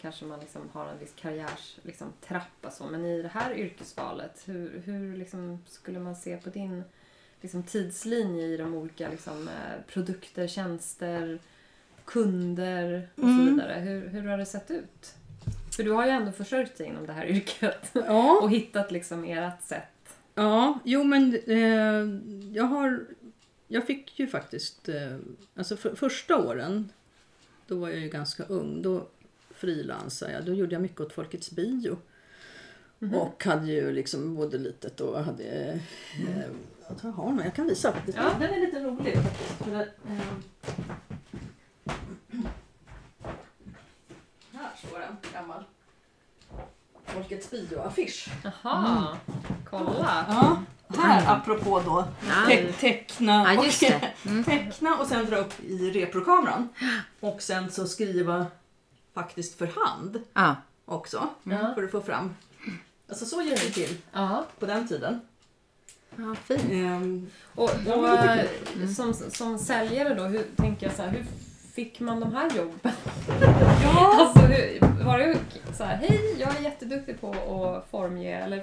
kanske 0.00 0.24
man 0.24 0.40
liksom 0.40 0.62
har 0.72 0.86
en 0.88 0.98
viss 0.98 1.12
karriärs 1.16 1.78
liksom, 1.82 2.12
trappa 2.28 2.70
så. 2.70 2.84
Men 2.84 3.04
i 3.04 3.22
det 3.22 3.28
här 3.28 3.54
yrkesvalet, 3.54 4.42
hur, 4.44 4.82
hur 4.84 5.16
liksom, 5.16 5.58
skulle 5.68 5.98
man 5.98 6.16
se 6.16 6.36
på 6.36 6.50
din 6.50 6.82
liksom, 7.40 7.62
tidslinje 7.62 8.46
i 8.46 8.56
de 8.56 8.74
olika 8.74 9.08
liksom, 9.08 9.48
eh, 9.48 9.80
produkter, 9.92 10.46
tjänster, 10.46 11.38
kunder 12.04 13.08
och 13.14 13.20
så 13.20 13.26
Mm. 13.26 13.46
vidare? 13.46 13.72
Hur, 13.80 14.08
hur 14.08 14.26
har 14.28 14.38
det 14.38 14.46
sett 14.46 14.70
ut? 14.70 15.14
För 15.76 15.82
du 15.82 15.90
har 15.90 16.06
ju 16.06 16.10
ändå 16.10 16.32
försörjt 16.32 16.78
dig 16.78 16.86
inom 16.86 17.06
det 17.06 17.12
här 17.12 17.26
yrket 17.30 17.90
ja, 17.92 18.40
och 18.42 18.50
hittat 18.50 18.90
liksom 18.90 19.24
ert 19.24 19.62
sätt. 19.62 20.16
ja, 20.34 20.78
jo 20.84 21.04
men 21.04 21.34
eh, 21.46 22.20
jag 22.52 22.64
har, 22.64 23.06
jag 23.68 23.86
fick 23.86 24.18
ju 24.20 24.26
faktiskt, 24.26 24.88
eh, 24.88 25.16
alltså 25.54 25.76
för, 25.76 25.94
första 25.94 26.38
åren, 26.38 26.92
då 27.66 27.76
var 27.76 27.88
jag 27.88 27.98
ju 27.98 28.08
ganska 28.08 28.44
ung, 28.44 28.82
då 28.82 29.06
frilansade 29.54 30.32
jag, 30.32 30.44
då 30.44 30.54
gjorde 30.54 30.72
jag 30.74 30.82
mycket 30.82 31.00
åt 31.00 31.12
Folkets 31.12 31.50
bio. 31.50 31.96
Och 33.14 33.44
hade 33.44 33.66
ju 33.66 33.92
liksom 33.92 34.34
både 34.34 34.58
litet 34.58 35.00
och 35.00 35.24
hade, 35.24 35.44
eh, 35.44 35.80
jag 36.88 36.98
tror 36.98 37.12
jag 37.16 37.22
har 37.22 37.44
jag 37.44 37.54
kan 37.54 37.66
visa. 37.66 37.94
Ja. 38.16 38.36
Den 38.40 38.50
är 38.50 38.60
lite 38.60 38.80
rolig 38.80 39.14
faktiskt. 39.14 39.64
För 39.64 39.80
eh, 39.80 40.20
här 45.10 45.16
står 45.30 45.38
en 45.38 45.42
gammal 45.42 45.64
Folkets 47.06 47.50
bio-affisch. 47.50 48.28
Jaha, 48.44 49.16
kolla! 49.70 50.24
Ja, 50.28 50.62
här 51.02 51.36
apropå 51.36 51.80
då 51.84 52.04
te- 52.48 52.72
teckna, 52.72 53.54
Ja, 53.54 53.64
just 53.64 53.82
och, 53.82 53.88
det. 54.22 54.42
teckna 54.44 54.96
och 54.96 55.06
sen 55.06 55.26
dra 55.26 55.36
upp 55.36 55.60
i 55.60 55.90
reprokameran. 55.90 56.68
Och 57.20 57.42
sen 57.42 57.70
så 57.70 57.86
skriva 57.86 58.46
faktiskt 59.14 59.58
för 59.58 59.66
hand 59.66 60.20
Ja. 60.34 60.56
också. 60.84 61.28
Ja. 61.42 61.74
För 61.74 61.82
att 61.84 61.90
få 61.90 62.00
fram. 62.00 62.34
Alltså 63.08 63.24
så 63.26 63.42
gick 63.42 63.60
det 63.62 63.70
till 63.70 63.96
Ja. 64.12 64.44
på 64.58 64.66
den 64.66 64.88
tiden. 64.88 65.20
ja, 66.16 66.34
fint. 66.44 66.64
Ehm, 66.72 67.26
Och, 67.54 67.70
och 67.70 68.02
det 68.02 68.48
eh, 68.82 68.88
som, 68.96 69.14
som 69.14 69.58
säljare 69.58 70.14
då, 70.14 70.22
hur 70.24 70.46
tänker 70.56 70.86
jag 70.86 70.96
så 70.96 71.02
här, 71.02 71.10
hur 71.10 71.26
fick 71.74 72.00
man 72.00 72.20
de 72.20 72.34
här 72.34 72.50
jobben? 72.56 72.92
ja, 73.82 74.16
Alltså, 74.20 74.40
var 75.04 75.18
det 75.18 75.38
så 75.76 75.84
här, 75.84 75.96
hej, 75.96 76.36
jag 76.38 76.56
är 76.56 76.60
jätteduktig 76.60 77.20
på 77.20 77.30
att 77.30 77.90
formge, 77.90 78.44
eller 78.44 78.56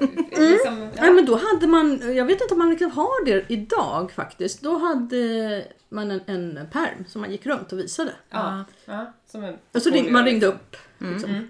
liksom, 0.49 0.79
Nej, 0.79 0.91
ja. 0.95 1.11
men 1.11 1.25
då 1.25 1.35
hade 1.35 1.67
man, 1.67 2.15
jag 2.15 2.25
vet 2.25 2.41
inte 2.41 2.53
om 2.53 2.57
man 2.57 2.69
riktigt 2.69 2.93
har 2.93 3.25
det 3.25 3.45
idag 3.47 4.11
faktiskt. 4.11 4.61
Då 4.61 4.77
hade 4.77 5.65
man 5.89 6.11
en, 6.11 6.21
en 6.25 6.67
perm 6.71 7.05
som 7.07 7.21
man 7.21 7.31
gick 7.31 7.45
runt 7.45 7.71
och 7.71 7.79
visade. 7.79 8.11
ja, 8.29 8.63
ja, 8.85 9.13
som 9.31 9.43
en 9.43 9.55
Och 9.71 9.81
så 9.81 9.89
ring, 9.89 10.11
man 10.11 10.25
ringde 10.25 10.47
upp. 10.47 10.75
Mm. 11.01 11.13
Liksom. 11.13 11.29
Mm. 11.31 11.47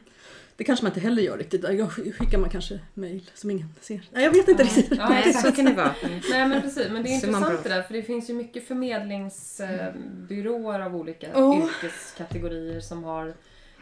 Det 0.58 0.64
kanske 0.64 0.86
man 0.86 0.90
inte 0.92 1.00
heller 1.00 1.22
gör 1.22 1.38
riktigt. 1.38 1.64
Jag 1.64 1.92
skickar 1.92 2.38
man 2.38 2.50
kanske 2.50 2.80
mail 2.94 3.30
som 3.34 3.52
ingen 3.52 3.68
ser. 3.82 4.02
Nej, 4.12 4.24
jag 4.24 4.32
vet 4.32 4.48
inte 4.48 4.64
riktigt. 4.64 4.92
Ja, 4.98 5.10
Nej, 5.10 5.34
så 5.34 5.52
kan 5.52 5.66
det 5.66 5.74
vara. 5.74 5.96
Nej 6.32 6.48
men 6.48 6.62
precis, 6.62 6.90
men 6.92 7.04
det 7.04 7.10
är 7.10 7.14
intressant 7.14 7.64
det 7.64 7.70
där 7.70 7.82
för 7.82 7.94
det 7.94 8.04
finns 8.04 8.30
ju 8.30 8.34
mycket 8.34 8.68
förmedlingsbyråer 8.68 10.80
av 10.80 10.96
olika 10.96 11.28
Ja. 11.34 11.58
yrkeskategorier 11.64 12.80
som 12.80 13.04
har 13.04 13.34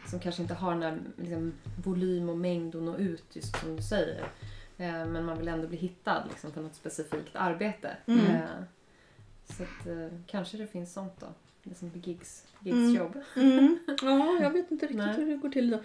som 0.07 0.19
kanske 0.19 0.41
inte 0.41 0.53
har 0.53 0.71
den 0.71 0.83
här 0.83 0.97
liksom, 1.17 1.53
volym 1.83 2.29
och 2.29 2.37
mängd 2.37 2.75
och 2.75 2.83
nå 2.83 2.97
ut, 2.97 3.23
just 3.33 3.59
som 3.59 3.75
du 3.75 3.81
säger. 3.81 4.19
Eh, 4.77 5.05
men 5.07 5.25
man 5.25 5.37
vill 5.37 5.47
ändå 5.47 5.67
bli 5.67 5.77
hittad 5.77 6.23
liksom, 6.29 6.51
på 6.51 6.61
något 6.61 6.75
specifikt 6.75 7.35
arbete. 7.35 7.97
Mm. 8.05 8.25
Eh, 8.25 8.41
så 9.57 9.63
att, 9.63 9.87
eh, 9.87 10.07
kanske 10.27 10.57
det 10.57 10.67
finns 10.67 10.93
sånt 10.93 11.13
då. 11.19 11.27
Liksom 11.63 11.91
gigs, 12.03 12.43
Mm. 12.65 12.89
gigsjobb. 12.89 13.17
Mm. 13.35 13.79
Ja, 14.01 14.37
jag 14.41 14.49
vet 14.49 14.71
inte 14.71 14.85
riktigt 14.85 15.17
hur 15.17 15.25
det 15.25 15.35
går 15.37 15.49
till 15.49 15.69
då. 15.71 15.79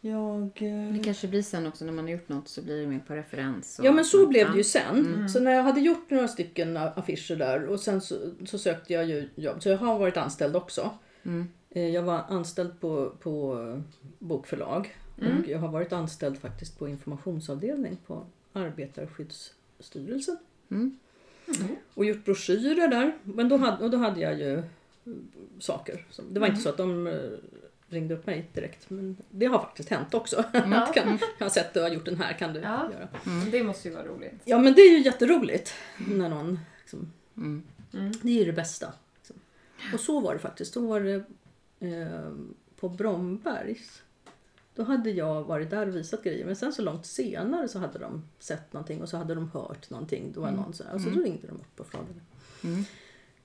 Jag... 0.00 0.42
eh, 0.42 0.92
Det 0.92 1.00
kanske 1.04 1.28
blir 1.28 1.42
sen 1.42 1.66
också 1.66 1.84
när 1.84 1.92
man 1.92 2.04
har 2.04 2.12
gjort 2.12 2.28
något 2.28 2.48
så 2.48 2.62
blir 2.62 2.80
det 2.80 2.86
mer 2.86 2.98
på 3.06 3.14
referens. 3.14 3.78
och- 3.78 3.84
Ja 3.84 3.92
men 3.92 4.04
så 4.04 4.26
blev 4.26 4.50
det 4.50 4.56
ju 4.56 4.64
sen. 4.64 5.06
Mm. 5.14 5.28
Så 5.28 5.40
när 5.40 5.50
jag 5.52 5.62
hade 5.62 5.80
gjort 5.80 6.10
några 6.10 6.28
stycken 6.28 6.76
affischer 6.76 7.36
där 7.36 7.64
och 7.66 7.80
sen 7.80 8.00
så, 8.00 8.16
så 8.46 8.58
sökte 8.58 8.92
jag 8.92 9.04
ju 9.04 9.28
jobb. 9.34 9.62
Så 9.62 9.68
jag 9.68 9.78
har 9.78 9.98
varit 9.98 10.16
anställd 10.16 10.56
också. 10.56 10.90
Mm. 11.22 11.48
Eh, 11.70 11.88
Jag 11.88 12.02
var 12.02 12.24
anställd 12.28 12.80
på, 12.80 13.12
på 13.20 13.82
bokförlag 14.18 14.96
Mm. 15.22 15.38
och 15.42 15.48
jag 15.48 15.58
har 15.58 15.68
varit 15.68 15.92
anställd 15.92 16.38
faktiskt 16.38 16.78
på 16.78 16.88
informationsavdelning 16.88 17.96
på 18.06 18.26
Arbetarskyddsstyrelsen. 18.52 20.36
Mm. 20.70 20.96
Och 21.94 22.04
gjort 22.04 22.24
broschyrer 22.24 22.88
där. 22.88 23.12
Men 23.24 23.48
då 23.48 23.56
hade, 23.56 23.84
och 23.84 23.90
då 23.90 23.96
hade 23.98 24.20
jag 24.20 24.38
ju 24.38 24.62
saker. 25.58 26.06
Det 26.30 26.40
var 26.40 26.46
inte 26.46 26.60
så 26.60 26.68
att 26.68 26.76
de 26.76 27.06
eh, 27.06 27.12
ringde 27.90 28.14
upp 28.14 28.26
mig 28.26 28.48
direkt. 28.54 28.90
Men 28.90 29.16
det 29.30 29.46
har 29.46 29.58
faktiskt 29.58 29.88
hänt 29.88 30.14
också. 30.14 30.44
Ja. 30.52 30.86
kan, 30.94 31.18
jag 31.38 31.44
har 31.44 31.50
sett 31.50 31.74
du 31.74 31.80
har 31.80 31.88
gjort 31.88 32.04
den 32.04 32.20
här, 32.20 32.32
kan 32.32 32.52
du 32.52 32.60
Ja. 32.60 32.90
göra? 32.92 33.08
Det 33.50 33.62
måste 33.62 33.88
ju 33.88 33.94
vara 33.94 34.06
roligt. 34.06 34.40
Ja 34.44 34.58
men 34.58 34.74
det 34.74 34.80
är 34.82 34.90
ju 34.90 34.98
jätteroligt 35.04 35.74
när 36.08 36.28
någon 36.28 36.58
liksom, 36.80 37.12
Mm. 37.36 37.62
Mm. 37.94 38.12
Det 38.22 38.28
är 38.28 38.34
ju 38.38 38.44
det 38.44 38.52
bästa. 38.52 38.92
liksom. 39.16 39.36
Och 39.94 40.00
så 40.00 40.20
var 40.20 40.32
det 40.32 40.38
faktiskt. 40.38 40.74
Då 40.74 40.80
var 40.86 41.00
det 41.00 41.14
eh, 41.80 42.30
på 42.80 42.88
Brombergs. 42.88 44.02
Då 44.74 44.82
hade 44.82 45.10
jag 45.10 45.42
varit 45.44 45.70
där 45.70 45.88
och 45.88 45.96
visat 45.96 46.22
grejer. 46.24 46.46
Men 46.46 46.56
sen 46.56 46.72
så 46.72 46.82
långt 46.82 47.06
senare 47.06 47.68
så 47.68 47.78
hade 47.78 47.98
de 47.98 48.22
sett 48.38 48.72
någonting 48.72 49.02
och 49.02 49.08
så 49.08 49.16
hade 49.16 49.34
de 49.34 49.50
hört 49.50 49.90
någonting. 49.90 50.32
Det 50.32 50.40
var 50.40 50.50
någon 50.50 50.72
så 50.74 50.84
här, 50.84 50.94
och 50.94 51.00
så 51.00 51.10
då 51.10 51.20
ringde 51.20 51.46
de 51.46 51.56
upp 51.56 51.80
och 51.80 51.86
frågade. 51.86 52.20
Mm. 52.64 52.84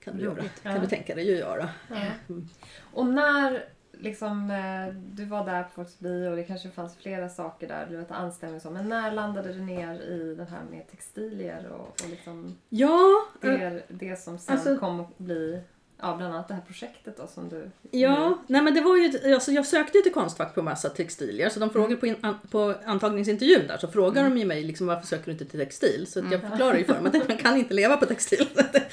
Kan 0.04 0.16
du, 0.16 0.24
göra? 0.24 0.44
Kan 0.62 0.80
du 0.80 0.86
tänka 0.86 1.14
dig 1.14 1.32
att 1.32 1.38
göra? 1.38 1.68
Ja. 1.88 1.96
Mm. 2.28 2.48
Och 2.92 3.06
när 3.06 3.68
liksom, 4.00 4.50
eh, 4.50 4.94
du 4.94 5.24
var 5.24 5.44
där 5.44 5.62
på 5.62 5.70
Folkets 5.70 5.98
bio 5.98 6.28
och 6.28 6.36
det 6.36 6.42
kanske 6.42 6.70
fanns 6.70 6.96
flera 6.96 7.28
saker 7.28 7.68
där, 7.68 7.86
du 7.90 7.96
vet 7.96 8.10
anställning 8.10 8.56
och 8.56 8.62
så, 8.62 8.70
men 8.70 8.88
när 8.88 9.12
landade 9.12 9.52
du 9.52 9.60
ner 9.60 9.94
i 9.94 10.34
det 10.34 10.44
här 10.44 10.62
med 10.70 10.90
textilier 10.90 11.68
och, 11.72 11.80
och 11.80 12.10
liksom 12.10 12.56
Ja, 12.68 13.26
eh, 13.42 13.50
det, 13.50 13.82
det 13.88 14.20
som 14.20 14.38
sen 14.38 14.54
Alltså- 14.54 14.76
kom 14.78 15.00
att 15.00 15.18
bli 15.18 15.60
ja, 16.00 16.14
bland 16.16 16.34
annat 16.34 16.48
det 16.48 16.54
här 16.54 16.62
projektet 16.66 17.16
då 17.16 17.26
som 17.26 17.48
du... 17.48 17.70
Ja, 17.90 18.38
nej 18.46 18.62
men 18.62 18.74
det 18.74 18.80
var 18.80 18.96
ju, 18.96 19.34
alltså 19.34 19.52
jag 19.52 19.66
sökte 19.66 19.98
ju 19.98 20.02
till 20.02 20.12
Konstfack 20.12 20.54
på 20.54 20.62
massa 20.62 20.88
textilier 20.88 21.48
så 21.48 21.60
de 21.60 21.70
frågade 21.70 21.96
på, 21.96 22.06
in, 22.06 22.16
an, 22.20 22.38
på 22.50 22.74
antagningsintervjun 22.84 23.66
där 23.66 23.76
så 23.76 23.88
frågar 23.88 24.24
de 24.24 24.38
ju 24.38 24.44
mig 24.44 24.62
liksom 24.62 24.86
varför 24.86 25.06
söker 25.06 25.24
du 25.24 25.32
inte 25.32 25.44
till 25.44 25.60
textil? 25.60 26.06
Så 26.08 26.18
att 26.18 26.32
jag 26.32 26.40
förklarar 26.40 26.76
ju 26.76 26.84
för 26.84 26.94
dem 26.94 27.06
att 27.06 27.28
man 27.28 27.36
kan 27.36 27.56
inte 27.56 27.74
leva 27.74 27.96
på 27.96 28.06
textil. 28.06 28.48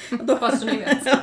Då, 0.10 0.52
så 0.60 0.66
ni 0.66 0.78
vet. 0.78 1.04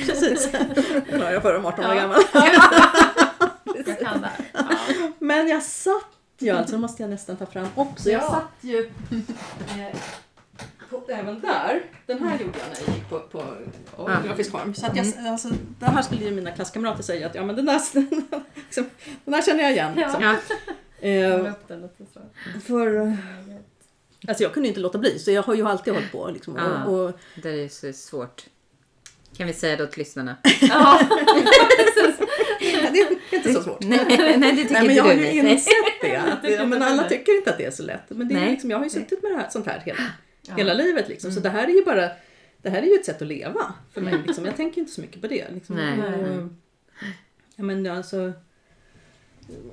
precis, 0.06 0.52
förklarar 1.20 1.32
jag 1.32 1.42
för 1.42 1.54
dem 1.54 1.66
18 1.66 1.84
år 1.86 1.94
gammal. 1.94 2.22
Jag 3.86 3.98
kan 3.98 4.20
det 4.20 4.26
här. 4.26 4.50
Ja. 4.52 5.08
Men 5.18 5.48
jag 5.48 5.62
satt 5.62 6.04
ju 6.38 6.50
alltså, 6.50 6.74
det 6.74 6.80
måste 6.80 7.02
jag 7.02 7.10
nästan 7.10 7.36
ta 7.36 7.46
fram 7.46 7.66
också. 7.74 8.10
Jag 8.10 8.22
Ja. 8.22 8.28
satt 8.30 8.64
ju 8.64 8.78
eh, 8.80 9.96
på, 10.90 11.02
även 11.08 11.40
där. 11.40 11.82
Den 12.06 12.18
här 12.22 12.32
gjorde 12.38 12.58
jag 12.58 12.68
när 12.68 12.86
jag 12.86 12.96
gick 12.96 13.08
på, 13.08 13.20
på 13.20 13.44
Ja. 13.96 14.18
grafisk 14.26 14.50
form. 14.50 14.74
Så 14.74 14.86
att 14.86 14.96
jag, 14.96 15.06
alltså, 15.26 15.48
det 15.78 15.86
här 15.86 16.02
skulle 16.02 16.24
ju 16.24 16.30
mina 16.30 16.50
klasskamrater 16.50 17.02
säga 17.02 17.26
att 17.26 17.34
ja 17.34 17.44
men 17.44 17.56
den 17.56 17.64
där, 17.66 17.80
liksom, 18.54 18.90
den 19.24 19.32
där 19.32 19.42
känner 19.42 19.62
jag 19.62 19.72
igen. 19.72 19.94
Liksom. 19.94 20.22
Ja. 20.22 20.36
Eh, 21.08 21.52
för, 22.66 23.16
alltså 24.28 24.42
jag 24.42 24.52
kunde 24.54 24.68
inte 24.68 24.80
låta 24.80 24.98
bli 24.98 25.18
så 25.18 25.30
jag 25.30 25.42
har 25.42 25.54
ju 25.54 25.68
alltid 25.68 25.94
hållit 25.94 26.12
på. 26.12 26.30
Liksom, 26.30 26.56
och, 26.56 26.94
och, 27.04 27.12
Det 27.42 27.50
är 27.64 27.68
så 27.68 27.92
svårt. 27.92 28.44
Kan 29.36 29.46
vi 29.46 29.52
säga 29.52 29.76
då 29.76 29.86
till 29.86 29.98
lyssnarna? 29.98 30.36
Ja, 30.60 31.00
det 32.92 33.00
är 33.00 33.36
inte 33.36 33.52
så 33.52 33.62
svårt. 33.62 33.80
nej, 33.80 34.36
nej, 34.38 34.52
det 34.52 34.56
tycker 34.62 34.72
Nej, 34.72 34.82
men 34.82 34.82
inte 34.82 34.94
jag 34.94 35.04
har 35.04 35.12
ju 35.14 35.50
insett 35.50 35.72
det. 36.00 36.22
Inte 36.50 36.66
men 36.66 36.82
alla 36.82 37.02
det? 37.02 37.08
tycker 37.08 37.36
inte 37.36 37.50
att 37.50 37.58
det 37.58 37.64
är 37.64 37.70
så 37.70 37.82
lätt. 37.82 38.02
Men 38.08 38.28
det 38.28 38.34
är 38.34 38.50
liksom, 38.50 38.70
jag 38.70 38.78
har 38.78 38.84
ju 38.84 38.90
suttit 38.90 39.22
med 39.22 39.32
det 39.32 39.36
här, 39.36 39.48
sånt 39.50 39.66
här 39.66 39.82
hela, 39.84 39.98
Ja. 40.48 40.54
hela 40.54 40.74
livet. 40.74 41.08
Liksom. 41.08 41.32
Så 41.32 41.40
det 41.40 41.48
här 41.48 41.64
är 41.68 41.72
ju 41.72 41.84
bara 41.84 42.10
det 42.62 42.70
här 42.70 42.82
är 42.82 42.86
ju 42.86 42.94
ett 42.94 43.04
sätt 43.04 43.22
att 43.22 43.28
leva 43.28 43.74
för 43.94 44.00
mig. 44.00 44.14
Liksom. 44.26 44.44
Jag 44.44 44.56
tänker 44.56 44.80
inte 44.80 44.92
så 44.92 45.00
mycket 45.00 45.20
på 45.20 45.26
det. 45.28 45.46
Liksom. 45.54 45.76
Nej. 45.76 45.98
Och, 45.98 46.48
ja, 47.56 47.64
men 47.64 47.86
alltså, 47.86 48.32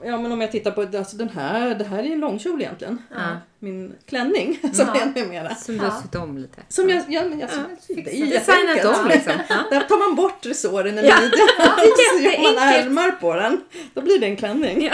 ja, 0.04 0.18
men 0.18 0.32
om 0.32 0.42
jag 0.42 0.52
tittar 0.52 0.72
på 0.72 0.82
alltså, 0.98 1.18
den 1.18 1.30
här. 1.30 1.76
Det 1.76 1.84
här 1.84 2.00
är 2.04 2.12
en 2.12 2.20
långkjol 2.20 2.62
egentligen. 2.62 3.02
Ja. 3.16 3.38
Min 3.60 3.94
klänning 4.06 4.60
som 4.74 4.86
Ja. 4.96 5.02
är 5.02 5.22
numera. 5.22 5.56
Som 5.56 5.78
du 5.78 5.86
har 5.86 6.02
sytt 6.02 6.16
om 6.16 6.38
lite. 6.38 6.62
Som 6.70 6.90
jag, 6.90 7.04
ja, 7.08 7.24
men 7.26 7.40
jag, 7.40 7.50
Ja, 7.54 7.64
det 7.88 8.22
är 8.22 8.26
Designat 8.26 9.00
om 9.00 9.08
liksom. 9.08 9.34
Ja. 9.50 9.56
Där 9.72 9.80
tar 9.82 9.98
man 10.08 10.16
bort 10.16 10.46
resåren 10.46 10.98
i 11.00 11.08
Ja. 11.08 11.16
midjan 11.22 11.48
och 11.58 11.98
så 12.18 12.24
gör 12.24 12.44
man 12.54 12.64
ärmar 12.64 13.12
på 13.12 13.34
den. 13.36 13.62
Då 13.94 14.02
blir 14.02 14.20
det 14.20 14.26
en 14.26 14.38
klänning. 14.38 14.92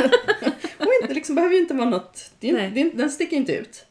och 0.77 0.89
inte, 1.01 1.13
liksom, 1.13 1.35
behöver 1.35 1.55
ju 1.55 1.61
inte 1.61 1.73
vara 1.73 1.89
något, 1.89 2.31
det 2.39 2.51
det 2.51 2.91
den 2.93 3.09
sticker 3.11 3.37
inte 3.37 3.51
ut 3.53 3.85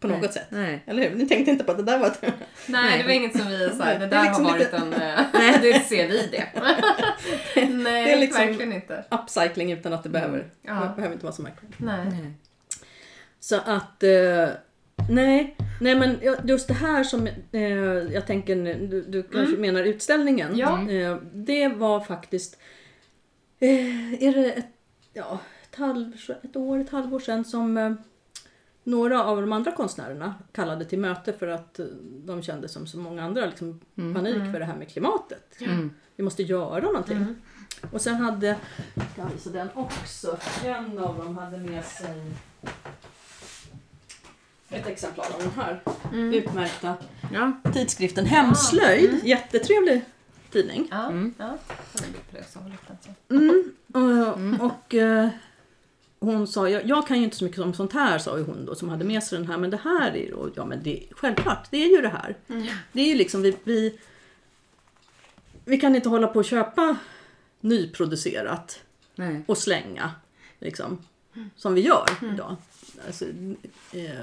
på 0.00 0.08
något 0.08 0.20
Nej. 0.20 0.32
sätt. 0.32 0.46
Nej. 0.50 0.82
Eller 0.86 1.08
hur? 1.10 1.16
Ni 1.16 1.28
tänkte 1.28 1.50
inte 1.50 1.64
på 1.64 1.70
att 1.72 1.78
det 1.78 1.84
där 1.84 1.98
var 1.98 2.06
ett... 2.06 2.22
Nej, 2.66 2.98
det 2.98 3.04
var 3.04 3.10
inget 3.10 3.38
som 3.38 3.48
vi 3.48 3.70
sa. 3.78 3.84
Det 3.84 3.98
Det 3.98 4.04
är 4.04 4.08
där 4.08 4.22
liksom 4.24 4.44
har 4.44 4.52
varit 4.52 4.60
lite- 4.72 4.76
en... 4.76 4.92
eh, 4.92 5.20
Det 5.62 5.80
ser 5.80 6.08
vi 6.08 6.26
det. 6.26 6.48
Nej, 7.68 8.04
Det 8.04 8.12
är 8.12 8.20
liksom- 8.20 8.46
verkligen 8.46 8.72
inte. 8.72 9.04
upcycling 9.10 9.72
utan 9.72 9.92
att 9.92 10.02
det 10.02 10.08
behöver, 10.08 10.50
Ja. 10.62 10.74
det 10.74 10.92
behöver 10.96 11.12
inte 11.12 11.24
vara 11.26 11.34
så 11.34 11.42
märkligt. 11.42 11.70
Nej. 11.78 12.04
Nej. 12.10 12.32
Så 13.40 13.56
att, 13.56 14.02
eh, 14.02 14.48
nej, 15.10 15.56
nej 15.80 15.94
men 15.94 16.18
just 16.44 16.68
det 16.68 16.74
här 16.74 17.04
som 17.04 17.26
eh, 17.52 17.62
jag 18.14 18.26
tänker, 18.26 18.56
du, 18.88 19.02
du 19.08 19.22
kanske 19.22 19.56
menar 19.56 19.82
utställningen. 19.84 20.56
Ja. 20.56 20.90
Eh, 20.90 21.16
det 21.32 21.68
var 21.68 22.00
faktiskt, 22.00 22.58
är 23.60 24.32
det 24.34 24.52
ett, 24.52 24.66
ja, 25.12 25.38
ett, 25.70 25.76
halv, 25.76 26.12
ett 26.42 26.56
år, 26.56 26.80
ett 26.80 26.90
halvår 26.90 27.18
sedan 27.20 27.44
som 27.44 27.96
några 28.90 29.24
av 29.24 29.40
de 29.40 29.52
andra 29.52 29.72
konstnärerna 29.72 30.34
kallade 30.52 30.84
till 30.84 30.98
möte 30.98 31.32
för 31.32 31.46
att 31.46 31.78
eh, 31.78 31.86
de 32.24 32.42
kände 32.42 32.68
som 32.68 32.86
så 32.86 32.98
många 32.98 33.24
andra 33.24 33.46
liksom, 33.46 33.80
panik 33.94 34.52
för 34.52 34.58
det 34.58 34.64
här 34.64 34.76
med 34.76 34.88
klimatet. 34.88 35.56
Mm. 35.60 35.90
Vi 36.16 36.24
måste 36.24 36.42
göra 36.42 36.80
någonting. 36.80 37.16
Mm. 37.16 37.36
Och 37.92 38.00
sen 38.00 38.14
hade, 38.14 38.56
jag 39.16 39.26
visa 39.34 39.50
den 39.50 39.68
också, 39.74 40.38
en 40.64 40.98
av 40.98 41.18
dem 41.18 41.38
hade 41.38 41.58
med 41.58 41.84
sig 41.84 42.22
ett 44.68 44.86
exemplar 44.86 45.26
av 45.34 45.40
den 45.40 45.50
här 45.56 45.80
Mm. 46.12 46.34
utmärkta 46.34 46.94
Ja. 47.32 47.52
tidskriften 47.72 48.26
Hemslöjd. 48.26 49.20
Jättetrevlig 49.24 50.04
tidning. 50.52 50.88
Ja. 50.90 51.06
Mm. 51.08 51.34
ja. 51.38 51.58
Mm. 53.28 54.60
Och, 54.60 54.66
och 54.66 54.94
eh, 54.94 55.28
hon 56.20 56.46
sa, 56.48 56.68
jag, 56.68 56.86
jag 56.88 57.06
kan 57.06 57.18
ju 57.18 57.24
inte 57.24 57.36
så 57.36 57.44
mycket 57.44 57.58
om 57.60 57.74
sånt 57.74 57.92
här, 57.92 58.18
sa 58.18 58.38
ju 58.38 58.44
hon 58.44 58.64
då 58.66 58.74
som 58.74 58.88
hade 58.88 59.04
med 59.04 59.22
sig 59.22 59.38
den 59.38 59.46
här. 59.48 59.56
Men 59.58 59.70
det 59.70 59.76
här 59.84 60.10
är 60.10 60.16
ju, 60.16 60.50
ja 60.56 60.64
men 60.64 60.82
det, 60.82 61.06
självklart, 61.10 61.68
det 61.70 61.76
är 61.76 61.96
ju 61.96 62.02
det 62.02 62.08
här. 62.08 62.36
Det 62.92 63.00
är 63.00 63.06
ju 63.06 63.14
liksom, 63.14 63.42
vi, 63.42 63.56
vi, 63.64 63.98
vi 65.64 65.78
kan 65.80 65.96
inte 65.96 66.08
hålla 66.08 66.26
på 66.26 66.38
och 66.38 66.44
köpa 66.44 66.96
nyproducerat 67.60 68.80
Nej. 69.14 69.42
och 69.48 69.58
slänga. 69.58 70.10
Liksom, 70.58 70.98
som 71.56 71.74
vi 71.74 71.80
gör 71.80 72.06
idag. 72.34 72.56
Alltså, 73.06 73.24
eh, 73.92 74.20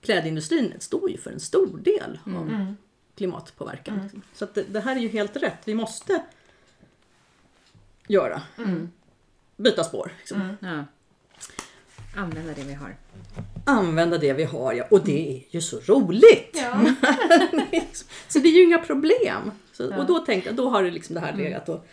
klädindustrin 0.00 0.72
står 0.80 1.10
ju 1.10 1.16
för 1.18 1.30
en 1.32 1.40
stor 1.40 1.78
del 1.78 2.18
av 2.24 2.48
Mm. 2.48 2.76
klimatpåverkan. 3.16 4.00
liksom. 4.02 4.22
Så 4.34 4.46
det, 4.54 4.62
det 4.62 4.80
här 4.80 4.96
är 4.96 5.00
ju 5.00 5.08
helt 5.08 5.36
rätt. 5.36 5.58
Vi 5.64 5.74
måste 5.74 6.22
göra. 8.08 8.42
Mm. 9.58 9.64
Byta 9.64 9.84
spår. 9.84 10.12
Liksom. 10.18 10.40
Mm. 10.40 10.56
Ja. 10.60 10.84
Använda 12.16 12.52
det 12.54 12.62
vi 12.64 12.74
har. 12.74 12.96
Använda 13.66 14.18
det 14.18 14.32
vi 14.32 14.44
har. 14.44 14.72
Ja. 14.72 14.84
Och 14.90 15.04
det 15.04 15.36
är 15.36 15.42
ju 15.50 15.60
så 15.60 15.80
roligt! 15.80 16.50
Ja. 16.62 16.80
så 18.28 18.38
det 18.38 18.48
är 18.48 18.52
ju 18.52 18.62
inga 18.62 18.78
problem. 18.78 19.50
Så, 19.72 19.82
Ja. 19.90 19.96
Och 19.96 20.06
då 20.06 20.18
tänkte 20.18 20.48
jag, 20.48 20.56
då 20.56 20.68
har 20.68 20.82
det 20.82 20.90
liksom 20.90 21.14
det 21.14 21.20
här 21.20 21.36
legat 21.36 21.68
och 21.68 21.86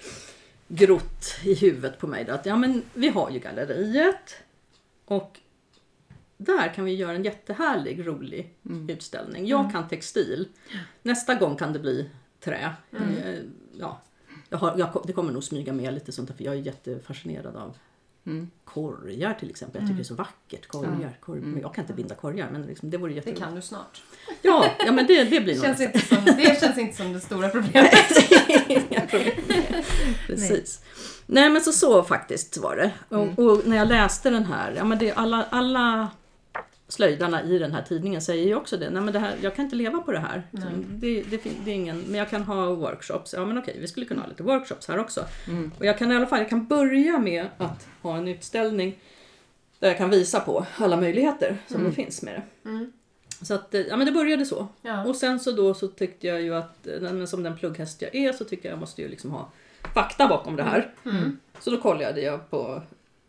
grott 0.68 1.26
i 1.44 1.54
huvudet 1.56 2.00
på 2.00 2.08
mig. 2.08 2.26
Då, 2.26 2.34
att 2.34 2.46
ja, 2.46 2.56
men 2.56 2.84
vi 2.94 3.10
har 3.10 3.30
ju 3.30 3.40
galleriet 3.40 4.36
och 5.06 5.40
där 6.38 6.74
kan 6.74 6.86
vi 6.86 6.94
göra 6.96 7.12
en 7.16 7.24
jättehärlig, 7.24 8.08
rolig 8.08 8.54
utställning. 8.90 9.48
Jag 9.48 9.72
kan 9.72 9.88
textil. 9.88 10.48
Nästa 11.02 11.36
gång 11.36 11.56
kan 11.56 11.74
det 11.74 11.80
bli 11.80 12.10
trä. 12.40 12.74
Eh, 12.92 13.00
Ja, 13.80 14.02
jag 14.52 14.58
har, 14.58 14.74
jag, 14.78 15.04
det 15.08 15.14
kommer 15.14 15.34
nog 15.34 15.44
smyga 15.44 15.74
med 15.74 15.94
lite 15.94 16.12
sånt 16.12 16.28
där, 16.28 16.36
för 16.36 16.44
jag 16.44 16.54
är 16.54 16.60
jättefascinerad 16.60 17.56
av 17.56 17.78
Mm. 18.26 18.50
korgar 18.66 19.34
till 19.34 19.50
exempel. 19.50 19.82
Jag 19.82 19.88
tycker 19.88 19.96
det 19.98 20.02
är 20.02 20.04
så 20.04 20.16
vackert. 20.16 20.68
Korgar. 20.68 21.18
Korg, 21.20 21.42
men 21.42 21.62
jag 21.62 21.74
kan 21.76 21.84
inte 21.84 21.94
binda 21.94 22.16
korgar 22.16 22.50
men 22.52 22.62
liksom, 22.64 22.90
det 22.90 22.98
vore 22.98 23.12
Det 23.12 23.16
jätteroligt. 23.16 23.42
kan 23.44 23.56
du 23.56 23.62
snart. 23.62 24.02
Ja, 24.42 24.66
ja, 24.86 24.92
men 24.92 25.08
det, 25.08 25.24
det 25.24 25.30
blir 25.42 25.42
Det 25.42 25.54
nog 25.56 25.62
känns, 25.66 25.82
inte 25.82 26.00
som, 26.00 26.26
det 26.26 26.60
känns 26.62 26.78
inte 26.78 26.98
som 26.98 27.14
det 27.14 27.20
stora 27.20 27.50
problemet. 27.56 27.94
Inga 28.68 29.02
problem. 29.08 29.32
Precis. 30.28 30.82
Nej. 31.26 31.50
men 31.50 31.62
så, 31.62 31.72
så 31.72 32.04
faktiskt 32.04 32.58
var 32.58 32.76
det. 32.76 32.92
Och, 33.16 33.40
och 33.40 33.68
när 33.68 33.78
jag 33.78 33.88
läste 33.88 34.30
den 34.30 34.46
här, 34.46 34.74
ja 34.78 34.84
men 34.84 34.98
det, 34.98 35.12
alla, 35.12 35.46
alla 35.50 36.10
slöjdarna 36.92 37.44
i 37.44 37.58
den 37.60 37.72
här 37.74 37.82
tidningen 37.82 38.22
säger 38.22 38.46
ju 38.46 38.56
också 38.56 38.78
det. 38.78 38.90
Nej 38.90 39.02
men 39.02 39.14
det 39.14 39.20
här, 39.20 39.36
jag 39.42 39.56
kan 39.56 39.66
inte 39.66 39.76
leva 39.76 40.00
på 40.00 40.12
det 40.12 40.20
här. 40.20 40.44
Det, 40.90 41.22
det, 41.22 41.38
fin- 41.38 41.62
det 41.66 41.72
är 41.72 41.76
ingen, 41.76 42.00
men 42.02 42.16
jag 42.16 42.30
kan 42.30 42.44
ha 42.44 42.74
workshops. 42.74 43.34
Ja 43.34 43.46
men 43.46 43.58
okej, 43.58 43.78
vi 43.80 43.88
skulle 43.88 44.06
kunna 44.06 44.22
ha 44.22 44.30
lite 44.30 44.44
workshops 44.44 44.88
här 44.88 45.00
också. 45.00 45.26
Och 45.80 45.86
jag 45.86 45.98
kan 45.98 46.12
i 46.12 46.16
alla 46.16 46.28
fall 46.28 46.40
jag 46.40 46.50
kan 46.50 46.66
börja 46.66 47.20
med 47.20 47.46
att 47.58 47.88
ha 48.02 48.18
en 48.18 48.28
utställning 48.28 49.00
där 49.80 49.88
jag 49.88 49.98
kan 49.98 50.10
visa 50.10 50.40
på 50.40 50.66
alla 50.78 50.98
möjligheter 50.98 51.58
som 51.68 51.84
det 51.84 51.92
finns 51.92 52.22
med 52.22 52.34
det. 52.34 52.70
Mm. 52.70 52.92
Så 53.42 53.54
att, 53.54 53.74
eh, 53.74 53.82
ja 53.82 53.98
men 53.98 54.06
det 54.06 54.12
började 54.12 54.46
så. 54.46 54.68
Ja. 54.82 55.06
Och 55.06 55.16
sen 55.16 55.40
så 55.40 55.52
då 55.52 55.74
så 55.74 55.88
tyckte 55.88 56.28
jag 56.28 56.42
ju 56.42 56.56
att, 56.56 56.88
eh, 56.88 57.02
men 57.02 57.28
som 57.28 57.44
den 57.44 57.58
plugghäst 57.58 58.02
jag 58.02 58.16
är 58.16 58.32
så 58.34 58.44
tycker 58.46 58.70
jag 58.70 58.74
jag 58.74 58.80
måste 58.80 59.02
ju 59.02 59.08
liksom 59.08 59.32
ha 59.32 59.52
fakta 59.94 60.28
bakom 60.28 60.56
det 60.56 60.64
här. 60.64 60.94
Mm. 61.06 61.38
Så 61.60 61.72
då 61.72 61.78
kollade 61.78 62.22
jag 62.22 62.50
på 62.50 62.82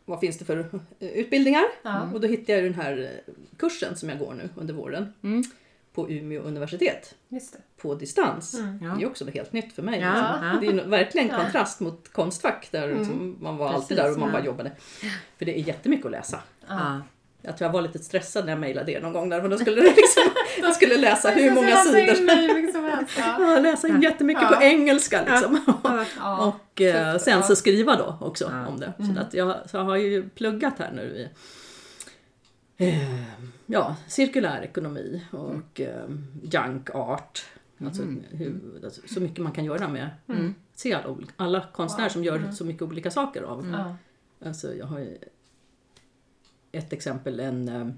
vad 0.05 0.21
finns 0.21 0.39
det 0.39 0.45
för 0.45 0.81
utbildningar? 1.01 1.65
Ja. 1.83 2.11
Och 2.15 2.21
då 2.21 2.29
hittade 2.29 2.53
jag 2.53 2.65
den 2.65 2.75
här 2.75 3.23
eh, 3.27 3.35
kursen 3.57 3.97
som 3.97 4.09
jag 4.09 4.19
går 4.19 4.35
nu 4.35 4.49
under 4.57 4.75
våren 4.75 5.13
Mm. 5.23 5.43
på 5.95 6.11
Umeå 6.11 6.43
universitet 6.43 7.15
Just 7.29 7.53
det. 7.53 7.59
på 7.83 7.95
distans. 7.95 8.55
Mm. 8.55 8.79
Ja. 8.83 8.95
Det 8.95 9.03
är 9.03 9.07
också 9.07 9.31
helt 9.31 9.53
nytt 9.53 9.73
för 9.73 9.83
mig. 9.83 10.01
Ja, 10.01 10.39
liksom. 10.61 10.77
Det 10.77 10.83
är 10.83 10.87
verkligen 10.89 11.29
Ja. 11.29 11.39
kontrast 11.43 11.81
mot 11.81 12.09
Konstfack 12.13 12.69
där 12.71 12.85
Mm. 12.89 12.99
liksom 12.99 13.37
man 13.41 13.57
var 13.57 13.69
alltid 13.69 13.97
Precis, 13.97 13.97
där 13.97 14.13
och 14.13 14.19
man 14.19 14.29
ja. 14.29 14.33
bara 14.33 14.45
jobbade. 14.45 14.73
För 15.39 15.45
det 15.45 15.59
är 15.61 15.63
jättemycket 15.69 16.07
att 16.07 16.13
läsa. 16.13 16.41
Ja. 17.43 17.49
Jag 17.49 17.57
tror 17.57 17.67
jag 17.69 17.73
var 17.73 17.83
lite 17.83 17.99
stressad 17.99 18.45
när 18.45 18.53
jag 18.53 18.61
mejlade 18.61 18.93
er 18.93 19.01
någon 19.01 19.13
gång 19.13 19.29
där 19.29 19.41
för 19.41 19.49
då 19.49 19.59
skulle 19.59 19.77
det 19.83 19.89
liksom, 19.97 20.23
jag 20.61 20.75
skulle 20.75 20.97
läsa 20.97 21.31
hur 21.31 21.51
många 21.51 21.77
sidor 21.77 22.15
som 22.73 22.85
helst. 22.85 23.13
Ja. 23.19 23.37
Ja, 23.55 23.61
läsa 23.61 23.89
in 23.89 24.03
jättemycket 24.03 24.43
Ja. 24.51 24.57
på 24.57 24.63
engelska 24.63 25.25
liksom. 25.31 25.61
Ja. 26.19 26.47
Och 26.47 26.81
eh, 26.81 27.19
sen 27.19 27.43
så 27.43 27.57
skriva 27.57 27.97
då 27.97 28.17
också 28.21 28.49
Ja. 28.53 28.67
om 28.67 28.81
det. 28.81 28.93
Mm. 28.99 29.15
Så, 29.15 29.21
att 29.21 29.35
jag, 29.35 29.71
så 29.71 29.77
jag 29.77 29.85
har 29.85 29.97
ju 29.97 30.29
pluggat 30.29 30.75
här 30.79 30.93
nu 30.93 31.03
i 31.03 31.29
eh, 32.89 33.23
ja, 33.67 33.97
cirkulär 34.09 34.63
ekonomi 34.63 35.23
och 35.31 35.81
eh, 35.81 36.09
junk 36.43 36.91
art. 36.95 37.45
Alltså, 37.85 38.03
hur, 38.31 38.55
alltså, 38.85 39.01
så 39.15 39.21
mycket 39.21 39.39
man 39.39 39.53
kan 39.53 39.65
göra 39.65 39.89
med 39.89 40.11
Mm. 40.29 40.55
se 40.75 40.95
alla, 40.95 41.17
alla 41.37 41.65
konstnärer 41.73 42.09
som 42.09 42.25
gör 42.25 42.37
Mm. 42.37 42.53
så 42.53 42.65
mycket 42.65 42.83
olika 42.83 43.11
saker 43.11 43.43
av. 43.43 43.95
Alltså, 44.47 44.75
jag 44.75 44.87
har 44.87 44.99
ju 44.99 45.19
ett 46.73 46.93
exempel, 46.93 47.41
en, 47.41 47.69
eh, 47.69 47.89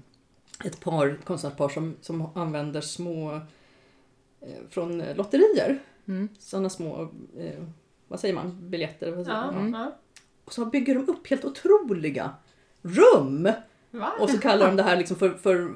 ett 0.67 0.79
par, 0.79 1.17
konstnärspar 1.23 1.69
som, 1.69 1.95
som 2.01 2.29
använder 2.35 2.81
små 2.81 3.33
eh, 4.41 4.49
från 4.69 4.97
lotterier. 4.97 5.79
Mm. 6.07 6.29
Sådana 6.39 6.69
små, 6.69 7.01
eh, 7.37 7.63
vad 8.07 8.19
säger 8.19 8.35
man, 8.35 8.69
biljetter? 8.69 9.11
Vad 9.11 9.25
säger 9.25 9.37
Ja. 9.37 9.51
man? 9.51 9.73
Ja. 9.73 9.95
Och 10.45 10.53
så 10.53 10.65
bygger 10.65 10.95
de 10.95 11.09
upp 11.09 11.27
helt 11.27 11.45
otroliga 11.45 12.33
rum! 12.81 13.49
Va? 13.99 14.11
Och 14.19 14.29
så 14.29 14.37
kallar 14.37 14.65
de 14.67 14.75
det 14.75 14.83
här 14.83 14.95
liksom 14.97 15.17
för, 15.17 15.29
för 15.43 15.69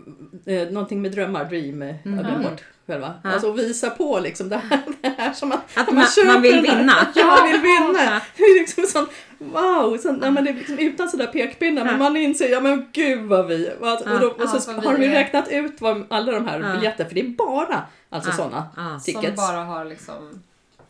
eh, 0.45 0.70
någonting 0.70 1.01
med 1.01 1.11
drömmar, 1.11 1.45
dream, 1.45 1.82
eh, 1.82 1.95
jag 2.03 2.13
glömde 2.26 2.49
bort 2.49 2.63
själva. 2.88 3.13
Ja. 3.24 3.32
Alltså 3.32 3.51
visa 3.51 3.89
på 3.89 4.20
liksom 4.20 4.49
det 4.49 4.57
här, 4.70 4.80
det 5.01 5.13
här 5.17 5.34
som 5.34 5.49
man, 5.49 5.57
Att 5.76 5.91
man, 5.91 6.05
köper 6.05 6.34
man 6.34 6.41
vill 6.41 6.61
vinna. 6.61 6.93
Ja, 7.15 7.26
man 7.26 7.47
vill 7.51 7.61
vinna! 7.61 8.03
Ja. 8.03 8.20
Det 8.38 8.43
är 8.43 8.59
liksom 8.59 8.84
sån, 8.84 9.05
wow! 9.39 9.97
Sån, 9.97 10.15
nej, 10.15 10.32
men 10.32 10.43
det 10.43 10.49
är 10.49 10.53
liksom 10.53 10.80
utan 10.80 11.09
sådär 11.09 11.28
pekpinnar, 11.28 11.86
men 11.86 11.99
man 11.99 12.17
inser, 12.17 12.49
ja 12.49 12.59
men 12.61 12.88
gud 12.91 13.26
vad 13.26 13.47
vi... 13.47 13.72
Vad, 13.80 14.01
och, 14.01 14.20
då, 14.20 14.28
och 14.43 14.49
så 14.49 14.72
Ja, 14.72 14.82
har 14.82 14.93
de 14.93 14.99
vi 14.99 15.05
ju 15.05 15.11
räknat 15.11 15.47
ut 15.51 15.82
vad 15.82 16.05
alla 16.09 16.32
de 16.32 16.47
här 16.47 16.59
Ja. 16.59 16.74
biljetter, 16.74 17.05
för 17.05 17.15
det 17.15 17.22
är 17.22 17.28
bara 17.30 17.82
alltså 18.09 18.30
Ja. 18.30 18.36
sådana 18.36 18.67
Ja. 18.76 18.99
Som 18.99 19.13
tickets. 19.13 19.36
bara 19.36 19.57
har 19.63 19.86
liksom 19.86 20.41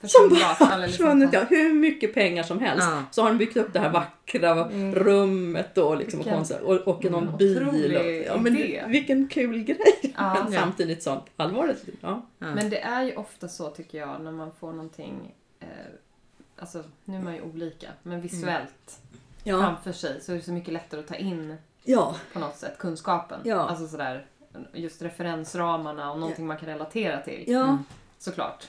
Som 0.04 0.30
bara 0.30 0.78
liksom- 0.78 0.80
försvunnit, 0.80 1.30
ja, 1.34 1.43
hur 1.50 1.74
mycket 1.74 2.14
pengar 2.14 2.43
som 2.43 2.60
helst. 2.60 2.88
Ja. 2.91 3.04
Så 3.12 3.22
har 3.22 3.30
de 3.30 3.38
byggt 3.38 3.58
upp 3.58 3.74
det 3.74 3.80
här 3.80 3.89
vackra 3.89 4.70
rummet 4.93 5.76
då, 5.76 5.95
liksom, 5.95 6.20
och, 6.20 6.26
Vilken- 6.26 6.38
konst, 6.38 6.52
och, 6.52 6.76
och 6.88 7.04
någon 7.04 7.24
Mm. 7.24 7.38
bil. 7.38 7.68
Och, 7.68 7.76
ja, 8.36 8.38
men 8.38 8.58
idé. 8.58 8.84
vilken 8.88 9.28
kul 9.28 9.64
grej! 9.64 10.14
Ja. 10.18 10.34
men 10.43 10.54
Ja. 10.54 10.60
samtidigt 10.60 11.04
sånt 11.04 11.24
allvarligt. 11.38 11.84
Ja. 12.02 12.26
Ja. 12.39 12.47
Men 12.56 12.70
det 12.70 12.80
är 12.82 13.04
ju 13.04 13.16
ofta 13.16 13.47
så 13.47 13.70
tycker 13.70 13.97
jag 13.97 14.22
när 14.22 14.32
man 14.32 14.52
får 14.60 14.72
någonting 14.72 15.36
eh, 15.60 15.68
Alltså 16.62 16.84
nu 17.06 17.18
är 17.18 17.22
man 17.22 17.36
ju 17.36 17.41
olika 17.41 17.88
men 18.04 18.22
visuellt 18.22 19.00
Ja. 19.43 19.60
framför 19.62 19.91
sig 19.91 20.22
så 20.22 20.32
är 20.32 20.36
det 20.36 20.41
så 20.41 20.52
mycket 20.52 20.74
lättare 20.74 21.00
att 21.00 21.08
ta 21.08 21.16
in 21.16 21.56
ja, 21.84 22.16
på 22.34 22.39
något 22.39 22.58
sätt 22.58 22.78
kunskapen. 22.78 23.39
Ja. 23.43 23.56
Alltså 23.70 23.88
sådär 23.88 24.26
just 24.74 25.02
referensramarna 25.02 26.12
och 26.12 26.20
någonting 26.20 26.47
man 26.47 26.58
kan 26.58 26.70
relatera 26.70 27.22
till. 27.22 27.43
ja, 27.47 27.78
Såklart. 28.18 28.68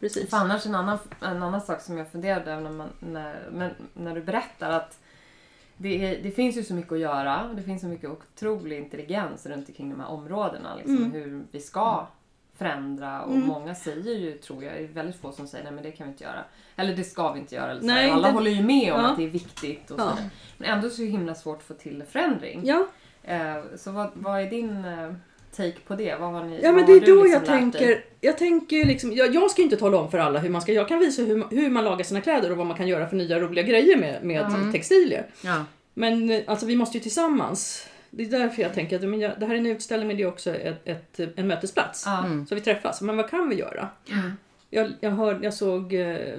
Precis. 0.00 0.30
För 0.30 0.36
annars 0.36 0.66
en 0.66 0.74
annan, 0.74 0.98
en 1.20 1.42
annan 1.42 1.60
sak 1.60 1.80
som 1.80 1.98
jag 1.98 2.08
funderade 2.12 2.52
över 2.52 2.62
när, 2.62 2.70
man, 2.70 2.88
när, 3.00 3.48
men, 3.52 3.70
när 3.94 4.14
du 4.14 4.22
berättar 4.22 4.70
att 4.70 4.98
det, 5.76 6.04
är, 6.06 6.22
det 6.22 6.30
finns 6.30 6.56
ju 6.56 6.62
så 6.62 6.74
mycket 6.74 6.92
att 6.92 6.98
göra. 6.98 7.50
Det 7.56 7.62
finns 7.62 7.80
så 7.82 7.88
mycket 7.88 8.10
otrolig 8.10 8.78
intelligens 8.78 9.46
runt 9.46 9.68
omkring 9.68 9.90
de 9.90 10.00
här 10.00 10.08
områdena. 10.08 10.74
Liksom, 10.76 10.96
Mm. 10.96 11.12
Hur 11.12 11.42
vi 11.50 11.60
ska 11.60 12.06
förändra 12.58 13.22
och 13.22 13.34
Mm. 13.34 13.46
många 13.48 13.74
säger 13.74 14.14
ju, 14.14 14.38
tror 14.38 14.64
jag, 14.64 14.72
det 14.74 14.78
är 14.84 14.88
väldigt 14.88 15.16
få 15.20 15.32
som 15.32 15.46
säger 15.46 15.64
nej 15.64 15.72
men 15.72 15.82
det 15.84 15.90
kan 15.92 16.06
vi 16.06 16.10
inte 16.12 16.24
göra. 16.24 16.44
Eller 16.76 16.96
det 16.96 17.04
ska 17.04 17.32
vi 17.32 17.40
inte 17.40 17.54
göra. 17.54 17.70
Eller 17.70 17.80
så 17.80 17.86
Nej. 17.86 18.10
Alla 18.10 18.28
det- 18.28 18.34
håller 18.34 18.50
ju 18.50 18.62
med 18.62 18.92
om 18.94 19.00
Ja. 19.00 19.06
att 19.10 19.16
det 19.16 19.24
är 19.24 19.28
viktigt. 19.28 19.90
Och 19.90 20.00
Ja. 20.00 20.16
så 20.16 20.22
Men 20.58 20.70
ändå 20.70 20.90
så 20.90 21.02
himla 21.02 21.34
svårt 21.34 21.56
att 21.58 21.62
få 21.64 21.74
till 21.74 22.04
förändring. 22.10 22.60
Ja, 22.64 22.86
Eh, 23.28 23.56
så 23.76 23.90
vad, 23.92 24.10
vad 24.14 24.40
är 24.40 24.50
din 24.50 24.84
eh, 24.84 25.12
take 25.56 25.80
på 25.86 25.94
det? 25.94 26.16
Vad 26.20 26.32
har 26.32 26.44
ni, 26.44 26.60
ja 26.62 26.72
men 26.72 26.74
vad 26.74 26.86
det 26.86 26.92
är 26.92 27.00
då 27.00 27.22
liksom 27.22 27.30
jag 27.32 27.44
tänker, 27.44 28.04
jag 28.20 28.38
tänker 28.38 28.84
liksom, 28.84 29.12
jag, 29.12 29.34
jag 29.34 29.50
ska 29.50 29.62
inte 29.62 29.76
tala 29.76 29.96
om 29.96 30.10
för 30.10 30.18
alla 30.18 30.38
hur 30.38 30.50
man 30.50 30.62
ska, 30.62 30.72
jag 30.72 30.88
kan 30.88 30.98
visa 30.98 31.22
hur, 31.22 31.44
hur 31.50 31.70
man 31.70 31.84
lagar 31.84 32.04
sina 32.04 32.20
kläder 32.20 32.50
och 32.50 32.56
vad 32.56 32.66
man 32.66 32.76
kan 32.76 32.88
göra 32.88 33.08
för 33.08 33.16
nya 33.16 33.40
roliga 33.40 33.64
grejer 33.64 33.96
med, 33.96 34.24
med 34.24 34.40
Mm. 34.46 34.72
textilier. 34.72 35.26
Ja. 35.44 35.64
Men 35.94 36.30
eh, 36.30 36.42
alltså 36.46 36.66
vi 36.66 36.76
måste 36.76 36.96
ju 36.98 37.02
tillsammans. 37.02 37.88
Det 38.10 38.22
är 38.22 38.26
därför 38.30 38.62
jag 38.62 38.74
tänker 38.74 38.96
att 38.96 39.02
men 39.02 39.20
jag, 39.20 39.40
det 39.40 39.46
här 39.46 39.54
är 39.54 39.58
en 39.58 39.66
utställning 39.66 40.08
men 40.08 40.16
det 40.16 40.22
är 40.22 40.26
också 40.28 40.54
ett, 40.54 40.88
ett, 40.88 41.20
en 41.36 41.46
mötesplats. 41.46 42.06
Mm. 42.06 42.46
Så 42.46 42.54
vi 42.54 42.60
träffas. 42.60 43.00
Men 43.02 43.16
vad 43.16 43.30
kan 43.30 43.48
vi 43.48 43.56
göra? 43.56 43.88
Mm. 44.12 44.30
Jag, 44.70 44.92
jag, 45.00 45.10
hör, 45.10 45.38
jag 45.42 45.54
såg 45.54 45.94
eh, 45.94 46.34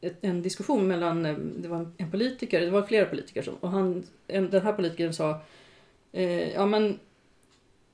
ett, 0.00 0.18
en 0.20 0.42
diskussion 0.42 0.88
mellan, 0.88 1.26
eh, 1.26 1.34
det 1.34 1.68
var 1.68 1.90
en 1.96 2.10
politiker, 2.10 2.60
det 2.60 2.70
var 2.70 2.82
flera 2.82 3.04
politiker 3.06 3.42
som, 3.42 3.54
och 3.54 3.70
han, 3.70 4.04
en, 4.26 4.50
den 4.50 4.62
här 4.62 4.72
politikern 4.72 5.12
sa 5.12 5.40
eh, 6.12 6.52
ja 6.52 6.66
men 6.66 6.98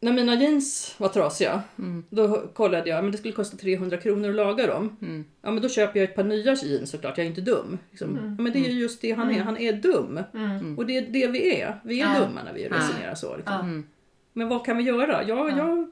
när 0.04 0.12
mina 0.12 0.34
jeans 0.34 0.94
var 0.98 1.08
trasiga 1.08 1.62
Mm. 1.78 2.04
då 2.10 2.42
kollade 2.54 2.88
jag, 2.90 3.04
men 3.04 3.12
det 3.12 3.18
skulle 3.18 3.34
kosta 3.34 3.56
300 3.56 3.96
kronor 3.96 4.28
att 4.30 4.34
laga 4.36 4.66
dem. 4.66 4.96
Mm. 5.02 5.24
Ja 5.42 5.50
men 5.50 5.62
då 5.62 5.68
köper 5.68 6.00
jag 6.00 6.08
ett 6.08 6.16
par 6.16 6.24
nya 6.24 6.54
jeans 6.54 6.90
såklart, 6.90 7.18
jag 7.18 7.24
är 7.24 7.28
inte 7.30 7.40
dum. 7.40 7.78
Liksom. 7.90 8.10
Mm. 8.18 8.24
Ja, 8.38 8.42
Men 8.42 8.52
det 8.52 8.58
är 8.58 8.70
ju 8.70 8.80
just 8.80 9.00
det 9.00 9.12
han 9.12 9.28
är, 9.28 9.32
Mm. 9.34 9.46
han 9.46 9.56
är 9.58 9.72
dum. 9.72 10.20
Mm. 10.34 10.78
Och 10.78 10.86
det 10.86 10.96
är 10.96 11.02
det 11.02 11.26
vi 11.26 11.60
är. 11.60 11.80
Vi 11.84 12.00
är 12.00 12.14
Ja. 12.14 12.20
dumma 12.20 12.42
när 12.42 12.52
vi 12.52 12.68
resonerar 12.68 13.14
så. 13.14 13.36
Liksom. 13.36 13.54
Ja. 13.54 13.60
Mm. 13.60 13.86
Men 14.32 14.48
vad 14.48 14.64
kan 14.66 14.76
vi 14.76 14.82
göra? 14.82 15.22
Ja, 15.22 15.48
Ja. 15.50 15.56
ja. 15.58 15.86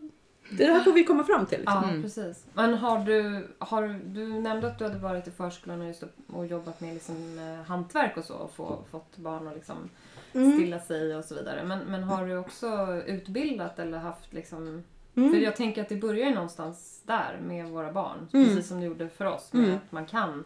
det 0.51 0.65
här 0.65 0.81
får 0.81 0.93
vi 0.93 1.05
komma 1.05 1.25
fram 1.25 1.47
till. 1.47 1.59
Liksom. 1.59 1.81
Ja, 1.83 1.89
Mm. 1.89 2.03
precis. 2.03 2.45
Men 2.55 2.75
har 2.75 3.05
du, 3.05 3.47
har 3.59 4.01
du, 4.15 4.29
nämnde 4.29 4.67
att 4.67 4.79
du 4.79 4.85
hade 4.85 4.99
varit 4.99 5.29
i 5.29 5.31
förskolan 5.31 5.81
och, 5.81 5.87
just 5.87 6.03
och 6.27 6.47
jobbat 6.47 6.81
med 6.81 6.95
liksom, 6.95 7.39
eh, 7.39 7.67
hantverk 7.69 8.17
och 8.17 8.25
så 8.25 8.35
och 8.35 8.55
få, 8.55 8.79
fått 8.91 9.17
barn 9.17 9.49
att 9.49 9.55
liksom 9.55 9.77
Mm. 10.35 10.53
stilla 10.53 10.81
sig 10.81 11.17
och 11.17 11.25
så 11.25 11.35
vidare. 11.35 11.65
Men, 11.65 11.79
men 11.79 12.03
har 12.03 12.27
du 12.27 12.37
också 12.39 12.97
utbildat 13.07 13.79
eller 13.79 13.99
haft 13.99 14.33
liksom... 14.33 14.83
Mm. 15.15 15.33
För 15.33 15.39
jag 15.41 15.57
tänker 15.57 15.83
att 15.83 15.89
det 15.89 15.97
börjar 15.97 16.29
ju 16.29 16.35
någonstans 16.35 17.03
där 17.07 17.39
med 17.43 17.67
våra 17.67 17.93
barn. 17.93 18.29
Mm. 18.33 18.47
Precis 18.47 18.69
som 18.69 18.81
det 18.81 18.87
gjorde 18.87 19.09
för 19.09 19.25
oss 19.25 19.53
med 19.53 19.65
Mm. 19.65 19.77
att 19.77 19.93
man 19.93 20.07
kan 20.07 20.45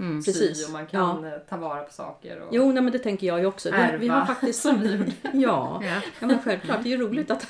Mm. 0.00 0.22
sy 0.22 0.32
Precis. 0.32 0.66
och 0.66 0.72
man 0.72 0.86
kan 0.86 1.24
eh, 1.24 1.32
ta 1.48 1.56
vara 1.56 1.82
på 1.82 1.92
saker. 1.92 2.40
Och... 2.40 2.48
Jo, 2.54 2.72
nej, 2.72 2.82
men 2.82 2.92
det 2.92 2.98
tänker 2.98 3.26
jag 3.26 3.40
ju 3.40 3.46
också. 3.46 3.70
Vi, 3.70 3.76
vi 3.98 4.08
har 4.08 4.16
Ärva, 4.16 4.26
faktiskt... 4.34 4.62
som 4.62 4.80
vi 4.80 4.92
gjorde. 4.96 5.12
Ja, 5.32 5.80
Ja. 5.84 6.00
ja 6.20 6.26
men 6.26 6.42
självklart. 6.42 6.82
Det 6.82 6.88
är 6.92 6.96
ju 6.98 7.04
roligt 7.04 7.30
att 7.30 7.46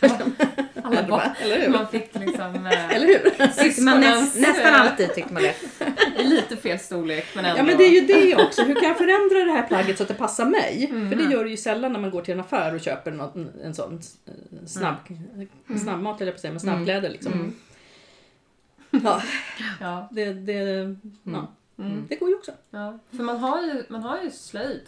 Alla 0.83 1.09
barn. 1.09 1.29
Eller 1.41 1.61
hur? 1.61 1.69
Man 1.69 1.89
fick 1.89 2.15
liksom... 2.15 2.67
eh, 2.67 2.95
Eller 2.97 3.07
hur? 3.07 3.47
Tyckte 3.63 3.83
man 3.83 4.01
näs, 4.01 4.33
syskonens, 4.35 4.37
nästan 4.37 4.75
eh, 4.75 4.81
alltid 4.81 5.15
tyckte 5.15 5.33
man 5.33 5.43
det. 5.43 5.55
I 6.21 6.25
lite 6.25 6.57
fel 6.57 6.79
storlek 6.79 7.27
men 7.37 7.45
ändå. 7.45 7.59
Ja 7.59 7.63
men 7.65 7.77
det 7.79 7.85
är 7.85 8.01
ju 8.01 8.07
det 8.07 8.45
också. 8.45 8.63
Hur 8.63 8.75
kan 8.75 8.85
jag 8.89 8.99
förändra 8.99 9.45
det 9.53 9.53
här 9.61 9.67
plagget 9.69 9.97
så 9.97 10.03
att 10.03 10.09
det 10.09 10.15
passar 10.15 10.45
mig? 10.47 10.87
Mm. 10.91 11.11
För 11.11 11.17
det 11.17 11.25
gör 11.33 11.45
det 11.45 11.51
ju 11.51 11.57
sällan 11.57 11.93
när 11.93 12.01
man 12.01 12.11
går 12.11 12.23
till 12.23 12.35
en 12.35 12.41
affär 12.41 12.75
och 12.75 12.81
köper 12.81 13.11
något, 13.11 13.35
en 13.65 13.75
sån 13.75 14.01
eh, 14.27 14.67
snabb, 14.67 14.97
snabbmat 15.83 16.19
höll 16.19 16.29
jag 16.29 16.35
på 16.35 16.37
att 16.37 16.41
säga, 16.41 16.51
men 16.53 16.61
snabbkläder 16.61 17.09
liksom. 17.11 17.33
Mm. 17.33 17.55
Ja, 19.05 19.23
Ja. 19.81 20.09
det, 20.13 20.33
det, 20.33 20.97
ja, 21.25 21.53
Mm. 21.81 22.07
det 22.09 22.17
går 22.17 22.29
ju 22.29 22.35
också. 22.35 22.53
Ja, 22.71 22.99
för 23.17 23.23
man 23.23 23.39
har 23.39 23.63
ju, 23.63 23.85
man 23.89 24.03
har 24.03 24.23
ju 24.23 24.31
slöjd 24.31 24.83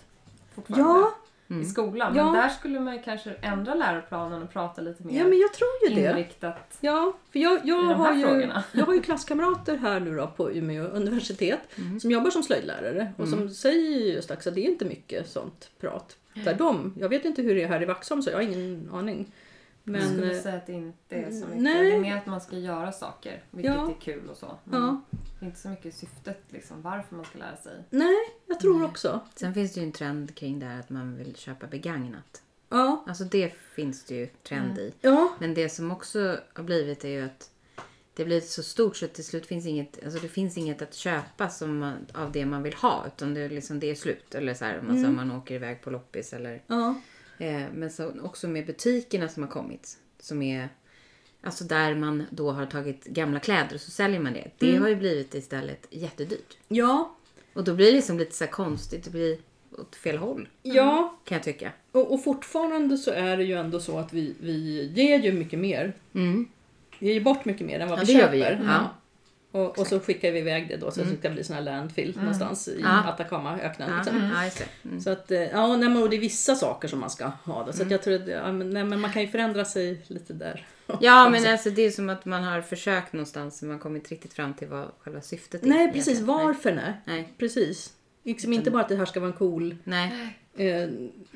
fortfarande 0.54 0.88
Ja, 0.88 1.14
i 1.60 1.64
skolan. 1.64 2.14
Ja. 2.16 2.24
Men 2.24 2.32
där 2.32 2.48
skulle 2.48 2.80
man 2.80 2.94
ju 2.96 3.02
kanske 3.02 3.30
ändra 3.40 3.74
läroplanen 3.74 4.42
och 4.42 4.50
prata 4.52 4.80
lite 4.82 5.02
mer 5.02 5.18
ja 5.18 5.24
men 5.24 5.38
jag 5.38 5.52
tror 5.52 5.68
ju 5.88 5.94
det. 5.94 6.10
inriktat 6.10 6.78
Ja, 6.80 7.12
för 7.32 7.38
jag, 7.38 7.54
i 7.54 7.60
jag, 7.64 7.88
de 7.88 7.94
har 7.94 8.06
här 8.06 8.14
ju, 8.14 8.24
frågorna. 8.24 8.64
jag 8.72 8.86
har 8.86 8.94
ju 8.94 9.02
klasskamrater 9.02 9.76
här 9.76 10.00
nu 10.00 10.16
då 10.16 10.26
på 10.26 10.50
Umeå 10.52 10.84
universitet 10.84 11.58
som 12.00 12.10
jobbar 12.10 12.30
som 12.30 12.42
slöjdlärare 12.42 13.12
och 13.16 13.28
som 13.28 13.50
säger 13.50 14.14
just 14.14 14.30
att 14.30 14.44
det 14.44 14.50
är 14.66 14.70
inte 14.70 14.84
mycket 14.84 15.30
sånt 15.30 15.70
prat. 15.80 16.16
Där 16.34 16.54
de, 16.54 16.94
jag 17.00 17.08
vet 17.08 17.24
inte 17.24 17.42
hur 17.42 17.54
det 17.54 17.62
är 17.62 17.68
här 17.68 17.82
i 17.82 17.84
Vaxholm 17.84 18.22
så 18.22 18.30
jag 18.30 18.36
har 18.36 18.42
ingen 18.42 18.90
aning. 18.92 19.32
Jag 19.84 19.92
Men, 19.92 20.08
skulle 20.08 20.36
eh, 20.36 20.42
säga 20.42 20.56
att 20.56 20.66
det 20.66 20.72
inte 20.72 21.16
är 21.16 21.30
så 21.30 21.46
mycket. 21.46 21.62
nej. 21.62 21.90
Det 21.90 21.96
är 21.96 22.00
mer 22.00 22.16
att 22.16 22.26
man 22.26 22.40
ska 22.40 22.58
göra 22.58 22.92
saker, 22.92 23.42
vilket 23.50 23.74
Ja. 23.74 23.90
är 23.90 24.00
kul 24.00 24.28
och 24.30 24.36
så. 24.36 24.58
Men 24.64 24.82
ja, 24.82 25.00
det 25.38 25.44
är 25.44 25.48
inte 25.48 25.60
så 25.60 25.68
mycket 25.68 25.94
syftet, 25.94 26.40
liksom, 26.48 26.82
varför 26.82 27.16
man 27.16 27.24
ska 27.24 27.38
lära 27.38 27.56
sig. 27.56 27.84
nej, 27.90 28.16
jag 28.46 28.60
tror 28.60 28.78
Nej. 28.78 28.84
också. 28.88 29.20
Sen 29.34 29.54
finns 29.54 29.72
det 29.74 29.80
ju 29.80 29.86
en 29.86 29.92
trend 29.92 30.34
kring 30.34 30.58
det 30.58 30.66
här 30.66 30.80
att 30.80 30.90
man 30.90 31.16
vill 31.16 31.36
köpa 31.36 31.66
begagnat. 31.66 32.42
Ja, 32.68 33.04
Alltså 33.08 33.24
det 33.24 33.52
finns 33.74 34.04
det 34.04 34.14
ju 34.14 34.26
trend 34.26 34.78
i. 34.78 34.92
ja, 35.00 35.32
Men 35.40 35.54
det 35.54 35.68
som 35.68 35.90
också 35.90 36.38
har 36.54 36.62
blivit 36.64 37.04
är 37.04 37.08
ju 37.08 37.24
att 37.24 37.50
det 38.14 38.24
blir 38.24 38.40
så 38.40 38.62
stort 38.62 38.96
så 38.96 39.04
att 39.04 39.14
till 39.14 39.24
slut 39.24 39.46
finns 39.46 39.66
inget, 39.66 40.04
alltså 40.04 40.20
det 40.20 40.28
finns 40.28 40.56
inget 40.58 40.82
att 40.82 40.94
köpa 40.94 41.48
som 41.48 41.78
man, 41.78 42.06
av 42.14 42.32
det 42.32 42.46
man 42.46 42.62
vill 42.62 42.74
ha. 42.74 43.04
Utan 43.06 43.34
det 43.34 43.40
är, 43.40 43.48
liksom, 43.48 43.80
det 43.80 43.90
är 43.90 43.94
slut. 43.94 44.34
Eller 44.34 44.54
så 44.54 44.64
här, 44.64 44.78
om 44.78 44.86
man, 44.86 45.04
så 45.04 45.10
man 45.10 45.30
åker 45.32 45.54
iväg 45.54 45.82
på 45.82 45.90
loppis 45.90 46.32
eller 46.32 46.62
ja, 46.66 46.94
Eh, 47.42 47.62
men 47.74 47.90
så 47.90 48.12
också 48.22 48.48
med 48.48 48.66
butikerna 48.66 49.28
som 49.28 49.42
har 49.42 49.50
kommit. 49.50 49.98
Som 50.20 50.42
är 50.42 50.68
alltså 51.42 51.64
där 51.64 51.94
man 51.94 52.24
då 52.30 52.50
har 52.50 52.66
tagit 52.66 53.04
gamla 53.04 53.40
kläder 53.40 53.74
och 53.74 53.80
så 53.80 53.90
säljer 53.90 54.20
man 54.20 54.32
det. 54.32 54.50
Det 54.58 54.76
har 54.76 54.88
ju 54.88 54.96
blivit 54.96 55.34
istället 55.34 55.86
jättedyrt. 55.90 56.56
ja, 56.68 57.16
Och 57.52 57.64
då 57.64 57.74
blir 57.74 57.86
det 57.86 57.92
liksom 57.92 58.18
lite 58.18 58.34
så 58.36 58.46
konstigt. 58.46 59.04
Det 59.04 59.10
blir 59.10 59.38
åt 59.78 59.96
fel 59.96 60.16
håll 60.16 60.48
ja. 60.62 61.18
kan 61.24 61.36
jag 61.36 61.44
tycka. 61.44 61.72
Och, 61.92 62.12
och 62.14 62.24
fortfarande 62.24 62.98
så 62.98 63.10
är 63.10 63.36
det 63.36 63.44
ju 63.44 63.54
ändå 63.54 63.80
så 63.80 63.98
att 63.98 64.12
vi, 64.12 64.34
vi 64.40 64.82
ger 64.94 65.18
ju 65.18 65.32
mycket 65.32 65.58
mer. 65.58 65.92
Mm. 66.14 66.48
Vi 66.98 67.06
ger 67.06 67.14
ju 67.14 67.20
bort 67.20 67.44
mycket 67.44 67.66
mer 67.66 67.80
än 67.80 67.88
vad 67.88 67.98
Ja, 67.98 68.04
vi 68.06 68.12
det 68.12 68.18
gör 68.18 68.26
köper. 68.32 68.56
vi 68.56 68.62
ju. 68.62 68.68
Ja. 68.70 68.90
Och, 69.52 69.78
och 69.78 69.86
så 69.86 70.00
skickar 70.00 70.32
vi 70.32 70.38
iväg 70.38 70.68
det 70.68 70.76
då 70.76 70.90
så 70.90 71.00
att 71.00 71.10
det 71.10 71.16
ska 71.16 71.30
bli 71.30 71.44
sån 71.44 71.56
här 71.56 71.62
landfill 71.62 72.16
någonstans 72.16 72.68
i 72.68 72.80
Ja. 72.82 73.08
Atacamaöknen. 73.08 73.96
Liksom. 73.96 74.30
det. 74.58 74.88
Mm. 74.88 75.00
Så 75.00 75.10
att, 75.10 75.30
eh, 75.30 75.42
ja, 75.42 75.76
nej, 75.76 75.88
men 75.88 76.02
och 76.02 76.10
det 76.10 76.16
är 76.16 76.20
vissa 76.20 76.54
saker 76.54 76.88
som 76.88 77.00
man 77.00 77.10
ska 77.10 77.26
ha. 77.44 77.64
Då, 77.66 77.72
så 77.72 77.82
att 77.82 77.90
jag 77.90 78.02
tror 78.02 78.14
att, 78.14 78.28
ja, 78.28 78.52
men, 78.52 78.70
nej, 78.70 78.84
men 78.84 79.00
man 79.00 79.12
kan 79.12 79.22
ju 79.22 79.28
förändra 79.28 79.64
sig 79.64 80.04
lite 80.06 80.32
där. 80.32 80.66
Ja, 81.00 81.28
men 81.32 81.46
alltså 81.46 81.70
det 81.70 81.82
är 81.82 81.90
som 81.90 82.10
att 82.10 82.24
man 82.24 82.44
har 82.44 82.60
försökt 82.60 83.12
någonstans 83.12 83.62
men 83.62 83.70
man 83.70 83.78
kommer 83.78 83.96
inte 83.96 84.10
riktigt 84.10 84.32
fram 84.32 84.54
till 84.54 84.68
vad 84.68 84.88
själva 85.00 85.20
syftet 85.20 85.62
är. 85.62 85.66
Nej, 85.66 85.92
precis. 85.92 86.20
Varför 86.20 86.72
nej? 86.72 87.00
Nej. 87.04 87.32
Precis. 87.38 87.92
Liksom 88.24 88.52
inte 88.52 88.70
bara 88.70 88.82
att 88.82 88.88
det 88.88 88.96
här 88.96 89.04
ska 89.04 89.20
vara 89.20 89.30
en 89.30 89.36
cool... 89.36 89.76
Nej. 89.84 90.38
Eh, 90.56 90.88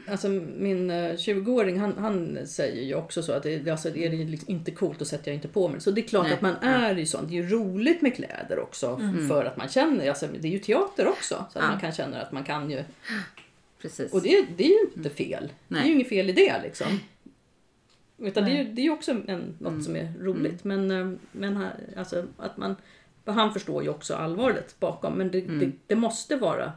alltså 0.08 0.28
min 0.28 0.90
eh, 0.90 0.94
20-åring 1.12 1.78
han, 1.80 1.94
han 1.98 2.46
säger 2.46 2.82
ju 2.82 2.94
också 2.94 3.22
så 3.22 3.32
att 3.32 3.42
det, 3.42 3.68
alltså, 3.70 3.88
är 3.96 4.10
det 4.10 4.16
liksom 4.16 4.50
inte 4.50 4.70
coolt 4.70 4.98
så 4.98 5.04
sätter 5.04 5.30
jag 5.30 5.34
inte 5.36 5.48
på 5.48 5.68
mig. 5.68 5.80
Så 5.80 5.90
det 5.90 6.00
är 6.00 6.08
klart 6.08 6.24
Nej, 6.24 6.34
att 6.34 6.40
man 6.42 6.56
är 6.56 6.94
ju 6.96 7.06
sån. 7.06 7.26
Det 7.28 7.32
är 7.38 7.42
ju 7.42 7.48
roligt 7.48 8.02
med 8.02 8.14
kläder 8.14 8.58
också 8.58 9.00
för 9.28 9.44
att 9.44 9.56
man 9.56 9.68
känner, 9.68 10.08
alltså, 10.08 10.26
det 10.40 10.48
är 10.48 10.52
ju 10.52 10.58
teater 10.58 11.08
också. 11.08 11.34
Så 11.34 11.40
att 11.40 11.56
Mm. 11.56 11.66
Ja. 11.66 11.70
man 11.72 11.80
kan 11.80 11.92
känna 11.92 12.20
att 12.22 12.32
man 12.32 12.44
kan 12.44 12.70
ju. 12.70 12.82
Precis. 13.82 14.12
Och 14.12 14.22
det, 14.22 14.46
det 14.56 14.64
är 14.64 14.68
ju 14.68 14.86
inte 14.96 15.10
fel. 15.10 15.52
Det 15.68 15.74
är 15.74 15.78
Nej. 15.80 15.86
ju 15.88 15.94
inget 15.94 16.08
fel 16.08 16.30
i 16.30 16.32
det 16.32 16.60
liksom. 16.62 16.86
Utan 18.18 18.44
det 18.44 18.50
är, 18.50 18.64
ju- 18.64 18.72
det 18.72 18.80
är 18.80 18.84
ju 18.84 18.90
också 18.90 19.10
en, 19.26 19.56
något 19.58 19.84
som 19.84 19.96
är 19.96 20.12
roligt. 20.20 20.64
Men, 20.64 20.90
eh, 20.90 21.10
men 21.32 21.66
alltså, 21.96 22.24
att 22.38 22.56
man, 22.56 22.76
han 23.24 23.52
förstår 23.52 23.82
ju 23.82 23.88
också 23.88 24.14
allvaret 24.14 24.76
bakom. 24.80 25.12
Men 25.14 25.30
det, 25.30 25.40
det, 25.40 25.70
det 25.86 25.94
måste 25.94 26.36
vara 26.36 26.72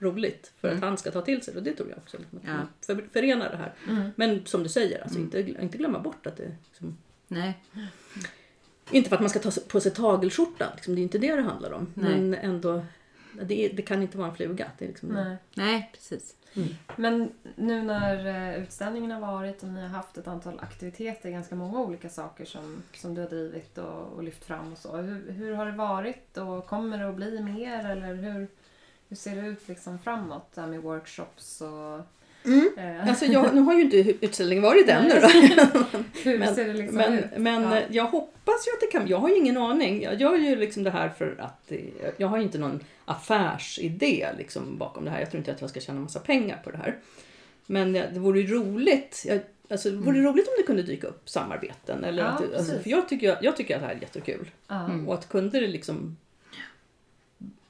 roligt 0.00 0.52
för 0.60 0.68
att 0.74 0.80
han 0.80 0.98
ska 0.98 1.10
ta 1.10 1.20
till 1.20 1.42
sig 1.42 1.54
det. 1.54 1.58
Och 1.60 1.64
det 1.64 1.72
tror 1.72 1.88
jag 1.88 1.98
också. 1.98 2.18
Liksom, 2.18 2.38
att 2.38 2.44
Ja. 2.46 2.52
man 2.54 2.68
för, 2.86 3.04
förenar 3.12 3.50
det 3.50 3.56
här. 3.56 3.72
Men 4.16 4.46
som 4.46 4.62
du 4.62 4.68
säger, 4.68 5.02
alltså, 5.02 5.18
inte, 5.18 5.40
inte 5.40 5.78
glömma 5.78 5.98
bort 5.98 6.26
att 6.26 6.36
det 6.36 6.56
liksom, 6.70 6.98
Nej. 7.28 7.58
Inte 8.90 9.08
för 9.08 9.16
att 9.16 9.22
man 9.22 9.30
ska 9.30 9.38
ta 9.38 9.50
på 9.68 9.80
sig 9.80 9.92
tagelskjorta, 9.92 10.72
liksom, 10.74 10.94
det 10.94 11.00
är 11.00 11.02
inte 11.02 11.18
det 11.18 11.36
det 11.36 11.42
handlar 11.42 11.72
om. 11.72 11.92
Nej. 11.94 12.20
Men 12.20 12.34
ändå, 12.34 12.84
det, 13.42 13.68
det 13.68 13.82
kan 13.82 14.02
inte 14.02 14.18
vara 14.18 14.28
en 14.28 14.34
fluga. 14.34 14.70
Det 14.78 14.84
är 14.84 14.88
liksom, 14.88 15.08
Nej. 15.08 15.36
Nej, 15.54 15.90
precis. 15.92 16.36
Men 16.96 17.32
nu 17.56 17.82
när 17.82 18.26
eh, 18.54 18.62
utställningen 18.62 19.10
har 19.10 19.20
varit 19.20 19.62
och 19.62 19.68
ni 19.68 19.80
har 19.80 19.88
haft 19.88 20.18
ett 20.18 20.28
antal 20.28 20.60
aktiviteter, 20.60 21.30
ganska 21.30 21.54
många 21.54 21.80
olika 21.80 22.08
saker 22.08 22.44
som, 22.44 22.82
som 22.94 23.14
du 23.14 23.20
har 23.20 23.28
drivit 23.28 23.78
och, 23.78 24.12
och 24.12 24.22
lyft 24.22 24.44
fram 24.44 24.72
och 24.72 24.78
så. 24.78 24.96
Hur, 24.96 25.30
hur 25.32 25.54
har 25.54 25.66
det 25.66 25.72
varit 25.72 26.36
och 26.38 26.66
kommer 26.66 26.98
det 26.98 27.08
att 27.08 27.14
bli 27.16 27.40
mer 27.42 27.90
eller 27.90 28.14
hur, 28.14 28.48
hur 29.10 29.16
ser 29.16 29.36
det 29.42 29.48
ut 29.48 29.68
liksom 29.68 29.98
framåt 29.98 30.52
där 30.54 30.66
med 30.66 30.80
workshops 30.82 31.60
och 31.60 31.96
eh, 32.78 33.08
Alltså 33.08 33.24
jag, 33.24 33.54
nu 33.54 33.60
har 33.60 33.74
ju 33.74 33.80
inte 33.80 33.96
utställningen 33.96 34.62
varit 34.62 34.88
ännu 34.88 35.08
då. 35.20 35.28
hur 36.22 36.38
Men, 36.38 36.54
ser 36.54 36.66
det 36.66 36.72
liksom 36.74 36.96
men, 36.96 37.18
ut? 37.18 37.24
men 37.36 37.62
Ja. 37.62 37.76
eh, 37.78 37.84
jag 37.90 38.04
hoppas 38.04 38.66
ju 38.66 38.72
att 38.72 38.80
det 38.80 38.86
kan. 38.98 39.08
Jag 39.08 39.18
har 39.18 39.28
ju 39.28 39.36
ingen 39.36 39.56
aning. 39.56 40.02
Jag 40.02 40.20
gör 40.20 40.36
ju 40.36 40.56
liksom 40.56 40.82
det 40.82 40.90
här 40.90 41.08
för 41.08 41.36
att 41.38 41.72
eh, 41.72 41.78
jag 42.16 42.28
har 42.28 42.36
ju 42.36 42.42
inte 42.42 42.58
någon 42.58 42.80
affärsidé 43.04 44.28
liksom 44.38 44.78
bakom 44.78 45.04
det 45.04 45.10
här. 45.10 45.20
Jag 45.20 45.30
tror 45.30 45.38
inte 45.38 45.52
att 45.52 45.60
jag 45.60 45.70
ska 45.70 45.80
tjäna 45.80 46.00
massa 46.00 46.20
pengar 46.20 46.60
på 46.64 46.70
det 46.70 46.78
här. 46.78 46.98
Men 47.66 47.92
det 47.92 48.18
vore 48.18 48.40
ju 48.40 48.54
roligt. 48.54 49.24
Jag, 49.28 49.40
alltså, 49.70 49.90
det 49.90 49.96
vore 49.96 50.20
roligt 50.22 50.48
om 50.48 50.54
det 50.58 50.62
kunde 50.66 50.82
dyka 50.82 51.06
upp 51.06 51.28
samarbeten. 51.28 52.04
Eller 52.04 52.22
Mm. 52.22 52.34
Ja, 52.42 52.46
att, 52.48 52.54
alltså, 52.54 52.78
för 52.82 52.90
jag 52.90 53.08
tycker, 53.08 53.38
jag 53.42 53.56
tycker 53.56 53.74
att 53.74 53.80
det 53.80 53.86
här 53.86 53.94
är 53.94 54.00
jättekul. 54.00 54.50
Ja. 54.68 54.90
Och 55.06 55.14
att 55.14 55.28
kunde 55.28 55.60
det 55.60 55.66
liksom 55.66 56.16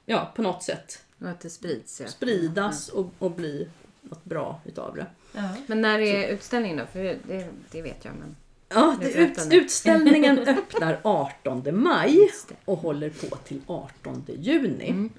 ja, 0.05 0.31
på 0.35 0.41
något 0.41 0.63
sätt 0.63 1.03
Och 1.21 1.29
att 1.29 1.39
det 1.39 1.49
sprids. 1.49 2.01
Ja. 2.01 2.07
spridas 2.07 2.89
och, 2.89 3.11
och 3.19 3.31
bli 3.31 3.67
något 4.01 4.23
bra 4.23 4.61
utav 4.65 4.95
det. 4.95 5.05
Ja. 5.35 5.55
Men 5.67 5.81
när 5.81 5.99
är 5.99 6.27
utställningen 6.27 6.77
då? 6.77 6.85
För 6.85 7.03
det, 7.27 7.47
det 7.71 7.81
vet 7.81 8.05
jag. 8.05 8.13
Men... 8.19 8.35
Ja, 8.69 8.97
det, 9.01 9.13
ut, 9.13 9.47
utställningen 9.51 10.39
öppnar 10.39 10.99
18 11.03 11.63
maj 11.83 12.29
och 12.65 12.77
håller 12.77 13.09
på 13.09 13.35
till 13.35 13.61
18 13.67 14.25
juni. 14.27 15.09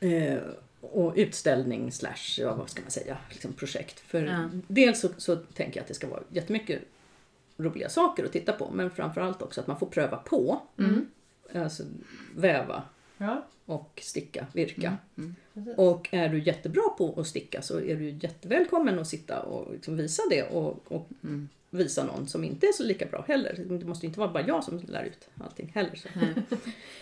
Eh, 0.00 0.38
och 0.80 1.12
utställning 1.16 1.92
slash, 1.92 2.38
ja, 2.38 2.54
vad 2.54 2.70
ska 2.70 2.82
man 2.82 2.90
säga, 2.90 3.16
liksom 3.30 3.52
projekt. 3.52 4.00
För 4.00 4.22
Ja. 4.22 4.48
dels 4.68 5.00
så, 5.00 5.08
så 5.16 5.36
tänker 5.36 5.76
jag 5.76 5.82
att 5.82 5.88
det 5.88 5.94
ska 5.94 6.08
vara 6.08 6.22
jättemycket 6.28 6.82
roliga 7.56 7.88
saker 7.88 8.24
att 8.24 8.32
titta 8.32 8.52
på. 8.52 8.70
Men 8.70 8.90
framförallt 8.90 9.42
också 9.42 9.60
att 9.60 9.66
man 9.66 9.78
får 9.78 9.86
pröva 9.86 10.16
på. 10.16 10.62
Alltså 11.54 11.82
väva 12.36 12.82
Ja. 13.18 13.46
och 13.66 14.00
sticka, 14.02 14.46
virka. 14.52 14.96
Precis. 15.54 15.78
Och 15.78 16.08
är 16.10 16.28
du 16.28 16.42
jättebra 16.42 16.82
på 16.98 17.14
att 17.20 17.26
sticka 17.26 17.62
så 17.62 17.80
är 17.80 17.96
du 17.96 18.10
jättevälkommen 18.10 18.98
att 18.98 19.08
sitta 19.08 19.42
och 19.42 19.72
liksom 19.72 19.96
visa 19.96 20.22
det 20.30 20.42
och, 20.42 20.92
och 20.92 21.08
visa 21.70 22.04
någon 22.04 22.28
som 22.28 22.44
inte 22.44 22.66
är 22.66 22.72
så 22.72 22.82
lika 22.82 23.06
bra 23.06 23.24
heller. 23.28 23.64
Det 23.68 23.84
måste 23.84 24.06
inte 24.06 24.20
vara 24.20 24.32
bara 24.32 24.46
jag 24.46 24.64
som 24.64 24.78
lär 24.78 25.04
ut 25.04 25.28
allting 25.44 25.72
heller. 25.74 26.00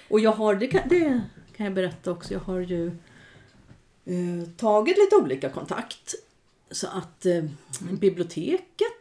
Och 0.08 0.20
jag 0.20 0.32
har, 0.32 0.54
det 0.54 0.66
kan, 0.66 0.88
det 0.88 1.20
kan 1.56 1.66
jag 1.66 1.74
berätta 1.74 2.10
också, 2.10 2.32
jag 2.32 2.40
har 2.40 2.60
ju 2.60 2.86
eh, 4.04 4.48
tagit 4.56 4.96
lite 4.98 5.16
olika 5.16 5.50
kontakt. 5.50 6.14
Så 6.70 6.86
att 6.86 7.26
eh, 7.26 7.44
biblioteket 7.90 8.93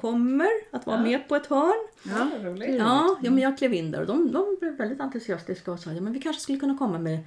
kommer 0.00 0.48
att 0.72 0.86
vara 0.86 1.00
med 1.02 1.28
på 1.28 1.36
ett 1.36 1.46
hörn. 1.46 1.88
Ja. 2.02 2.30
Ja, 2.78 3.18
ja 3.22 3.30
men 3.30 3.38
jag 3.38 3.58
klev 3.58 3.74
in 3.74 3.90
där 3.90 4.00
och 4.00 4.06
de, 4.06 4.32
de 4.32 4.56
blev 4.60 4.76
väldigt 4.76 5.00
entusiastiska 5.00 5.72
och 5.72 5.80
sa 5.80 5.92
ja, 5.92 6.00
men 6.00 6.12
vi 6.12 6.20
kanske 6.20 6.42
skulle 6.42 6.58
kunna 6.58 6.78
komma 6.78 6.98
med 6.98 7.18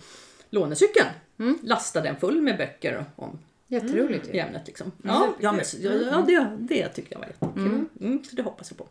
lånecykeln. 0.49 1.07
Lasta 1.63 2.01
den 2.01 2.15
full 2.15 2.41
med 2.41 2.57
böcker 2.57 3.05
om 3.15 3.39
Jätteroligt 3.67 4.27
ju. 4.33 4.39
ämnet. 4.39 4.67
Liksom. 4.67 4.91
Ja, 5.03 5.27
ja, 5.39 5.51
men, 5.51 5.65
ja, 5.79 5.91
ja 5.91 6.23
det, 6.27 6.57
det 6.59 6.87
tyckte 6.87 7.13
jag 7.13 7.19
var 7.19 7.27
jättekul. 7.27 7.85
Mm. 8.01 8.23
så 8.23 8.35
det 8.35 8.41
hoppas 8.41 8.71
jag 8.71 8.77
på. 8.77 8.87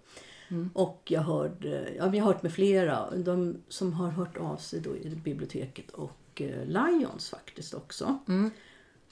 Och 0.73 1.03
jag, 1.05 1.21
hörde, 1.21 1.89
ja, 1.99 2.15
jag 2.15 2.25
har 2.25 2.33
hört 2.33 2.43
med 2.43 2.53
flera, 2.53 3.11
de 3.17 3.57
som 3.69 3.93
har 3.93 4.09
hört 4.09 4.37
av 4.37 4.57
sig 4.57 4.81
då 4.81 4.97
i 4.97 5.21
biblioteket 5.25 5.91
och 5.91 6.43
eh, 6.43 6.67
Lions 6.67 7.31
faktiskt 7.31 7.75
också. 7.75 8.19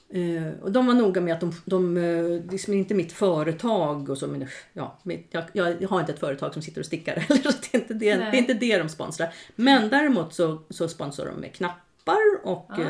Eh, 0.09 0.61
och 0.61 0.71
de 0.71 0.85
var 0.87 0.93
noga 0.93 1.21
med 1.21 1.33
att 1.33 1.39
de, 1.39 1.53
de 1.65 1.97
eh, 1.97 2.51
liksom 2.51 2.73
inte 2.73 2.93
mitt 2.93 3.11
företag 3.11 4.09
och 4.09 4.17
så, 4.17 4.27
men 4.27 4.47
ja, 4.73 4.99
jag, 5.31 5.45
jag 5.53 5.89
har 5.89 5.99
inte 5.99 6.11
ett 6.13 6.19
företag 6.19 6.53
som 6.53 6.61
sitter 6.61 6.79
och 6.81 6.85
stickar 6.85 7.15
heller, 7.19 7.41
så 7.51 7.57
det 7.71 7.77
är 7.77 7.81
inte 7.81 7.93
det, 7.93 8.15
det, 8.15 8.23
är 8.23 8.33
inte 8.35 8.53
det 8.53 8.77
de 8.77 8.89
sponsrar. 8.89 9.33
Men 9.55 9.89
däremot 9.89 10.33
så, 10.33 10.61
så 10.69 10.87
sponsrar 10.87 11.25
de 11.25 11.35
med 11.35 11.53
knappar 11.53 12.17
och 12.43 12.71
Ja. 12.77 12.83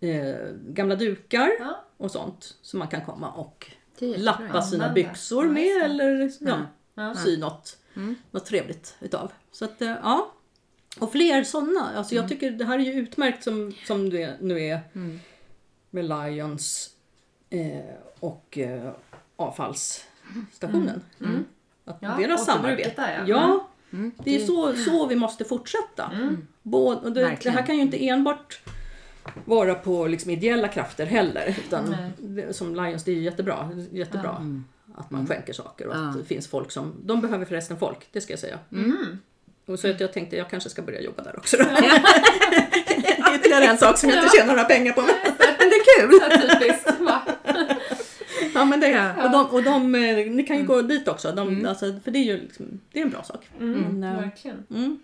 eh, 0.00 0.10
eh, 0.10 0.36
gamla 0.68 0.94
dukar 0.96 1.50
Ja. 1.60 1.84
och 1.96 2.10
sånt 2.10 2.54
som 2.62 2.78
man 2.78 2.88
kan 2.88 3.04
komma 3.04 3.30
och 3.32 3.70
lappa 4.16 4.62
sina 4.62 4.92
byxor 4.92 5.44
Ja, 5.46 5.50
med 5.52 5.62
just 5.64 5.78
det. 5.80 5.84
eller 5.84 6.30
ja, 6.40 6.58
Ja. 6.94 7.14
sy 7.14 7.36
något, 7.38 7.76
något 8.30 8.46
trevligt 8.46 8.96
utav. 9.00 9.32
Så 9.52 9.64
att, 9.64 9.82
eh, 9.82 9.94
ja. 10.02 10.32
Och 10.98 11.12
fler 11.12 11.44
sådana. 11.44 11.90
Alltså 11.96 12.14
jag 12.14 12.28
tycker 12.28 12.50
det 12.50 12.64
här 12.64 12.78
är 12.78 12.82
ju 12.82 12.92
utmärkt 12.92 13.44
som, 13.44 13.72
som 13.86 14.10
det 14.10 14.36
nu 14.40 14.60
är 14.60 14.80
med 15.92 16.04
Lions 16.04 16.90
eh, 17.50 17.94
och 18.20 18.58
eh, 18.58 18.90
avfallsstationen. 19.36 21.02
Att 21.84 21.96
Ja, 22.00 22.16
deras 22.18 22.46
samarbete. 22.46 22.92
där, 22.96 23.24
ja. 23.26 23.26
ja. 23.26 23.68
Det 24.24 24.36
är 24.36 24.46
så, 24.46 24.74
så 24.74 25.06
vi 25.06 25.14
måste 25.16 25.44
fortsätta. 25.44 26.10
Både, 26.62 27.00
och 27.00 27.12
det, 27.12 27.36
det 27.42 27.50
här 27.50 27.66
kan 27.66 27.76
ju 27.76 27.82
inte 27.82 28.08
enbart 28.08 28.60
vara 29.44 29.74
på 29.74 30.06
liksom 30.06 30.30
ideella 30.30 30.68
krafter 30.68 31.06
heller. 31.06 31.58
Utan 31.66 31.96
det, 32.18 32.56
som 32.56 32.74
Lions, 32.74 33.04
det 33.04 33.10
är 33.10 33.14
ju 33.14 33.22
jättebra, 33.22 33.70
jättebra 33.90 34.62
att 34.94 35.10
man 35.10 35.26
skänker 35.26 35.52
saker 35.52 35.86
och 35.86 35.94
att 35.94 36.18
det 36.18 36.24
finns 36.24 36.46
folk 36.48 36.70
som... 36.70 36.94
De 37.04 37.20
behöver 37.20 37.44
förresten 37.44 37.78
folk, 37.78 38.08
det 38.12 38.20
ska 38.20 38.32
jag 38.32 38.40
säga. 38.40 38.58
Och 39.66 39.78
så 39.78 39.90
att 39.90 40.00
jag 40.00 40.12
tänkte 40.12 40.36
jag 40.36 40.50
kanske 40.50 40.70
ska 40.70 40.82
börja 40.82 41.00
jobba 41.00 41.22
där 41.22 41.38
också. 41.38 41.56
Då. 41.56 41.64
Ytterligare 43.34 43.64
en 43.64 43.78
sak 43.78 43.98
som 43.98 44.08
jag 44.10 44.18
inte 44.24 44.36
tjänar 44.36 44.54
några 44.54 44.64
pengar 44.64 44.92
på. 44.92 45.02
Men, 45.62 45.70
det 45.70 45.76
är 45.76 46.00
kul! 46.00 46.20
Så 46.20 46.58
typiskt. 46.58 47.00
Va? 47.00 47.22
Ja, 48.54 48.64
men 48.64 48.80
det, 48.80 48.88
Ja. 48.88 49.24
Och, 49.24 49.30
de, 49.30 49.46
och 49.46 49.62
de, 49.62 49.94
eh, 49.94 50.30
ni 50.30 50.42
kan 50.42 50.56
ju 50.58 50.64
gå 50.64 50.82
dit 50.82 51.08
också, 51.08 51.32
de, 51.32 51.66
alltså, 51.66 52.00
för 52.04 52.10
det 52.10 52.18
är 52.18 52.24
ju 52.24 52.40
liksom, 52.40 52.80
det 52.92 52.98
är 52.98 53.02
en 53.02 53.10
bra 53.10 53.22
sak. 53.22 53.48
Mm, 53.60 54.04
eh, 54.04 54.20
verkligen. 54.20 54.66
Mm. 54.70 54.98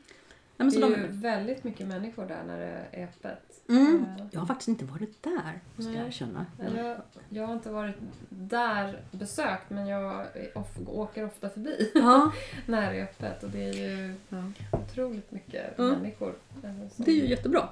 Ja, 0.57 0.65
men 0.65 0.71
Det 0.71 0.77
är 0.77 0.81
de, 0.81 0.91
ju 0.91 1.07
väldigt 1.11 1.65
mycket 1.65 1.87
människor 1.87 2.27
där 2.27 2.43
när 2.47 2.59
det 2.59 2.99
är 3.01 3.05
öppet. 3.05 3.48
Mm. 3.69 4.05
Eh, 4.19 4.27
Jag 4.31 4.41
har 4.41 4.47
faktiskt 4.47 4.69
inte 4.69 4.85
varit 4.85 5.23
där, 5.23 5.61
måste 5.77 5.91
Nej. 5.91 5.99
jag 6.01 6.09
erkänna. 6.09 6.47
Jag, 6.77 6.97
jag 7.29 7.47
har 7.47 7.55
inte 7.55 7.71
varit 7.71 7.97
där 8.29 9.01
besökt 9.11 9.71
men 9.71 9.87
jag 9.87 10.27
off, 10.55 10.77
åker 10.87 11.25
ofta 11.27 11.49
förbi 11.51 11.91
Ja, 11.95 12.33
när 12.67 12.93
det 12.93 12.99
är 12.99 13.03
öppet 13.05 13.43
och 13.45 13.51
det 13.51 13.65
är 13.69 13.73
ju 13.73 14.15
Ja. 14.29 14.43
otroligt 14.73 15.33
mycket 15.33 15.79
Mm. 15.79 15.91
människor 15.99 16.35
eh, 16.65 16.71
det 16.97 17.11
är 17.11 17.15
ju 17.15 17.27
jättebra. 17.29 17.69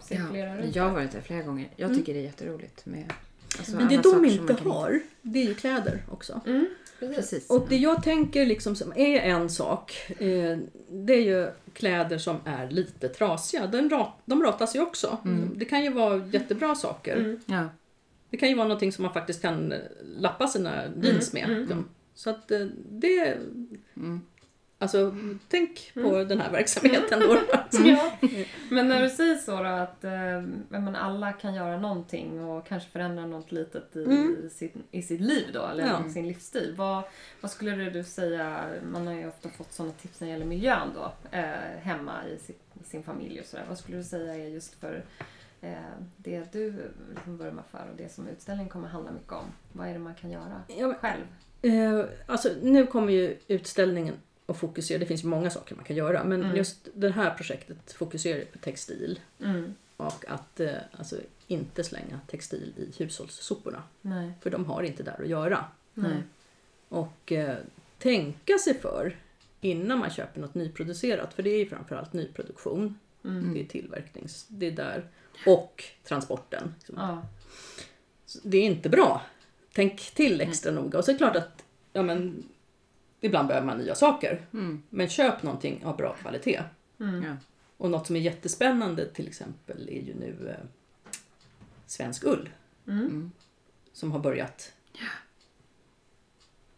runt 0.57 0.77
jag 0.77 0.83
har 0.85 0.91
varit 0.91 1.13
där 1.13 1.21
flera 1.21 1.43
gånger. 1.43 1.69
Jag 1.77 1.87
Mm. 1.87 1.99
tycker 1.99 2.15
det 2.15 2.21
är 2.21 2.25
jätteroligt 2.25 2.87
med 2.87 3.13
alltså, 3.59 3.77
Men 3.77 3.89
det 3.89 4.03
de 4.03 4.25
inte 4.25 4.53
har, 4.53 5.01
det 5.23 5.39
är 5.39 5.45
ju 5.45 5.55
kläder 5.55 6.03
också. 6.11 6.41
Mm, 6.47 6.67
precis. 6.99 7.17
Precis. 7.17 7.51
Och 7.51 7.67
det 7.69 7.77
jag 7.77 8.03
tänker 8.03 8.47
liksom 8.47 8.77
som 8.77 8.93
är 8.97 9.21
en 9.21 9.51
sak, 9.51 10.11
eh, 10.19 10.59
det 10.91 11.15
är 11.15 11.23
ju 11.23 11.49
kläder 11.73 12.19
som 12.19 12.37
är 12.45 12.71
lite 12.71 13.09
trasiga. 13.09 13.67
Den 13.67 13.91
rat, 13.91 14.13
de 14.25 14.43
ratas 14.43 14.77
ju 14.77 14.81
också. 14.81 15.19
Det 15.57 15.65
kan 15.65 15.85
ju 15.85 15.93
vara 15.93 16.27
jättebra 16.27 16.75
saker. 16.75 17.17
Mm. 17.17 17.41
Ja. 17.47 17.69
Det 18.31 18.37
kan 18.37 18.49
ju 18.49 18.55
vara 18.55 18.69
någonting 18.69 18.93
som 18.93 19.03
man 19.03 19.13
faktiskt 19.13 19.43
kan 19.43 19.75
lappa 20.19 20.47
sina 20.47 20.83
jeans 21.03 21.33
med. 21.33 21.49
liksom. 21.61 21.89
Så 22.15 22.31
att 22.31 22.51
eh, 22.51 22.67
det... 22.91 23.37
Mm. 24.79 24.85
Alltså, 24.85 25.15
tänk 25.49 25.91
på 25.95 26.25
den 26.25 26.41
här 26.41 26.51
verksamheten 26.53 27.21
då. 27.21 27.39
Ja. 27.85 28.13
Men 28.71 28.89
när 28.89 29.03
du 29.03 29.09
säger 29.11 29.35
så 29.37 29.51
då 29.63 29.69
att 29.69 30.05
eh, 30.05 30.41
menar, 30.69 31.01
alla 31.01 31.33
kan 31.33 31.55
göra 31.55 31.79
någonting 31.81 32.45
och 32.45 32.67
kanske 32.67 32.91
förändra 32.91 33.27
något 33.27 33.53
litet 33.53 33.97
i, 33.97 34.05
Mm. 34.05 34.51
sitt, 34.51 34.75
i 34.91 35.03
sitt 35.03 35.21
liv 35.21 35.45
då, 35.53 35.67
eller 35.67 35.87
Ja. 35.87 36.07
i 36.07 36.11
sin 36.11 36.29
livsstil. 36.29 36.75
Vad, 36.77 37.03
vad 37.41 37.51
skulle 37.51 37.91
du 37.91 38.05
säga, 38.05 38.65
man 38.93 39.07
har 39.07 39.15
ju 39.15 39.29
ofta 39.29 39.49
fått 39.49 39.73
sådana 39.73 39.93
tips 39.93 40.21
när 40.21 40.29
det 40.29 40.33
gäller 40.33 40.47
miljön 40.47 40.89
då, 40.95 41.13
eh, 41.39 41.45
hemma 41.83 42.13
i, 42.35 42.39
sitt, 42.39 42.61
i 42.81 42.85
sin 42.85 43.03
familj 43.03 43.41
och 43.41 43.47
sådär. 43.47 43.65
Vad 43.69 43.79
skulle 43.79 43.97
du 43.97 44.05
säga 44.05 44.35
är 44.35 44.49
just 44.49 44.75
för 44.81 45.05
eh, 45.61 45.71
det 46.17 46.53
du 46.53 46.75
liksom 47.15 47.37
vurmar 47.37 47.65
för 47.71 47.87
och 47.91 47.97
det 47.97 48.13
som 48.13 48.29
utställningen 48.29 48.71
kommer 48.71 48.89
handla 48.89 49.11
mycket 49.13 49.33
om? 49.33 49.45
Vad 49.73 49.89
är 49.89 49.93
det 49.93 49.99
man 49.99 50.15
kan 50.15 50.31
göra 50.31 50.63
Ja, 50.79 50.95
själv? 50.95 51.25
Eh, 51.63 52.05
alltså, 52.27 52.49
nu 52.63 52.87
kommer 52.87 53.13
ju 53.13 53.39
utställningen 53.49 54.15
att 54.47 54.57
fokusera, 54.57 54.99
det 54.99 55.07
finns 55.07 55.25
ju 55.25 55.29
många 55.29 55.51
saker 55.51 55.75
man 55.75 55.85
kan 55.85 55.97
göra, 55.97 56.25
men 56.25 56.43
Mm. 56.43 56.57
just 56.57 56.89
det 56.95 57.11
här 57.11 57.35
projektet 57.35 57.93
fokuserar 57.93 58.45
på 58.45 58.59
textil. 58.59 59.21
Mm. 59.43 59.75
Och 59.97 60.25
att 60.29 60.61
eh, 60.61 60.75
alltså, 60.93 61.17
inte 61.47 61.85
slänga 61.85 62.21
textil 62.27 62.73
i 62.77 63.03
hushållssoporna. 63.03 63.83
Nej. 64.01 64.33
För 64.41 64.51
de 64.51 64.65
har 64.65 64.83
inte 64.83 65.03
där 65.03 65.23
att 65.23 65.29
göra. 65.29 65.65
Nej. 65.95 66.23
Och 66.89 67.33
eh, 67.33 67.57
tänka 67.99 68.59
sig 68.59 68.81
för 68.81 69.17
innan 69.61 69.99
man 69.99 70.11
köper 70.11 70.41
något 70.41 70.55
nyproducerat. 70.55 71.35
För 71.35 71.43
det 71.43 71.51
är 71.51 71.59
ju 71.59 71.69
framförallt 71.69 72.13
nyproduktion. 72.13 72.99
Mm. 73.25 73.55
Det 73.55 73.61
är 73.61 73.65
tillverknings... 73.65 74.47
Det 74.49 74.67
är 74.67 74.71
där. 74.71 75.09
Och 75.47 75.85
transporten. 76.05 76.75
Ja. 76.97 77.27
Så 78.27 78.39
Det 78.43 78.59
är 78.59 78.65
inte 78.65 78.89
bra. 78.89 79.23
Tänk 79.73 80.01
till 80.15 80.41
extra 80.41 80.73
noga. 80.73 80.99
Och 80.99 81.05
så 81.05 81.11
är 81.11 81.13
det 81.13 81.19
klart 81.19 81.37
att 81.37 81.65
ja, 81.93 82.03
men, 82.03 82.45
ibland 83.27 83.49
behöver 83.49 83.67
man 83.67 83.79
nya 83.79 83.95
saker. 83.95 84.47
Mm. 84.53 84.83
Men 84.91 85.09
köp 85.09 85.43
någonting 85.43 85.85
av 85.85 85.97
bra 85.97 86.15
kvalitet. 86.15 86.63
Mm. 87.01 87.23
Ja. 87.25 87.37
Och 87.77 87.91
något 87.91 88.07
som 88.07 88.17
är 88.17 88.21
jättespännande 88.21 89.07
till 89.15 89.29
exempel 89.29 89.89
är 89.89 90.01
ju 90.03 90.15
nu 90.15 90.49
eh, 90.59 90.65
svensk 91.87 92.25
ull. 92.25 92.49
Mm. 92.87 92.99
Mm. 93.07 93.31
Som 93.93 94.13
har 94.13 94.19
börjat 94.19 94.73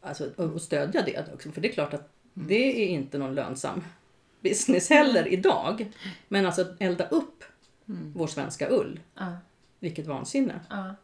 alltså, 0.01 0.31
och 0.37 0.53
och 0.53 0.63
stödja 0.63 1.03
det 1.03 1.33
också. 1.35 1.51
För 1.53 1.61
det 1.61 1.69
är 1.69 1.73
klart 1.73 1.95
att 1.95 2.09
det 2.35 2.85
är 2.85 2.89
inte 2.89 3.19
någon 3.19 3.35
lönsam 3.35 3.85
business 4.41 4.91
heller 4.91 5.29
idag. 5.29 5.93
Men 6.29 6.47
alltså 6.47 6.63
att 6.63 6.77
elda 6.81 7.09
upp 7.09 7.45
Mm. 7.89 8.13
vår 8.17 8.27
svenska 8.27 8.69
ull, 8.71 9.01
Ja. 9.15 9.37
vilket 9.79 10.07
vansinne. 10.07 10.61
Ja. 10.71 10.95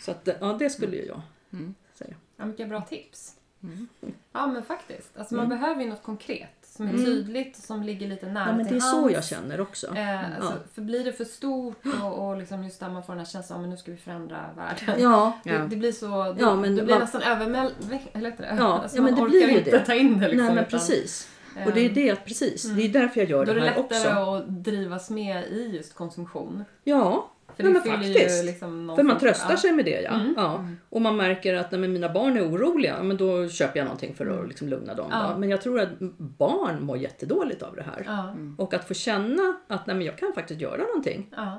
Så 0.00 0.10
att, 0.10 0.28
ja, 0.40 0.52
det 0.58 0.70
skulle 0.70 0.96
ju 0.96 1.04
jag 1.06 1.20
Mm. 1.52 1.74
säga. 1.94 2.14
Ja, 2.36 2.44
vilka 2.44 2.66
bra 2.66 2.80
tips. 2.80 3.36
Mm. 3.62 3.88
Ja, 4.32 4.46
men 4.46 4.62
faktiskt. 4.62 5.18
Alltså, 5.18 5.34
Man 5.34 5.46
Mm. 5.46 5.58
behöver 5.58 5.82
ju 5.82 5.88
något 5.90 6.02
konkret 6.02 6.48
som 6.62 6.86
är 6.86 6.90
Mm. 6.92 7.04
tydligt 7.04 7.56
och 7.58 7.62
som 7.64 7.82
ligger 7.82 8.08
lite 8.08 8.26
nära 8.26 8.46
Ja, 8.46 8.52
men 8.52 8.58
det 8.58 8.64
till 8.68 8.76
är 8.76 8.80
så 8.80 9.00
hands. 9.00 9.14
jag 9.14 9.24
känner 9.24 9.60
också. 9.60 9.86
Eh, 9.96 10.24
alltså, 10.36 10.52
Ja. 10.52 10.58
För 10.74 10.82
blir 10.82 11.04
det 11.04 11.12
för 11.12 11.24
stort 11.24 11.82
och, 12.02 12.28
och 12.28 12.36
liksom 12.36 12.64
just 12.64 12.80
där 12.80 12.88
man 12.90 13.02
får 13.02 13.12
den 13.12 13.18
här 13.24 13.26
känslan 13.26 13.62
att 13.64 13.68
nu 13.70 13.76
ska 13.76 13.90
vi 13.90 13.96
förändra 13.96 14.44
världen. 14.56 15.02
Ja. 15.02 15.32
Det, 15.44 15.66
det 15.70 15.76
blir 15.76 15.92
så, 15.92 16.32
det, 16.32 16.40
Ja, 16.40 16.54
men 16.56 16.76
det 16.76 16.82
blir 16.82 16.94
man- 16.94 17.00
nästan 17.02 17.22
övermäld... 17.22 17.74
Eller 18.12 18.30
heter 18.30 18.42
det? 18.44 18.54
Ja, 18.58 18.78
alltså, 18.82 18.96
ja, 18.96 19.02
men 19.02 19.14
man 19.14 19.22
det 19.24 19.28
blir 19.30 19.48
ju 19.48 19.58
inte 19.58 19.70
det. 19.70 19.84
ta 19.84 19.94
in 19.94 20.20
det 20.20 20.28
liksom. 20.28 20.46
nej 20.46 20.54
men 20.54 20.64
precis. 20.64 21.28
Och 21.66 21.72
det 21.72 21.80
är 21.80 21.90
det, 21.90 22.16
precis. 22.24 22.62
Det 22.62 22.82
är 22.82 22.88
därför 22.88 23.20
jag 23.20 23.30
gör 23.30 23.44
Då 23.44 23.50
är 23.50 23.54
det 23.54 23.60
det 23.60 23.66
här 23.70 23.82
lättare 23.82 24.08
också. 24.22 24.30
att 24.30 24.48
drivas 24.64 25.10
med 25.10 25.44
i 25.44 25.70
just 25.76 25.94
konsumtion. 25.94 26.64
Ja, 26.84 27.30
För 27.56 27.64
Ja, 27.64 27.68
det 27.68 27.72
men 27.74 27.82
faktiskt. 27.82 28.44
liksom 28.44 28.92
för 28.96 29.02
man 29.02 29.18
tröstar 29.18 29.50
ja. 29.50 29.56
sig 29.56 29.72
med 29.72 29.84
det 29.84 30.00
ja. 30.02 30.10
Mm. 30.10 30.34
ja. 30.36 30.68
Och 30.88 31.00
man 31.02 31.16
märker 31.16 31.54
att 31.54 31.70
nej, 31.70 31.80
mina 31.88 32.08
barn 32.08 32.36
är 32.36 32.50
oroliga, 32.50 33.02
men 33.02 33.16
då 33.16 33.48
köper 33.48 33.78
jag 33.78 33.84
någonting 33.84 34.14
för 34.14 34.26
att 34.42 34.48
liksom 34.48 34.68
lugna 34.68 34.94
dem. 34.94 35.08
Ja. 35.12 35.30
Då. 35.32 35.38
Men 35.38 35.48
jag 35.50 35.60
tror 35.62 35.80
att 35.80 35.88
barn 36.18 36.82
mår 36.84 36.96
jättedåligt 36.98 37.62
av 37.62 37.76
det 37.76 37.82
här. 37.82 38.02
Ja, 38.06 38.34
Och 38.58 38.74
att 38.74 38.88
få 38.88 38.94
känna 38.94 39.56
att 39.66 39.86
nej, 39.86 39.96
men 39.96 40.06
jag 40.06 40.18
kan 40.18 40.32
faktiskt 40.32 40.60
göra 40.60 40.82
någonting, 40.82 41.26
ja. 41.36 41.58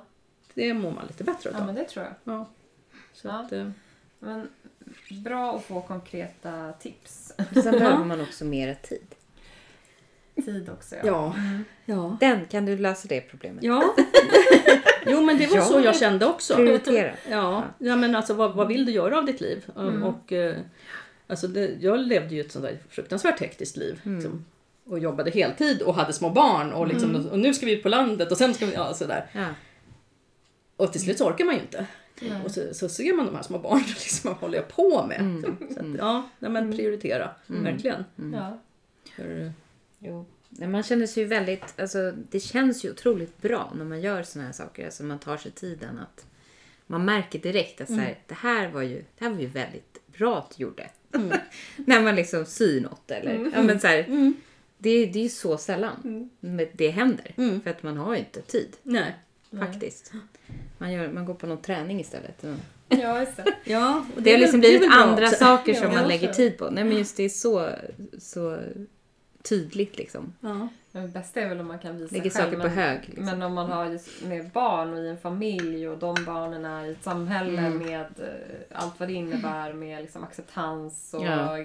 det 0.53 0.73
mår 0.73 0.91
man 0.91 1.05
lite 1.07 1.23
bättre 1.23 1.49
ja, 1.49 1.49
utav. 1.49 1.65
men 1.65 1.75
det 1.75 1.83
tror 1.85 2.05
jag. 2.05 2.35
Ja. 2.35 2.45
Så 3.13 3.27
Ja. 3.27 3.33
att, 3.33 3.51
eh, 3.51 3.69
Men 4.19 4.47
bra 5.23 5.55
att 5.55 5.63
få 5.63 5.81
konkreta 5.81 6.73
tips. 6.79 7.33
Sen 7.53 7.71
behöver 7.71 8.05
man 8.05 8.21
också 8.21 8.45
mera 8.45 8.75
tid. 8.75 9.15
Tid 10.45 10.69
också. 10.69 10.95
Ja. 10.95 11.01
ja. 11.05 11.33
Mm. 11.37 11.63
ja. 11.85 12.17
Den, 12.19 12.45
kan 12.45 12.65
du 12.65 12.77
lösa 12.77 13.07
det 13.07 13.21
problemet? 13.21 13.63
Ja. 13.63 13.95
jo 15.05 15.21
men 15.21 15.37
det 15.37 15.47
var 15.47 15.55
Ja. 15.57 15.63
så 15.63 15.79
jag 15.79 15.95
kände 15.95 16.25
också. 16.25 16.55
Prioritera. 16.55 17.11
Ja, 17.29 17.63
ja 17.79 17.95
men 17.95 18.15
alltså 18.15 18.33
vad, 18.33 18.53
vad 18.55 18.67
vill 18.67 18.85
du 18.85 18.91
göra 18.91 19.17
av 19.17 19.25
ditt 19.25 19.41
liv? 19.41 19.65
Mm. 19.77 20.03
Och, 20.03 20.33
eh, 20.33 20.55
alltså 21.27 21.47
det, 21.47 21.71
jag 21.79 21.99
levde 21.99 22.35
ju 22.35 22.41
ett 22.41 22.51
sånt 22.51 22.65
där 22.65 22.77
fruktansvärt 22.89 23.39
hektiskt 23.39 23.77
liv. 23.77 24.01
Mm. 24.05 24.17
Liksom, 24.19 24.45
och 24.85 24.99
jobbade 24.99 25.31
heltid 25.31 25.81
och 25.81 25.95
hade 25.95 26.13
små 26.13 26.29
barn 26.29 26.73
och, 26.73 26.87
liksom, 26.87 27.09
Mm. 27.15 27.27
och 27.27 27.39
nu 27.39 27.53
ska 27.53 27.65
vi 27.65 27.71
ut 27.71 27.83
på 27.83 27.89
landet 27.89 28.31
och 28.31 28.37
sen 28.37 28.53
ska 28.53 28.65
vi, 28.65 28.73
ja 28.73 28.93
sådär. 28.93 29.25
Ja. 29.33 29.45
Och 30.77 30.91
till 30.91 31.01
slut 31.01 31.17
så 31.17 31.27
orkar 31.27 31.45
man 31.45 31.55
ju 31.55 31.61
inte. 31.61 31.85
Nej. 32.21 32.41
Och 32.45 32.51
så, 32.51 32.61
så 32.73 32.89
ser 32.89 33.13
man 33.13 33.25
de 33.25 33.35
här 33.35 33.43
små 33.43 33.59
barnen 33.59 33.83
liksom, 33.87 34.29
vad 34.31 34.39
håller 34.39 34.57
jag 34.57 34.67
på 34.67 35.05
med? 35.07 35.19
Mm. 35.19 35.41
Så, 35.41 35.73
så 35.73 35.79
att, 35.79 35.97
ja, 35.97 36.29
nej, 36.39 36.51
men 36.51 36.71
prioritera, 36.77 37.29
Mm. 37.49 37.63
verkligen. 37.63 38.05
Ja. 38.33 38.57
För, 39.15 39.51
Jo. 39.99 40.25
Man 40.49 40.83
känner 40.83 41.07
sig 41.07 41.23
ju 41.23 41.29
väldigt, 41.29 41.79
alltså 41.79 42.11
det 42.11 42.39
känns 42.39 42.85
ju 42.85 42.91
otroligt 42.91 43.41
bra 43.41 43.73
när 43.77 43.85
man 43.85 44.01
gör 44.01 44.23
såna 44.23 44.45
här 44.45 44.51
saker. 44.51 44.85
Alltså 44.85 45.03
man 45.03 45.19
tar 45.19 45.37
sig 45.37 45.51
tiden 45.51 45.99
att 45.99 46.25
man 46.87 47.05
märker 47.05 47.39
direkt 47.39 47.81
att 47.81 47.87
så 47.87 47.93
här, 47.93 48.17
det, 48.27 48.33
här 48.33 48.67
var 48.67 48.81
ju, 48.81 49.03
det 49.17 49.25
här 49.25 49.29
var 49.29 49.39
ju 49.39 49.47
väldigt 49.47 49.99
bra 50.05 50.37
att 50.37 50.57
du 50.57 50.63
gjorde. 50.63 50.89
när 51.75 52.01
man 52.01 52.15
liksom 52.15 52.45
syr 52.45 52.81
något 52.81 53.11
eller, 53.11 53.51
ja 53.55 53.63
men 53.63 53.79
så 53.79 53.87
här, 53.87 53.99
mm. 53.99 54.33
det, 54.77 55.05
det 55.05 55.19
är 55.19 55.23
ju 55.23 55.29
så 55.29 55.57
sällan 55.57 56.29
men 56.39 56.67
det 56.73 56.89
händer. 56.89 57.33
Mm. 57.37 57.61
För 57.61 57.69
att 57.69 57.83
man 57.83 57.97
har 57.97 58.13
ju 58.13 58.19
inte 58.19 58.41
tid 58.41 58.75
nej. 58.83 59.15
Faktiskt. 59.59 60.13
Man, 60.77 60.91
gör, 60.91 61.11
man 61.11 61.25
går 61.25 61.33
på 61.33 61.47
någon 61.47 61.61
träning 61.61 61.99
istället. 61.99 62.45
Ja, 62.89 63.25
det. 63.35 63.53
Ja, 63.63 64.05
och 64.15 64.21
Det 64.21 64.31
har 64.31 64.37
liksom 64.37 64.61
det 64.61 64.67
blivit 64.67 64.91
andra 64.91 65.27
saker 65.27 65.73
Ja, 65.73 65.79
som 65.79 65.91
jag 65.91 65.99
man 65.99 66.07
lägger 66.07 66.33
tid 66.33 66.57
på. 66.57 66.69
Nej 66.69 66.83
men 66.83 66.97
just 66.97 67.17
det 67.17 67.23
är 67.23 67.29
så, 67.29 67.69
så 68.19 68.59
tydligt 69.49 69.97
liksom. 69.97 70.33
Ja. 70.41 70.67
Det 71.01 71.07
bästa 71.07 71.39
är 71.41 71.49
väl 71.49 71.59
om 71.59 71.67
man 71.67 71.79
kan 71.79 71.97
visa 71.97 72.15
Lägger 72.15 72.29
själv. 72.29 72.43
saker 72.45 72.57
på 72.57 72.63
men, 72.67 72.77
hög. 72.77 72.99
Liksom. 73.05 73.25
men 73.25 73.41
om 73.41 73.53
man 73.53 73.71
har 73.71 73.99
med 74.27 74.49
barn 74.49 74.93
och 74.93 74.99
i 74.99 75.07
en 75.09 75.17
familj 75.17 75.87
och 75.89 75.97
de 75.97 76.15
barnen 76.25 76.65
är 76.65 76.85
i 76.85 76.91
ett 76.91 77.03
samhälle 77.03 77.59
Mm. 77.61 77.77
med 77.77 77.99
eh, 78.19 78.77
allt 78.83 78.99
vad 78.99 79.09
det 79.09 79.13
innebär 79.13 79.73
med 79.73 80.01
liksom 80.01 80.23
acceptans 80.23 81.13
och 81.13 81.23
Ja. 81.25 81.57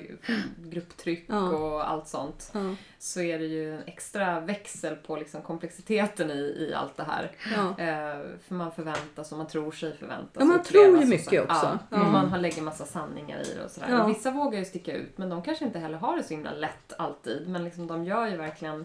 grupptryck 0.58 1.24
Ja. 1.28 1.48
och 1.48 1.90
allt 1.90 2.08
sånt. 2.08 2.50
Ja. 2.54 2.60
Så 2.98 3.20
är 3.20 3.38
det 3.38 3.44
ju 3.44 3.74
en 3.74 3.82
extra 3.86 4.40
växel 4.40 4.96
på 4.96 5.16
liksom 5.16 5.42
komplexiteten 5.42 6.30
i, 6.30 6.34
i 6.34 6.74
allt 6.74 6.96
det 6.96 7.04
här. 7.04 7.30
Eh, 7.78 8.20
för 8.48 8.54
man 8.54 8.72
förväntas 8.72 9.32
och 9.32 9.38
man 9.38 9.46
tror 9.46 9.72
sig 9.72 9.96
förväntas. 9.96 10.36
Ja, 10.38 10.44
man 10.44 10.62
tror 10.62 10.98
ju 11.00 11.06
mycket 11.06 11.28
så. 11.28 11.42
också. 11.42 11.78
Ja, 11.90 11.96
Mm. 11.96 12.06
och 12.06 12.12
man 12.12 12.28
har 12.28 12.38
lägger 12.38 12.62
massa 12.62 12.84
sanningar 12.84 13.38
i 13.40 13.54
det 13.58 13.64
och 13.64 13.70
sådär. 13.70 14.02
Och 14.02 14.10
vissa 14.10 14.30
vågar 14.30 14.58
ju 14.58 14.64
sticka 14.64 14.92
ut 14.96 15.18
men 15.18 15.28
de 15.28 15.42
kanske 15.42 15.64
inte 15.64 15.78
heller 15.78 15.98
har 15.98 16.16
det 16.16 16.22
så 16.22 16.34
himla 16.34 16.52
lätt 16.52 16.92
alltid. 16.98 17.48
Men 17.48 17.64
liksom, 17.64 17.86
de 17.86 18.04
gör 18.04 18.26
ju 18.26 18.36
verkligen 18.36 18.84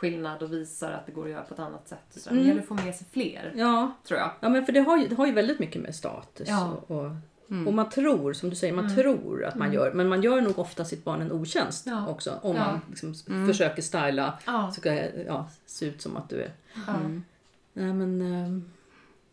skillnad 0.00 0.42
och 0.42 0.52
visar 0.52 0.92
att 0.92 1.06
det 1.06 1.12
går 1.12 1.24
att 1.24 1.30
göra 1.30 1.42
på 1.42 1.54
ett 1.54 1.60
annat 1.60 1.88
sätt. 1.88 1.98
Sådär. 2.10 2.30
Mm. 2.30 2.42
Det 2.42 2.48
gäller 2.48 2.62
att 2.62 2.68
få 2.68 2.74
med 2.74 2.94
sig 2.94 3.06
fler, 3.10 3.52
ja. 3.56 3.92
tror 4.04 4.20
jag. 4.20 4.30
Ja 4.40 4.48
men 4.48 4.66
för 4.66 4.72
det 4.72 4.80
har 4.80 4.96
ju, 4.98 5.08
det 5.08 5.14
har 5.14 5.26
ju 5.26 5.32
väldigt 5.32 5.58
mycket 5.58 5.82
med 5.82 5.94
status 5.94 6.48
Ja. 6.48 6.68
och, 6.86 6.90
och, 7.04 7.10
Mm. 7.50 7.68
och 7.68 7.74
man 7.74 7.90
tror, 7.90 8.32
som 8.32 8.50
du 8.50 8.56
säger, 8.56 8.72
man 8.74 8.84
Mm. 8.84 8.96
tror 8.96 9.44
att 9.44 9.54
man 9.54 9.68
Mm. 9.68 9.74
gör, 9.80 9.92
men 9.92 10.08
man 10.08 10.22
gör 10.22 10.40
nog 10.40 10.58
ofta 10.58 10.84
sitt 10.84 11.04
barn 11.04 11.20
en 11.20 11.32
otjänst 11.32 11.86
Ja. 11.86 12.08
också. 12.08 12.38
Om 12.42 12.56
Ja. 12.56 12.64
man 12.64 12.80
liksom 12.88 13.14
Mm. 13.28 13.46
försöker 13.46 13.82
styla, 13.82 14.38
Ja. 14.46 14.70
så 14.74 14.80
ska 14.80 14.94
ja, 15.26 15.48
se 15.66 15.86
ut 15.86 16.02
som 16.02 16.16
att 16.16 16.28
du 16.28 16.42
är. 16.42 16.52
Mm. 16.88 17.24
Nej 17.72 17.92
men, 17.92 18.20
ehm, 18.22 18.70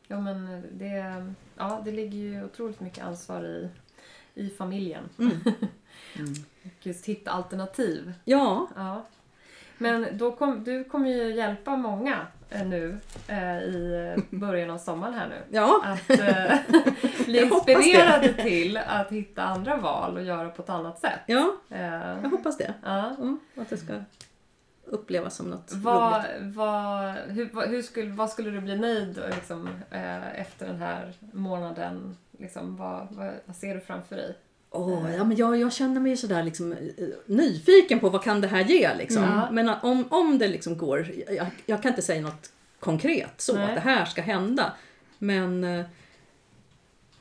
Ja, 0.08 0.20
men 0.20 0.64
det, 0.74 1.26
ja, 1.58 1.82
det 1.86 1.92
ligger 1.92 2.18
ju 2.18 2.44
otroligt 2.46 2.80
mycket 2.80 3.04
ansvar 3.06 3.44
i, 3.44 3.70
i 4.34 4.50
familjen. 4.50 5.04
Mm. 5.20 5.32
och 6.64 6.86
just 6.86 7.06
hitta 7.06 7.32
alternativ. 7.32 8.14
Ja. 8.26 8.68
Men 9.78 10.08
då 10.18 10.32
kom, 10.32 10.64
du 10.64 10.84
kommer 10.84 11.10
ju 11.10 11.34
hjälpa 11.36 11.76
många 11.76 12.28
eh, 12.50 12.66
nu 12.66 12.98
eh, 13.28 13.58
i 13.64 14.16
början 14.30 14.70
av 14.70 14.78
sommaren 14.78 15.14
här 15.14 15.28
nu. 15.30 15.36
ja. 15.58 15.82
Att 15.86 16.10
eh, 16.20 16.58
bli 17.26 17.42
inspirerade 17.44 18.34
till 18.34 18.78
att 18.78 19.12
hitta 19.12 19.44
andra 19.44 19.78
val 19.78 20.16
och 20.18 20.24
göra 20.24 20.50
på 20.50 20.62
ett 20.62 20.70
annat 20.70 21.00
sätt. 21.00 21.20
ja, 21.26 21.52
Eh, 21.70 21.84
jag 22.24 22.30
hoppas 22.30 22.58
det. 22.58 22.74
ja. 22.84 23.16
Ja, 23.56 23.62
att 23.62 23.70
det 23.70 23.78
ska 23.78 23.94
upplevas 24.86 25.36
som 25.36 25.50
något 25.50 25.72
Vad, 25.74 26.14
roligt. 26.14 26.56
vad, 26.56 27.14
hur, 27.16 27.50
vad, 27.54 27.68
hur 27.70 27.82
skulle, 27.82 28.12
vad 28.12 28.30
skulle 28.30 28.50
du 28.52 28.62
bli 28.62 28.78
nöjd 28.78 29.22
liksom, 29.36 29.70
eh, 29.92 30.40
efter 30.42 30.68
den 30.68 30.78
här 30.82 31.14
månaden? 31.34 32.18
Liksom, 32.40 32.78
vad, 32.78 33.08
vad, 33.12 33.32
vad 33.46 33.56
ser 33.56 33.76
du 33.76 33.82
framför 33.82 34.16
dig? 34.16 34.38
Åh, 34.70 35.16
ja, 35.16 35.24
men 35.24 35.38
jag, 35.38 35.58
jag 35.58 35.74
känner 35.74 36.02
mig 36.02 36.18
sådär 36.18 36.44
liksom, 36.44 36.72
eh, 36.72 36.78
nyfiken 37.26 38.00
på 38.00 38.10
vad 38.10 38.24
kan 38.24 38.42
det 38.42 38.48
här 38.48 38.64
ge. 38.64 38.96
Liksom. 38.96 39.24
Ja. 39.24 39.52
Men 39.52 39.70
att 39.70 39.84
om, 39.84 40.06
om 40.10 40.38
det 40.38 40.48
liksom 40.48 40.78
går, 40.78 41.12
jag, 41.28 41.48
jag 41.66 41.82
kan 41.84 41.90
inte 41.92 42.02
säga 42.02 42.22
något 42.22 42.52
konkret 42.80 43.42
så 43.42 43.54
Nej. 43.56 43.64
att 43.64 43.76
det 43.76 43.82
här 43.82 44.06
ska 44.06 44.22
hända. 44.22 44.74
Men, 45.18 45.64
eh, 45.64 45.86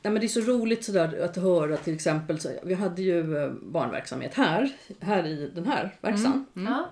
ja, 0.01 0.09
men 0.09 0.15
det 0.15 0.25
är 0.25 0.27
så 0.27 0.41
roligt 0.41 0.85
sådär 0.85 1.21
att 1.23 1.35
höra 1.35 1.77
till 1.77 1.93
exempel, 1.95 2.39
så, 2.39 2.49
vi 2.63 2.73
hade 2.73 3.01
ju 3.01 3.37
eh, 3.37 3.51
barnverksamhet 3.51 4.33
här, 4.33 4.71
här 4.99 5.27
i 5.27 5.51
den 5.55 5.65
här 5.67 5.95
verksamheten. 6.01 6.45
Ja, 6.53 6.89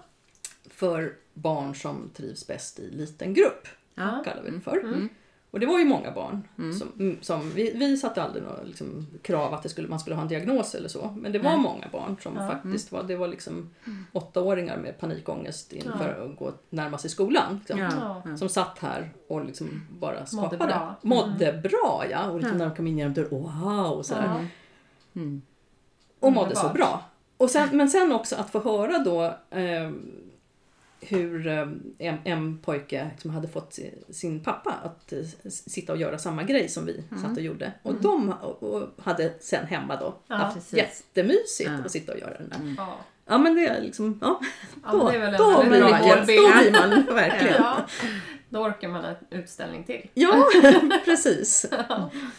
För 0.69 1.13
barn 1.33 1.75
som 1.75 2.09
trivs 2.15 2.47
bäst 2.47 2.79
i 2.79 2.91
liten 2.91 3.33
grupp, 3.33 3.67
Ja. 3.95 4.21
kallar 4.25 4.43
vi 4.43 4.51
det 4.51 4.59
för. 4.61 5.09
Och 5.51 5.59
det 5.59 5.65
var 5.65 5.79
ju 5.79 5.85
många 5.85 6.11
barn. 6.11 6.47
Som, 6.55 6.91
mm, 6.99 7.17
som, 7.21 7.51
vi, 7.51 7.73
vi 7.75 7.97
satte 7.97 8.23
aldrig 8.23 8.43
några 8.43 8.63
liksom, 8.63 9.07
krav 9.21 9.53
att 9.53 9.63
det 9.63 9.69
skulle, 9.69 9.87
man 9.87 9.99
skulle 9.99 10.15
ha 10.15 10.21
en 10.21 10.27
diagnos 10.27 10.75
eller 10.75 10.89
så. 10.89 11.15
Men 11.17 11.31
det 11.31 11.39
var 11.39 11.51
Nej. 11.51 11.59
många 11.59 11.87
barn 11.91 12.17
som 12.21 12.35
faktiskt 12.35 12.91
var, 12.91 13.03
det 13.03 13.15
var 13.15 13.27
liksom 13.27 13.69
åttaåringar 14.11 14.77
med 14.77 14.99
panikångest 14.99 15.73
inför 15.73 16.25
att 16.25 16.39
gå 16.39 16.51
närma 16.69 16.97
sig 16.97 17.09
skolan. 17.09 17.59
Liksom, 17.59 17.79
Ja. 17.79 18.21
ja. 18.25 18.37
Som 18.37 18.49
satt 18.49 18.79
här 18.79 19.13
och 19.27 19.45
liksom 19.45 19.87
bara 19.89 20.25
skapade. 20.25 20.57
bra. 20.57 20.95
Mådde 21.01 21.53
bra 21.63 22.03
ja. 22.11 22.29
Och 22.29 22.39
liksom 22.39 22.57
när 22.57 22.65
de 22.65 22.75
kom 22.75 22.87
in 22.87 22.97
genom 22.97 23.13
dörren, 23.13 23.29
oh, 23.31 23.63
wow! 23.63 23.91
Och, 23.97 24.05
sådär. 24.05 24.23
Ja. 24.25 25.21
Mm. 25.21 25.41
och 26.19 26.33
mådde 26.33 26.55
så 26.55 26.69
bra. 26.69 27.03
Och 27.37 27.49
sen, 27.49 27.77
men 27.77 27.89
sen 27.89 28.11
också 28.11 28.35
att 28.35 28.49
få 28.49 28.59
höra 28.59 28.99
då 28.99 29.23
eh, 29.57 29.91
hur 31.07 31.47
eh, 31.47 31.67
en, 31.99 32.17
en 32.23 32.57
pojke 32.57 33.11
som 33.17 33.31
hade 33.31 33.47
fått 33.47 33.73
si- 33.73 33.93
sin 34.09 34.43
pappa 34.43 34.73
att 34.83 35.13
eh, 35.13 35.19
sitta 35.49 35.93
och 35.93 35.99
göra 35.99 36.17
samma 36.17 36.43
grej 36.43 36.69
som 36.69 36.85
vi 36.85 37.03
satt 37.21 37.37
och 37.37 37.43
gjorde. 37.43 37.71
Och 37.83 37.95
de 38.01 38.29
och, 38.41 38.63
och 38.63 38.89
hade 39.03 39.33
sen 39.39 39.65
hemma 39.65 39.95
då 39.95 40.15
Ja, 40.27 40.35
haft 40.35 40.55
precis. 40.55 40.73
jättemysigt 40.73 41.69
Ja. 41.69 41.85
att 41.85 41.91
sitta 41.91 42.13
och 42.13 42.19
göra 42.19 42.37
den 42.37 42.49
där. 42.49 42.75
Ja. 42.77 42.97
Ja 43.27 43.37
men 43.37 43.55
det 43.55 43.67
är 43.67 43.81
liksom, 43.81 44.19
ja. 44.21 44.39
Ja, 44.85 44.91
Då, 44.91 45.09
det 45.09 45.15
är 45.15 45.19
väl 45.19 45.33
då, 45.37 45.63
blir 45.63 45.81
man, 45.81 45.91
då 45.91 46.25
blir 46.25 46.71
man 46.71 47.15
verkligen. 47.15 47.55
Ja. 47.57 47.77
Då 48.49 48.59
orkar 48.59 48.87
man 48.89 49.05
en 49.05 49.15
utställning 49.39 49.83
till. 49.83 50.09
Ja, 50.13 50.45
precis. 51.05 51.65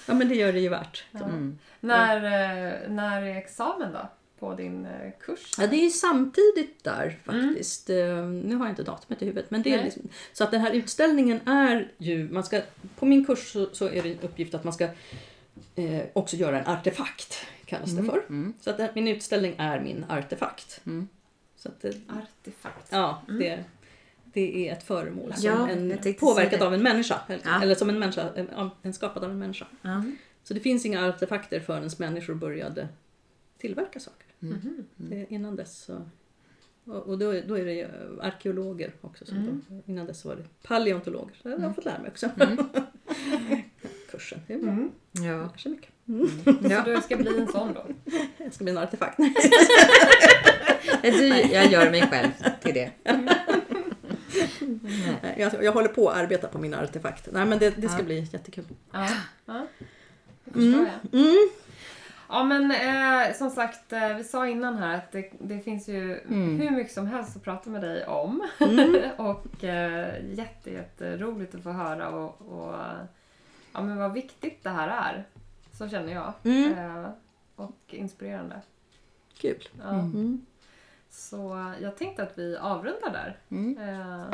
Ja 0.06 0.14
men 0.14 0.28
det 0.28 0.34
gör 0.34 0.52
det 0.52 0.60
ju 0.60 0.68
värt. 0.68 1.04
Mm. 1.14 1.58
När, 1.80 2.16
eh, 2.16 2.90
när 2.90 3.22
är 3.22 3.36
examen 3.36 3.92
då? 3.92 4.08
På 4.38 4.54
din 4.54 4.86
eh, 4.86 5.10
kurs? 5.20 5.54
Ja, 5.58 5.66
det 5.66 5.76
är 5.86 5.90
samtidigt 5.90 6.84
där 6.84 7.18
faktiskt. 7.24 7.90
Eh, 7.90 7.96
Nu 8.26 8.56
har 8.56 8.64
jag 8.66 8.72
inte 8.72 8.82
datumet 8.82 9.22
i 9.22 9.24
huvudet. 9.24 9.50
Men 9.50 9.62
det 9.62 9.74
är 9.74 9.84
liksom, 9.84 10.02
så 10.32 10.44
att 10.44 10.50
den 10.50 10.60
här 10.60 10.72
utställningen 10.72 11.48
är 11.48 11.92
ju, 11.98 12.28
man 12.32 12.44
ska, 12.44 12.60
på 12.98 13.06
min 13.06 13.24
kurs 13.24 13.52
så, 13.52 13.68
så 13.72 13.88
är 13.88 14.02
det 14.02 14.12
en 14.12 14.20
uppgift 14.20 14.54
att 14.54 14.64
man 14.64 14.72
ska 14.72 14.84
eh, 15.74 16.02
också 16.12 16.36
göra 16.36 16.60
en 16.60 16.66
artefakt, 16.66 17.46
kallas 17.64 17.90
det 17.90 18.02
för. 18.04 18.22
Mm. 18.28 18.54
Så 18.60 18.70
att 18.70 18.76
den, 18.76 18.88
min 18.94 19.08
utställning 19.08 19.54
är 19.58 19.80
min 19.80 20.04
artefakt. 20.08 20.80
Mm. 20.86 21.08
Så 21.56 21.68
att 21.68 21.80
det, 21.80 21.88
Artefakt. 22.08 22.86
ja, 22.90 23.22
det, 23.28 23.64
det 24.24 24.68
är 24.68 24.72
ett 24.72 24.82
föremål 24.82 25.34
som 25.34 25.44
Ja, 25.44 25.68
en, 25.68 25.98
påverkat 26.20 26.60
av 26.62 26.74
en 26.74 26.82
människa. 26.82 27.20
Eller, 27.28 27.40
Ja. 27.44 27.62
eller 27.62 27.74
som 27.74 27.88
en 27.90 27.98
människa, 27.98 28.28
en, 28.36 28.70
en 28.82 28.92
skapad 28.94 29.24
av 29.24 29.30
en 29.30 29.38
människa. 29.38 29.66
Så 30.44 30.54
det 30.54 30.60
finns 30.60 30.86
inga 30.86 31.08
artefakter 31.08 31.60
förrän 31.60 31.90
människor 31.98 32.34
började 32.34 32.88
tillverka 33.58 34.00
saker. 34.00 34.25
Mhm. 34.38 34.84
Det, 34.96 35.26
innan 35.28 35.56
dess 35.56 35.78
så... 35.84 36.02
Och, 36.84 37.18
då, 37.18 37.32
då 37.46 37.58
är 37.58 37.64
det 37.64 37.90
arkeologer 38.22 38.92
också. 39.00 39.26
Som 39.26 39.36
Mm. 39.36 39.64
då, 39.68 39.82
innan 39.86 40.06
dess 40.06 40.24
var 40.24 40.36
det 40.36 40.44
paleontologer. 40.62 41.34
Så 41.42 41.48
det 41.48 41.54
har 41.54 41.62
jag 41.62 41.74
fått 41.74 41.84
lära 41.84 41.98
mig 41.98 42.10
också. 42.10 42.30
Kursen. 44.10 44.40
Det 44.46 44.54
är 44.54 44.58
bra. 44.58 44.70
Mm. 44.70 44.90
Ja. 45.12 45.22
Lär 45.22 45.58
sig 45.58 45.72
mycket. 45.72 45.90
Så 46.46 46.90
du 46.90 47.00
ska 47.02 47.16
bli 47.16 47.38
en 47.38 47.48
sån 47.48 47.72
då? 47.74 47.86
Jag 48.38 48.54
ska 48.54 48.64
bli 48.64 48.70
en 48.72 48.78
artefakt. 48.78 49.18
Du, 51.02 51.26
jag 51.28 51.66
gör 51.72 51.90
mig 51.90 52.02
själv 52.02 52.30
till 52.62 52.74
det. 52.74 52.90
Jag, 55.36 55.64
jag 55.64 55.72
håller 55.72 55.88
på 55.88 56.08
att 56.10 56.16
arbeta 56.16 56.48
på 56.48 56.58
min 56.58 56.74
artefakt. 56.74 57.28
Nej 57.32 57.46
men 57.46 57.58
det, 57.58 57.70
det 57.70 57.88
ska 57.88 57.98
Ja. 57.98 58.04
bli 58.04 58.20
jättekul. 58.32 58.64
Ja, 58.92 59.08
ja. 59.46 59.66
det 60.44 60.52
förstår 60.52 60.88
jag. 61.12 61.20
Mm. 62.28 62.38
Ja 62.38 62.44
men 62.44 62.70
eh, 63.28 63.34
som 63.34 63.50
sagt, 63.50 63.92
eh, 63.92 64.16
vi 64.16 64.24
sa 64.24 64.46
innan 64.48 64.76
här 64.78 64.94
att 64.96 65.12
det, 65.12 65.30
det 65.40 65.60
finns 65.60 65.88
ju 65.88 66.18
Mm. 66.20 66.60
hur 66.60 66.70
mycket 66.70 66.92
som 66.94 67.06
helst 67.06 67.36
att 67.36 67.42
prata 67.42 67.70
med 67.70 67.80
dig 67.80 68.06
om. 68.06 68.48
och 69.16 69.64
eh, 69.64 70.34
jätte, 70.34 70.70
jätteroligt 70.70 71.54
att 71.54 71.62
få 71.62 71.70
höra 71.70 72.08
och, 72.08 72.40
och 72.40 72.74
ja, 73.72 73.82
men 73.82 73.96
vad 73.98 74.12
viktigt 74.12 74.64
det 74.64 74.70
här 74.70 74.88
är. 74.88 75.24
Så 75.72 75.88
känner 75.88 76.12
jag. 76.12 76.32
Mm. 76.44 76.72
Eh, 76.78 77.10
och 77.56 77.76
inspirerande. 77.86 78.60
Kul. 79.38 79.68
Ja. 79.82 79.90
Mm. 79.90 80.46
Så 81.10 81.72
jag 81.80 81.96
tänkte 81.96 82.22
att 82.22 82.38
vi 82.38 82.56
avrundar 82.56 83.10
där 83.12 83.38
Mm. 83.50 83.78
eh, 83.78 84.24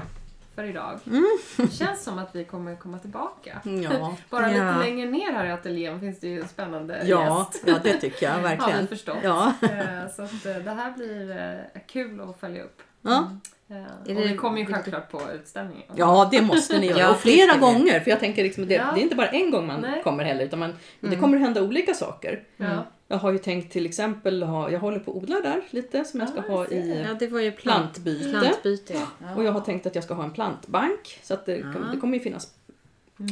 för 0.54 0.64
idag. 0.64 0.98
Mm. 1.06 1.24
Det 1.56 1.72
känns 1.72 2.04
som 2.04 2.18
att 2.18 2.34
vi 2.36 2.44
kommer 2.44 2.76
komma 2.76 2.98
tillbaka. 2.98 3.60
Ja. 3.64 4.16
Bara 4.30 4.52
Ja. 4.52 4.72
lite 4.76 4.78
längre 4.90 5.10
ner 5.10 5.32
här 5.32 5.46
i 5.46 5.50
ateljén 5.52 6.00
finns 6.00 6.20
det 6.20 6.28
ju 6.28 6.40
en 6.42 6.48
spännande 6.48 7.02
Ja, 7.06 7.46
gäst. 7.50 7.64
ja, 7.66 7.78
det 7.82 7.98
tycker 8.00 8.26
jag 8.26 8.32
Har 8.34 8.38
vi 8.40 8.44
verkligen. 8.56 8.88
förstått. 8.88 9.16
Ja. 9.22 9.52
Eh, 9.62 10.08
Så 10.16 10.22
eh, 10.22 10.56
det 10.64 10.70
här 10.70 10.92
blir 10.92 11.36
eh, 11.74 11.80
kul 11.86 12.20
att 12.20 12.40
följa 12.40 12.62
upp. 12.64 12.82
Ja. 13.02 13.30
Eh, 13.72 13.76
Är 13.78 13.84
Och 14.16 14.22
det- 14.22 14.28
vi 14.32 14.36
kommer 14.36 14.58
ju 14.58 14.66
självklart 14.66 15.10
på 15.10 15.20
utställningen. 15.34 15.82
ja, 15.96 16.28
det 16.32 16.42
måste 16.42 16.78
ni 16.78 16.86
göra. 16.86 16.98
Ja, 16.98 17.10
och 17.10 17.16
flera 17.20 17.56
gånger. 17.56 18.00
För 18.00 18.10
jag 18.10 18.20
tänker 18.20 18.42
liksom, 18.42 18.66
det, 18.66 18.74
Ja. 18.74 18.90
det 18.94 19.00
är 19.00 19.02
inte 19.02 19.16
bara 19.16 19.28
en 19.28 19.50
gång 19.50 19.66
man 19.66 19.80
Nej. 19.80 20.02
kommer 20.02 20.24
heller. 20.24 20.44
Utan 20.44 20.58
man, 20.58 20.72
det 21.00 21.16
kommer 21.16 21.38
hända 21.38 21.62
olika 21.62 21.94
saker. 21.94 22.42
Ja. 22.56 22.86
Jag 23.08 23.16
har 23.18 23.32
ju 23.32 23.38
tänkt 23.38 23.72
till 23.72 23.86
exempel 23.86 24.42
ha, 24.42 24.70
jag 24.70 24.80
håller 24.80 24.98
på 24.98 25.10
att 25.10 25.16
odla 25.16 25.40
där 25.40 25.60
lite 25.70 26.04
som 26.04 26.20
jag 26.20 26.28
ska 26.28 26.38
Ja, 26.48 26.52
ha 26.52 26.60
jag 26.60 26.68
ser 26.68 26.76
i 26.76 27.04
Ja, 27.08 27.14
det 27.14 27.26
var 27.26 27.40
ju 27.40 27.52
plant, 27.52 27.92
plantbyte. 27.94 28.40
plantbyte. 28.40 28.94
Ja. 29.18 29.34
Och 29.36 29.44
jag 29.44 29.52
har 29.52 29.60
tänkt 29.60 29.86
att 29.86 29.94
jag 29.94 30.04
ska 30.04 30.14
ha 30.14 30.24
en 30.24 30.30
plantbank. 30.30 31.18
Så 31.22 31.34
att 31.34 31.46
det, 31.46 31.56
Ja. 31.56 31.66
det 31.94 32.00
kommer 32.00 32.14
ju 32.18 32.22
finnas 32.22 32.48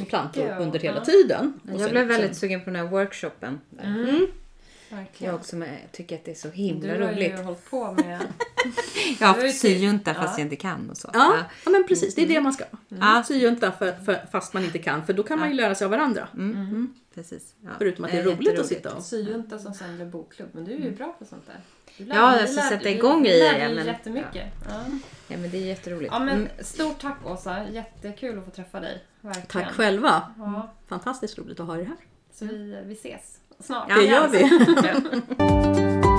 plantor 0.09 0.47
ja. 0.49 0.57
under 0.57 0.79
hela 0.79 0.97
Ja. 0.99 1.05
tiden. 1.05 1.61
Och 1.65 1.71
Jag 1.73 1.81
sen- 1.81 1.91
blev 1.91 2.07
väldigt 2.07 2.27
sen- 2.31 2.35
sugen 2.35 2.61
på 2.61 2.71
den 2.71 2.77
här 2.77 2.87
workshopen. 2.87 3.61
Där. 3.71 3.85
Mm. 3.85 4.27
Verkligen. 4.91 5.33
Jag 5.33 5.41
också 5.41 5.57
med, 5.57 5.79
tycker 5.93 6.17
att 6.17 6.25
det 6.25 6.31
är 6.31 6.35
så 6.35 6.49
Du 6.49 6.55
himla 6.55 6.93
har 6.93 6.99
roligt. 6.99 7.33
ju 7.33 7.37
hållit 7.43 7.71
på 7.71 7.93
med... 7.93 8.19
Jag 9.21 9.27
har 9.27 9.35
Du 9.35 9.41
är 9.41 9.45
ju 9.45 9.49
haft 9.49 9.61
syjunta 9.61 10.15
fast 10.15 10.27
ja. 10.27 10.33
jag 10.39 10.41
inte 10.41 10.57
kan 10.57 10.91
och 10.91 10.97
så. 10.97 11.11
Ja, 11.13 11.37
ja, 11.65 11.71
men 11.71 11.87
precis. 11.89 12.15
Det 12.15 12.23
är 12.23 12.27
det 12.29 12.41
man 12.41 12.53
ska. 12.53 12.65
Ja. 12.89 13.23
Syjunta 13.29 13.73
för, 13.73 13.93
för, 13.93 14.27
fast 14.33 14.53
man 14.55 14.65
inte 14.65 14.79
kan. 14.79 15.07
För 15.07 15.13
då 15.13 15.23
kan 15.23 15.39
man 15.39 15.49
ju 15.49 15.55
lära 15.55 15.75
sig 15.75 15.85
av 15.85 15.91
varandra. 15.91 16.29
Mm. 16.35 16.95
Precis. 17.15 17.55
Ja. 17.61 17.71
Förutom 17.79 18.05
att 18.05 18.11
det 18.11 18.19
är 18.19 18.25
roligt 18.25 18.59
att 18.61 18.67
sitta 18.67 18.95
och... 18.95 19.03
syjunta 19.05 19.59
som 19.59 19.75
sen 19.75 19.97
blev 19.97 20.11
bokklubb. 20.11 20.49
Men 20.53 20.65
du 20.65 20.73
är 20.75 20.79
ju 20.79 20.91
bra 20.91 21.17
på 21.19 21.25
sånt 21.25 21.47
där. 21.47 21.57
Du 21.99 22.05
lär- 22.05 22.17
Ja, 22.17 22.33
du 22.35 22.41
jag 22.41 22.51
ska 22.51 22.61
lär- 22.63 22.69
sätta 22.69 22.85
du 22.85 22.91
igång 22.91 23.23
lär 23.23 23.31
grejer, 23.31 23.59
dig 23.69 23.75
men- 23.77 23.87
jättemycket. 23.87 24.47
Ja. 24.69 24.85
Ja, 25.29 25.37
men 25.37 25.51
det 25.51 25.57
är 25.57 25.67
jätteroligt. 25.67 26.13
ja, 26.13 26.19
men 26.19 26.35
Mm. 26.35 26.49
stort 26.61 26.99
tack 27.01 27.27
Åsa. 27.27 27.69
Jättekul 27.69 28.39
att 28.39 28.45
få 28.45 28.51
träffa 28.51 28.81
dig. 28.81 29.05
Verkligen. 29.21 29.47
Tack 29.47 29.73
själva. 29.75 30.23
Ja, 30.39 30.75
Fantastiskt 30.89 31.39
roligt 31.39 31.61
att 31.61 31.67
ha 31.67 31.79
er 31.79 31.85
här. 31.85 31.97
så 32.33 32.45
vi, 32.45 32.83
vi 32.87 32.93
ses 32.93 33.39
snart. 33.65 33.85
Ja, 33.89 33.97
Det 33.97 34.05
gör 34.05 34.29
vi. 34.29 34.41
Ja. 36.01 36.01